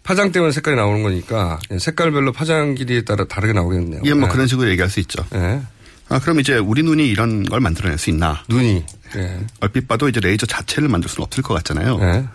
파장 0.05 0.31
때문에 0.33 0.53
색깔이 0.53 0.77
나오는 0.77 1.03
거니까 1.03 1.59
예, 1.73 1.79
색깔별로 1.79 2.33
파장 2.33 2.75
길이에 2.75 3.03
따라 3.03 3.25
다르게 3.25 3.53
나오겠네요. 3.53 4.01
이게 4.05 4.15
뭐 4.15 4.29
네. 4.29 4.33
그런 4.33 4.47
식으로 4.47 4.71
얘기할 4.71 4.89
수 4.91 5.01
있죠. 5.01 5.25
네. 5.33 5.61
아 6.09 6.19
그럼 6.21 6.39
이제 6.39 6.57
우리 6.57 6.83
눈이 6.83 7.09
이런 7.09 7.43
걸 7.45 7.61
만들어낼 7.61 7.99
수 7.99 8.11
있나? 8.11 8.45
눈이. 8.49 8.85
예. 9.17 9.41
얼핏 9.61 9.87
봐도 9.89 10.09
이제 10.09 10.21
레이저 10.21 10.47
자체를 10.47 10.89
만들 10.89 11.09
수는 11.09 11.25
없을 11.25 11.43
것 11.43 11.55
같잖아요. 11.55 11.99
네. 11.99 12.27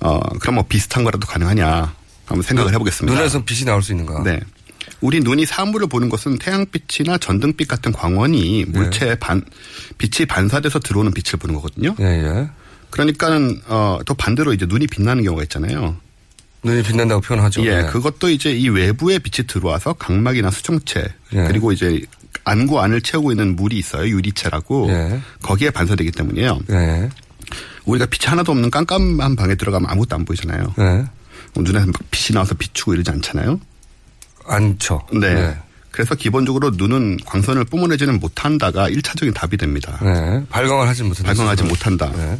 어 0.00 0.20
그럼 0.40 0.56
뭐 0.56 0.64
비슷한 0.68 1.04
거라도 1.04 1.26
가능하냐? 1.26 1.94
한번 2.26 2.42
생각을 2.42 2.72
해보겠습니다. 2.72 3.16
눈에서 3.16 3.44
빛이 3.44 3.64
나올 3.64 3.82
수 3.82 3.92
있는가? 3.92 4.22
네. 4.22 4.40
우리 5.00 5.20
눈이 5.20 5.44
사물을 5.46 5.86
보는 5.88 6.08
것은 6.08 6.38
태양빛이나 6.38 7.18
전등빛 7.18 7.68
같은 7.68 7.92
광원이 7.92 8.64
네. 8.68 8.78
물체에 8.78 9.14
반 9.16 9.42
빛이 9.98 10.26
반사돼서 10.26 10.78
들어오는 10.80 11.12
빛을 11.12 11.38
보는 11.38 11.54
거거든요. 11.54 11.94
예, 12.00 12.04
예. 12.04 12.48
그러니까는 12.90 13.60
어 13.68 13.98
또 14.06 14.14
반대로 14.14 14.52
이제 14.52 14.66
눈이 14.66 14.86
빛나는 14.88 15.24
경우가 15.24 15.42
있잖아요. 15.44 15.96
눈이 16.62 16.82
빛난다고 16.82 17.20
표현하죠. 17.20 17.64
예, 17.66 17.82
네. 17.82 17.86
그것도 17.88 18.28
이제 18.30 18.50
이 18.52 18.68
외부의 18.68 19.18
빛이 19.20 19.46
들어와서 19.46 19.92
각막이나 19.94 20.50
수정체 20.50 21.00
예. 21.34 21.44
그리고 21.46 21.72
이제 21.72 22.00
안구 22.44 22.80
안을 22.80 23.00
채우고 23.00 23.32
있는 23.32 23.56
물이 23.56 23.78
있어요. 23.78 24.08
유리체라고 24.08 24.88
예. 24.90 25.20
거기에 25.42 25.70
반사되기 25.70 26.10
때문이에요. 26.12 26.60
예. 26.70 27.08
우리가 27.84 28.06
빛이 28.06 28.28
하나도 28.28 28.52
없는 28.52 28.70
깜깜한 28.70 29.36
방에 29.36 29.54
들어가면 29.54 29.88
아무것도 29.90 30.16
안 30.16 30.24
보이잖아요. 30.24 30.74
예. 30.78 31.04
눈에서 31.56 31.86
막 31.86 31.94
빛이 32.10 32.34
나와서 32.34 32.54
비추고 32.54 32.94
이러지 32.94 33.10
않잖아요. 33.10 33.60
않죠. 34.46 35.02
네. 35.12 35.34
네. 35.34 35.56
그래서 35.90 36.14
기본적으로 36.16 36.70
눈은 36.70 37.18
광선을 37.24 37.66
뿜어내지는 37.66 38.18
못한다가 38.18 38.88
1차적인 38.88 39.32
답이 39.32 39.56
됩니다. 39.56 39.98
네. 40.02 40.44
발광을 40.48 40.88
하지 40.88 41.04
못한다. 41.04 41.28
발광하지. 41.28 41.62
못한다. 41.64 42.10
네. 42.16 42.38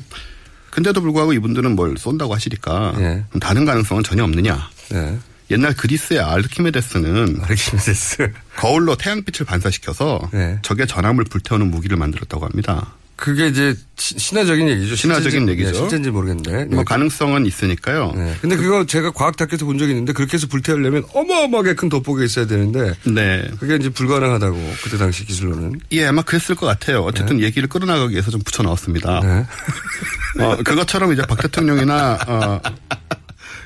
근데도 0.71 1.01
불구하고 1.01 1.33
이분들은 1.35 1.77
뭘 1.77 1.97
쏜다고 1.97 2.35
하시니까 2.35 2.95
네. 2.99 3.25
다른 3.41 3.65
가능성은 3.65 4.03
전혀 4.03 4.25
없느냐. 4.25 4.71
네. 4.91 5.19
옛날 5.51 5.75
그리스의 5.75 6.21
아르키메데스는 6.21 7.41
아르키메데스 7.43 8.33
거울로 8.57 8.97
태양빛을 8.97 9.45
반사시켜서 9.47 10.31
네. 10.33 10.59
적의 10.63 10.87
전함을 10.87 11.25
불태우는 11.25 11.71
무기를 11.71 11.97
만들었다고 11.97 12.45
합니다. 12.47 12.95
그게 13.17 13.47
이제 13.47 13.77
시- 13.97 14.19
신화적인 14.19 14.69
얘기죠. 14.71 14.97
신화적인 14.97 15.47
실제인지- 15.47 15.51
얘기죠. 15.51 15.71
네, 15.71 15.79
실제인지 15.79 16.11
모르겠는데. 16.11 16.65
뭐 16.65 16.79
네. 16.79 16.85
가능성은 16.85 17.47
있으니까요. 17.47 18.13
네. 18.17 18.35
근데 18.41 18.57
그거 18.57 18.85
제가 18.87 19.13
과학학교에서 19.13 19.65
본 19.67 19.79
적이 19.79 19.93
있는데 19.93 20.13
그렇게 20.13 20.35
해서 20.35 20.49
불태우려면 20.49 21.05
어마어마하게 21.13 21.75
큰 21.75 21.89
돋보기가 21.89 22.25
있어야 22.25 22.47
되는데 22.49 22.93
네. 23.05 23.49
그게 23.61 23.77
이제 23.77 23.89
불가능하다고 23.91 24.75
그때 24.83 24.99
당시 24.99 25.25
기술로는. 25.27 25.79
예, 25.93 26.07
아마 26.07 26.23
그랬을 26.23 26.57
것 26.57 26.67
같아요. 26.67 27.03
어쨌든 27.03 27.41
얘기를 27.41 27.69
끌어나가기 27.69 28.13
위해서 28.15 28.33
좀 28.33 28.41
붙여 28.43 28.65
넣었습니다. 28.65 29.21
네. 29.21 30.43
어, 30.45 30.57
그것처럼 30.65 31.13
이제 31.13 31.23
박 31.23 31.41
대통령이나 31.41 32.19
어, 32.27 32.61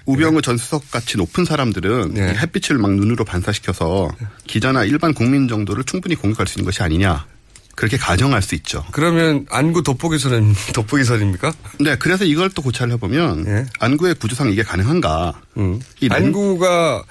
우병우 0.08 0.40
전 0.40 0.56
수석 0.56 0.90
같이 0.90 1.18
높은 1.18 1.44
사람들은 1.44 2.14
네. 2.14 2.32
이 2.32 2.38
햇빛을 2.38 2.78
막 2.78 2.92
눈으로 2.92 3.26
반사시켜서 3.26 4.10
기자나 4.46 4.84
일반 4.84 5.12
국민 5.12 5.48
정도를 5.48 5.84
충분히 5.84 6.14
공격할 6.14 6.46
수 6.46 6.58
있는 6.58 6.64
것이 6.64 6.82
아니냐. 6.82 7.26
그렇게 7.74 7.96
가정할 7.96 8.42
수 8.42 8.54
있죠. 8.56 8.84
그러면 8.90 9.46
안구 9.50 9.82
돋보기선은 9.82 10.54
돋보기선입니까? 10.74 11.52
네, 11.80 11.96
그래서 11.96 12.24
이걸 12.24 12.50
또 12.50 12.62
고찰을 12.62 12.94
해보면 12.94 13.46
예. 13.46 13.66
안구의 13.78 14.14
구조상 14.14 14.50
이게 14.50 14.62
가능한가? 14.62 15.40
음. 15.58 15.78
안구가 16.10 17.04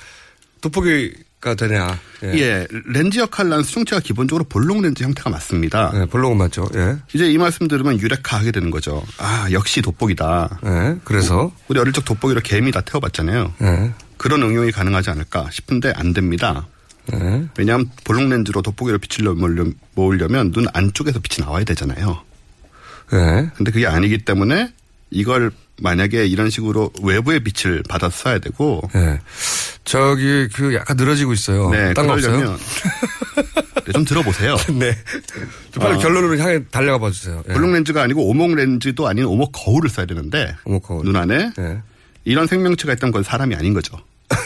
돋보기 0.61 1.13
가 1.39 1.53
되냐? 1.53 1.99
예. 2.23 2.65
렌즈 2.87 3.19
역할을 3.19 3.51
하는 3.51 3.63
수정체가 3.63 4.01
기본적으로 4.01 4.43
볼록 4.45 4.81
렌즈 4.81 5.03
형태가 5.03 5.29
맞습니다. 5.29 5.91
네, 5.93 6.05
볼록은 6.07 6.35
맞죠. 6.35 6.67
예. 6.75 6.97
이제 7.13 7.29
이 7.31 7.37
말씀 7.37 7.67
들으면 7.67 7.99
유레카 7.99 8.37
하게 8.39 8.51
되는 8.51 8.71
거죠. 8.71 9.03
아 9.19 9.47
역시 9.51 9.83
돋보기다. 9.83 10.59
예. 10.65 10.95
그래서 11.03 11.51
우리 11.67 11.79
어릴 11.79 11.93
적 11.93 12.03
돋보기로 12.05 12.41
개미 12.41 12.71
다 12.71 12.81
태워 12.81 12.99
봤잖아요. 13.01 13.53
예. 13.61 13.91
그런 14.17 14.41
응용이 14.41 14.71
가능하지 14.71 15.11
않을까 15.11 15.49
싶은데 15.51 15.93
안 15.95 16.11
됩니다. 16.11 16.65
예. 17.13 17.43
왜냐하면 17.55 17.91
볼록 18.03 18.27
렌즈로 18.27 18.63
돋보기로 18.63 18.97
빛을 18.97 19.31
모으려- 19.35 19.71
모으려면 19.93 20.51
눈 20.51 20.65
안쪽에서 20.73 21.19
빛이 21.19 21.45
나와야 21.45 21.63
되잖아요. 21.65 22.19
예. 23.13 23.51
근데 23.55 23.71
그게 23.71 23.85
아니기 23.85 24.25
때문에 24.25 24.73
이걸 25.11 25.51
만약에 25.79 26.25
이런 26.25 26.49
식으로 26.49 26.91
외부의 27.03 27.41
빛을 27.41 27.83
받아서 27.87 28.17
써야 28.23 28.39
되고 28.39 28.81
예. 28.95 29.19
저기 29.87 30.47
그 30.53 30.75
약간 30.75 30.97
늘어지고 30.97 31.33
있어요. 31.33 31.69
네, 31.69 31.93
딴거 31.93 32.13
없어요? 32.13 32.57
네, 33.85 33.91
좀 33.93 34.03
들어보세요. 34.03 34.57
네. 34.77 34.93
좀 35.71 35.81
빨리 35.81 35.95
어. 35.95 35.99
결론으로 35.99 36.37
향해 36.37 36.61
달려가 36.69 36.97
봐 36.99 37.09
주세요. 37.09 37.41
예. 37.47 37.53
볼록 37.53 37.71
렌즈가 37.71 38.03
아니고 38.03 38.27
오목 38.29 38.53
렌즈도 38.55 39.07
아닌 39.07 39.23
오목 39.25 39.53
거울을 39.53 39.89
써야 39.89 40.05
되는데 40.05 40.55
오목 40.65 40.83
거울. 40.83 41.05
눈 41.05 41.15
안에 41.15 41.51
예. 41.57 41.81
이런 42.25 42.47
생명체가 42.47 42.93
있던 42.95 43.11
건 43.11 43.23
사람이 43.23 43.55
아닌 43.55 43.73
거죠. 43.73 43.97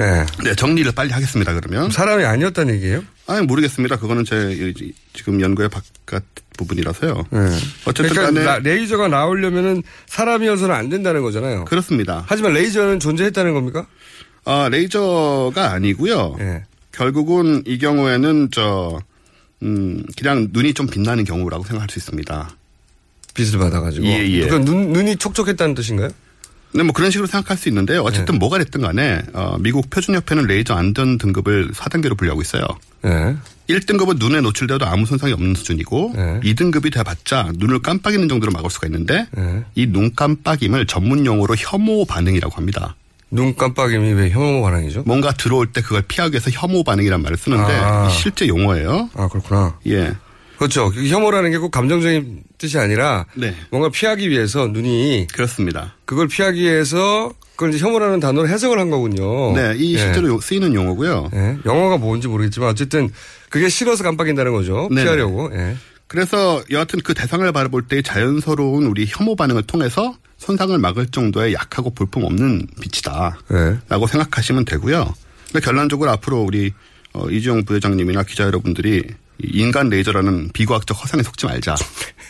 예. 0.00 0.26
네, 0.44 0.54
정리를 0.54 0.92
빨리 0.92 1.10
하겠습니다. 1.10 1.54
그러면 1.54 1.90
사람이 1.90 2.22
아니었다는 2.24 2.74
얘기예요? 2.74 3.02
아니 3.26 3.46
모르겠습니다. 3.46 3.96
그거는 3.96 4.26
제 4.26 4.74
지금 5.14 5.40
연구의 5.40 5.70
바깥 5.70 6.22
부분이라서요. 6.56 7.24
예. 7.32 7.38
어쨌든 7.86 8.14
그러니까 8.14 8.44
라- 8.44 8.58
레이저가 8.58 9.08
나오려면은 9.08 9.82
사람이어서는 10.06 10.74
안 10.74 10.88
된다는 10.88 11.22
거잖아요. 11.22 11.64
그렇습니다. 11.64 12.24
하지만 12.26 12.52
레이저는 12.52 13.00
존재했다는 13.00 13.54
겁니까? 13.54 13.86
아 14.44 14.68
레이저가 14.70 15.72
아니고요. 15.72 16.36
예. 16.40 16.64
결국은 16.92 17.62
이 17.66 17.78
경우에는 17.78 18.48
저 18.52 19.00
음, 19.62 20.02
그냥 20.18 20.48
눈이 20.52 20.74
좀 20.74 20.86
빛나는 20.88 21.24
경우라고 21.24 21.64
생각할 21.64 21.88
수 21.88 21.98
있습니다. 21.98 22.50
빛을 23.34 23.58
받아가지고. 23.58 24.04
예, 24.06 24.28
예. 24.28 24.40
그러니까 24.46 24.70
눈, 24.70 24.92
눈이 24.92 25.16
촉촉했다는 25.16 25.74
뜻인가요? 25.74 26.10
네, 26.74 26.82
뭐 26.82 26.92
그런 26.92 27.10
식으로 27.10 27.26
생각할 27.26 27.56
수 27.56 27.68
있는데요. 27.68 28.02
어쨌든 28.02 28.38
뭐가 28.38 28.58
됐든 28.58 28.80
간에 28.80 29.22
어, 29.34 29.56
미국 29.60 29.90
표준협회는 29.90 30.46
레이저 30.46 30.74
안전 30.74 31.18
등급을 31.18 31.70
4단계로 31.72 32.16
분류하고 32.16 32.40
있어요. 32.40 32.64
예. 33.04 33.36
1등급은 33.68 34.18
눈에 34.18 34.40
노출되어도 34.40 34.86
아무 34.86 35.06
손상이 35.06 35.32
없는 35.32 35.54
수준이고 35.54 36.12
네. 36.14 36.40
2등급이 36.40 36.92
돼봤자 36.92 37.52
눈을 37.56 37.80
깜빡이는 37.80 38.28
정도로 38.28 38.52
막을 38.52 38.70
수가 38.70 38.86
있는데 38.88 39.26
예. 39.36 39.64
이눈 39.74 40.14
깜빡임을 40.14 40.86
전문 40.86 41.26
용어로 41.26 41.54
혐오 41.56 42.04
반응이라고 42.04 42.54
합니다. 42.54 42.96
눈 43.30 43.56
깜빡임이 43.56 44.12
왜 44.12 44.30
혐오 44.30 44.62
반응이죠? 44.62 45.04
뭔가 45.06 45.32
들어올 45.32 45.72
때 45.72 45.80
그걸 45.80 46.02
피하기 46.02 46.32
위해서 46.32 46.50
혐오 46.50 46.84
반응이란 46.84 47.22
말을 47.22 47.36
쓰는데 47.38 47.72
아. 47.72 48.08
실제 48.10 48.46
용어예요. 48.46 49.08
아, 49.14 49.28
그렇구나. 49.28 49.78
예. 49.86 50.12
그렇죠. 50.62 50.90
그 50.90 51.06
혐오라는 51.08 51.50
게 51.50 51.58
꼭 51.58 51.70
감정적인 51.70 52.42
뜻이 52.58 52.78
아니라 52.78 53.26
네. 53.34 53.54
뭔가 53.70 53.88
피하기 53.90 54.28
위해서 54.30 54.66
눈이 54.68 55.26
그렇습니다. 55.32 55.94
그걸 56.04 56.28
피하기 56.28 56.60
위해서 56.60 57.32
그걸 57.56 57.74
이제 57.74 57.84
혐오라는 57.84 58.18
단어로 58.20 58.48
해석을 58.48 58.78
한 58.78 58.90
거군요. 58.90 59.52
네, 59.54 59.74
이 59.76 59.94
예. 59.94 59.98
실제로 59.98 60.28
요- 60.28 60.40
쓰이는 60.40 60.74
용어고요. 60.74 61.30
예. 61.34 61.58
영어가 61.64 61.98
뭔지 61.98 62.28
모르겠지만 62.28 62.70
어쨌든 62.70 63.10
그게 63.50 63.68
싫어서 63.68 64.02
깜빡인다는 64.04 64.52
거죠. 64.52 64.88
네네. 64.90 65.02
피하려고. 65.04 65.50
예. 65.54 65.76
그래서 66.08 66.62
여하튼 66.70 67.00
그 67.02 67.14
대상을 67.14 67.50
바라볼 67.52 67.82
때 67.88 68.02
자연스러운 68.02 68.84
우리 68.86 69.06
혐오 69.08 69.34
반응을 69.36 69.62
통해서 69.64 70.16
손상을 70.38 70.76
막을 70.78 71.06
정도의 71.06 71.54
약하고 71.54 71.90
볼품 71.90 72.24
없는 72.24 72.66
빛이다. 72.80 73.38
네. 73.48 73.76
라고 73.88 74.06
생각하시면 74.06 74.64
되고요. 74.64 75.14
근데 75.52 75.64
결론적으로 75.64 76.10
앞으로 76.10 76.42
우리 76.42 76.72
어, 77.14 77.28
이주영 77.28 77.64
부회장님이나 77.64 78.22
기자 78.24 78.44
여러분들이 78.44 78.98
이 78.98 79.02
인간 79.42 79.88
레이저라는 79.88 80.50
비과학적 80.52 81.00
허상에 81.02 81.22
속지 81.22 81.46
말자. 81.46 81.74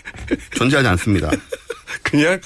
존재하지 0.57 0.89
않습니다. 0.89 1.31
그냥 2.03 2.41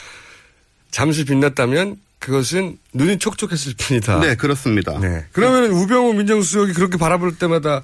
잠시 0.91 1.25
빛났다면 1.25 1.97
그것은 2.19 2.79
눈이 2.95 3.19
촉촉했을 3.19 3.75
뿐이다. 3.77 4.21
네, 4.21 4.35
그렇습니다. 4.35 4.99
네. 4.99 5.27
그러면 5.33 5.71
우병우 5.71 6.15
민정수석이 6.15 6.73
그렇게 6.73 6.97
바라볼 6.97 7.37
때마다 7.37 7.83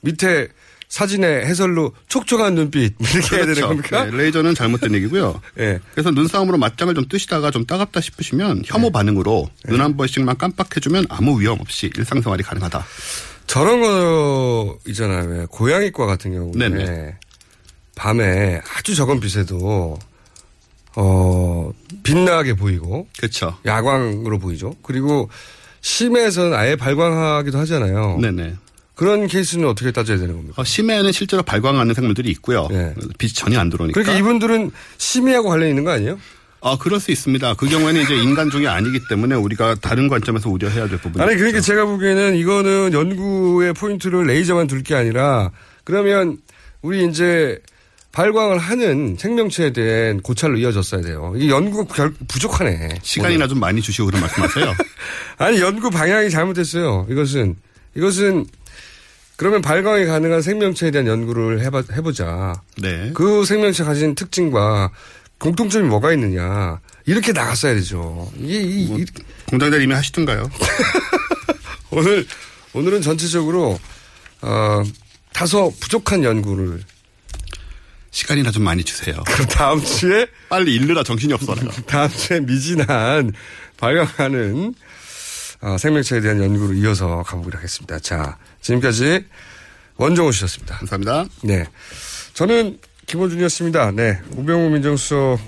밑에 0.00 0.48
사진의 0.88 1.46
해설로 1.46 1.92
촉촉한 2.08 2.54
눈빛 2.54 2.94
이렇게 3.00 3.36
해야 3.36 3.46
되는 3.46 3.54
그렇죠. 3.54 3.68
겁니까? 3.68 4.04
네, 4.04 4.16
레이저는 4.16 4.54
잘못된 4.54 4.94
얘기고요. 4.96 5.40
네. 5.54 5.78
그래서 5.92 6.10
눈싸움으로 6.10 6.56
맞짱을 6.58 6.94
좀 6.94 7.06
뜨시다가 7.08 7.50
좀 7.50 7.66
따갑다 7.66 8.00
싶으시면 8.00 8.62
혐오 8.64 8.90
반응으로 8.90 9.50
눈 9.66 9.80
한 9.80 9.96
번씩만 9.96 10.38
깜빡해주면 10.38 11.06
아무 11.08 11.40
위험 11.40 11.60
없이 11.60 11.90
일상생활이 11.96 12.42
가능하다. 12.44 12.84
저런 13.46 13.80
거 13.80 14.78
있잖아요. 14.86 15.28
왜 15.28 15.46
고양이과 15.48 16.06
같은 16.06 16.32
경우에 16.32 16.52
네네. 16.52 17.16
밤에 17.94 18.60
아주 18.76 18.94
적은 18.94 19.20
빛에도 19.20 19.98
어 20.96 21.70
빛나게 22.02 22.54
보이고 22.54 23.06
그렇죠. 23.16 23.56
야광으로 23.64 24.38
보이죠. 24.38 24.74
그리고 24.82 25.28
심해에서는 25.80 26.54
아예 26.54 26.76
발광하기도 26.76 27.58
하잖아요. 27.58 28.18
네네. 28.20 28.56
그런 28.94 29.26
케이스는 29.26 29.68
어떻게 29.68 29.90
따져야 29.90 30.18
되는 30.18 30.34
겁니까? 30.34 30.54
어, 30.56 30.64
심해에는 30.64 31.10
실제로 31.12 31.42
발광하는 31.42 31.94
생물들이 31.94 32.30
있고요. 32.30 32.68
빛이 33.18 33.32
전혀 33.32 33.58
안 33.58 33.68
들어오니까. 33.68 34.00
그러니까 34.00 34.18
이분들은 34.18 34.70
심해하고 34.98 35.48
관련 35.48 35.68
있는 35.68 35.82
거 35.84 35.90
아니에요? 35.90 36.18
아, 36.66 36.78
그럴 36.80 36.98
수 36.98 37.10
있습니다. 37.12 37.54
그 37.54 37.66
경우에는 37.68 38.00
이제 38.02 38.16
인간 38.16 38.48
중에 38.50 38.66
아니기 38.66 39.00
때문에 39.08 39.34
우리가 39.34 39.74
다른 39.82 40.08
관점에서 40.08 40.48
우려해야 40.48 40.88
될 40.88 40.98
부분이 40.98 41.22
아니 41.22 41.36
그러니까. 41.36 41.60
제가 41.60 41.84
보기에는 41.84 42.36
이거는 42.36 42.92
연구의 42.94 43.74
포인트를 43.74 44.24
레이저만 44.26 44.66
둘 44.66 44.82
게 44.82 44.94
아니라 44.94 45.50
그러면 45.84 46.38
우리 46.82 47.06
이제 47.06 47.58
발광을 48.12 48.58
하는 48.58 49.16
생명체에 49.18 49.72
대한 49.72 50.20
고찰로 50.22 50.56
이어졌어야 50.56 51.02
돼요. 51.02 51.34
이 51.36 51.50
연구가 51.50 51.92
결- 51.94 52.14
부족하네. 52.28 53.00
시간이나 53.02 53.46
좀 53.48 53.60
많이 53.60 53.82
주시고 53.82 54.06
그런 54.06 54.20
말씀하세요. 54.22 54.74
아니 55.38 55.60
연구 55.60 55.90
방향이 55.90 56.30
잘못됐어요. 56.30 57.06
이것은 57.10 57.56
이것은 57.96 58.46
그러면 59.36 59.62
발광이 59.62 60.04
가능한 60.06 60.42
생명체에 60.42 60.92
대한 60.92 61.08
연구를 61.08 61.60
해봐, 61.62 61.82
해보자. 61.92 62.54
네. 62.80 63.10
그 63.14 63.44
생명체 63.44 63.82
가진 63.82 64.14
특징과 64.14 64.92
공통점이 65.38 65.86
뭐가 65.88 66.12
있느냐 66.14 66.80
이렇게 67.06 67.32
나갔어야 67.32 67.74
되죠. 67.74 68.30
이게 68.38 68.60
이, 68.62 68.84
이- 68.84 69.04
공장장 69.46 69.80
이미 69.82 69.92
하시던가요? 69.94 70.48
오늘 71.90 72.26
오늘은 72.72 73.02
전체적으로 73.02 73.78
어, 74.42 74.82
다소 75.32 75.72
부족한 75.80 76.24
연구를 76.24 76.82
시간이나 78.10 78.50
좀 78.52 78.62
많이 78.62 78.84
주세요. 78.84 79.16
그럼 79.26 79.48
다음 79.48 79.84
주에 79.84 80.26
빨리 80.48 80.74
읽느라 80.76 81.02
정신이 81.02 81.32
없어 81.32 81.54
내가. 81.54 81.70
다음 81.86 82.08
주에 82.10 82.40
미진한 82.40 83.32
발광하는 83.76 84.74
어, 85.60 85.78
생명체에 85.78 86.20
대한 86.20 86.42
연구를 86.42 86.76
이어서 86.78 87.22
가보기로 87.22 87.56
하겠습니다. 87.58 87.98
자, 87.98 88.38
지금까지 88.60 89.24
원정호 89.96 90.32
씨였습니다. 90.32 90.76
감사합니다. 90.78 91.24
네. 91.42 91.64
저는 92.34 92.78
김호준이었습니다. 93.14 93.92
네. 93.92 94.18
우병우 94.36 94.70
민정수석 94.70 95.38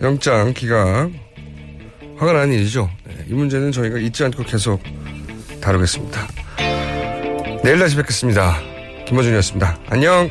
영장 0.00 0.54
기각 0.54 1.10
화가 2.16 2.32
나는 2.32 2.54
일이죠. 2.54 2.88
네, 3.04 3.24
이 3.28 3.34
문제는 3.34 3.72
저희가 3.72 3.98
잊지 3.98 4.22
않고 4.22 4.44
계속 4.44 4.80
다루겠습니다. 5.60 6.28
내일 7.64 7.80
다시 7.80 7.96
뵙겠습니다. 7.96 8.60
김호준이었습니다. 9.06 9.78
안녕! 9.88 10.30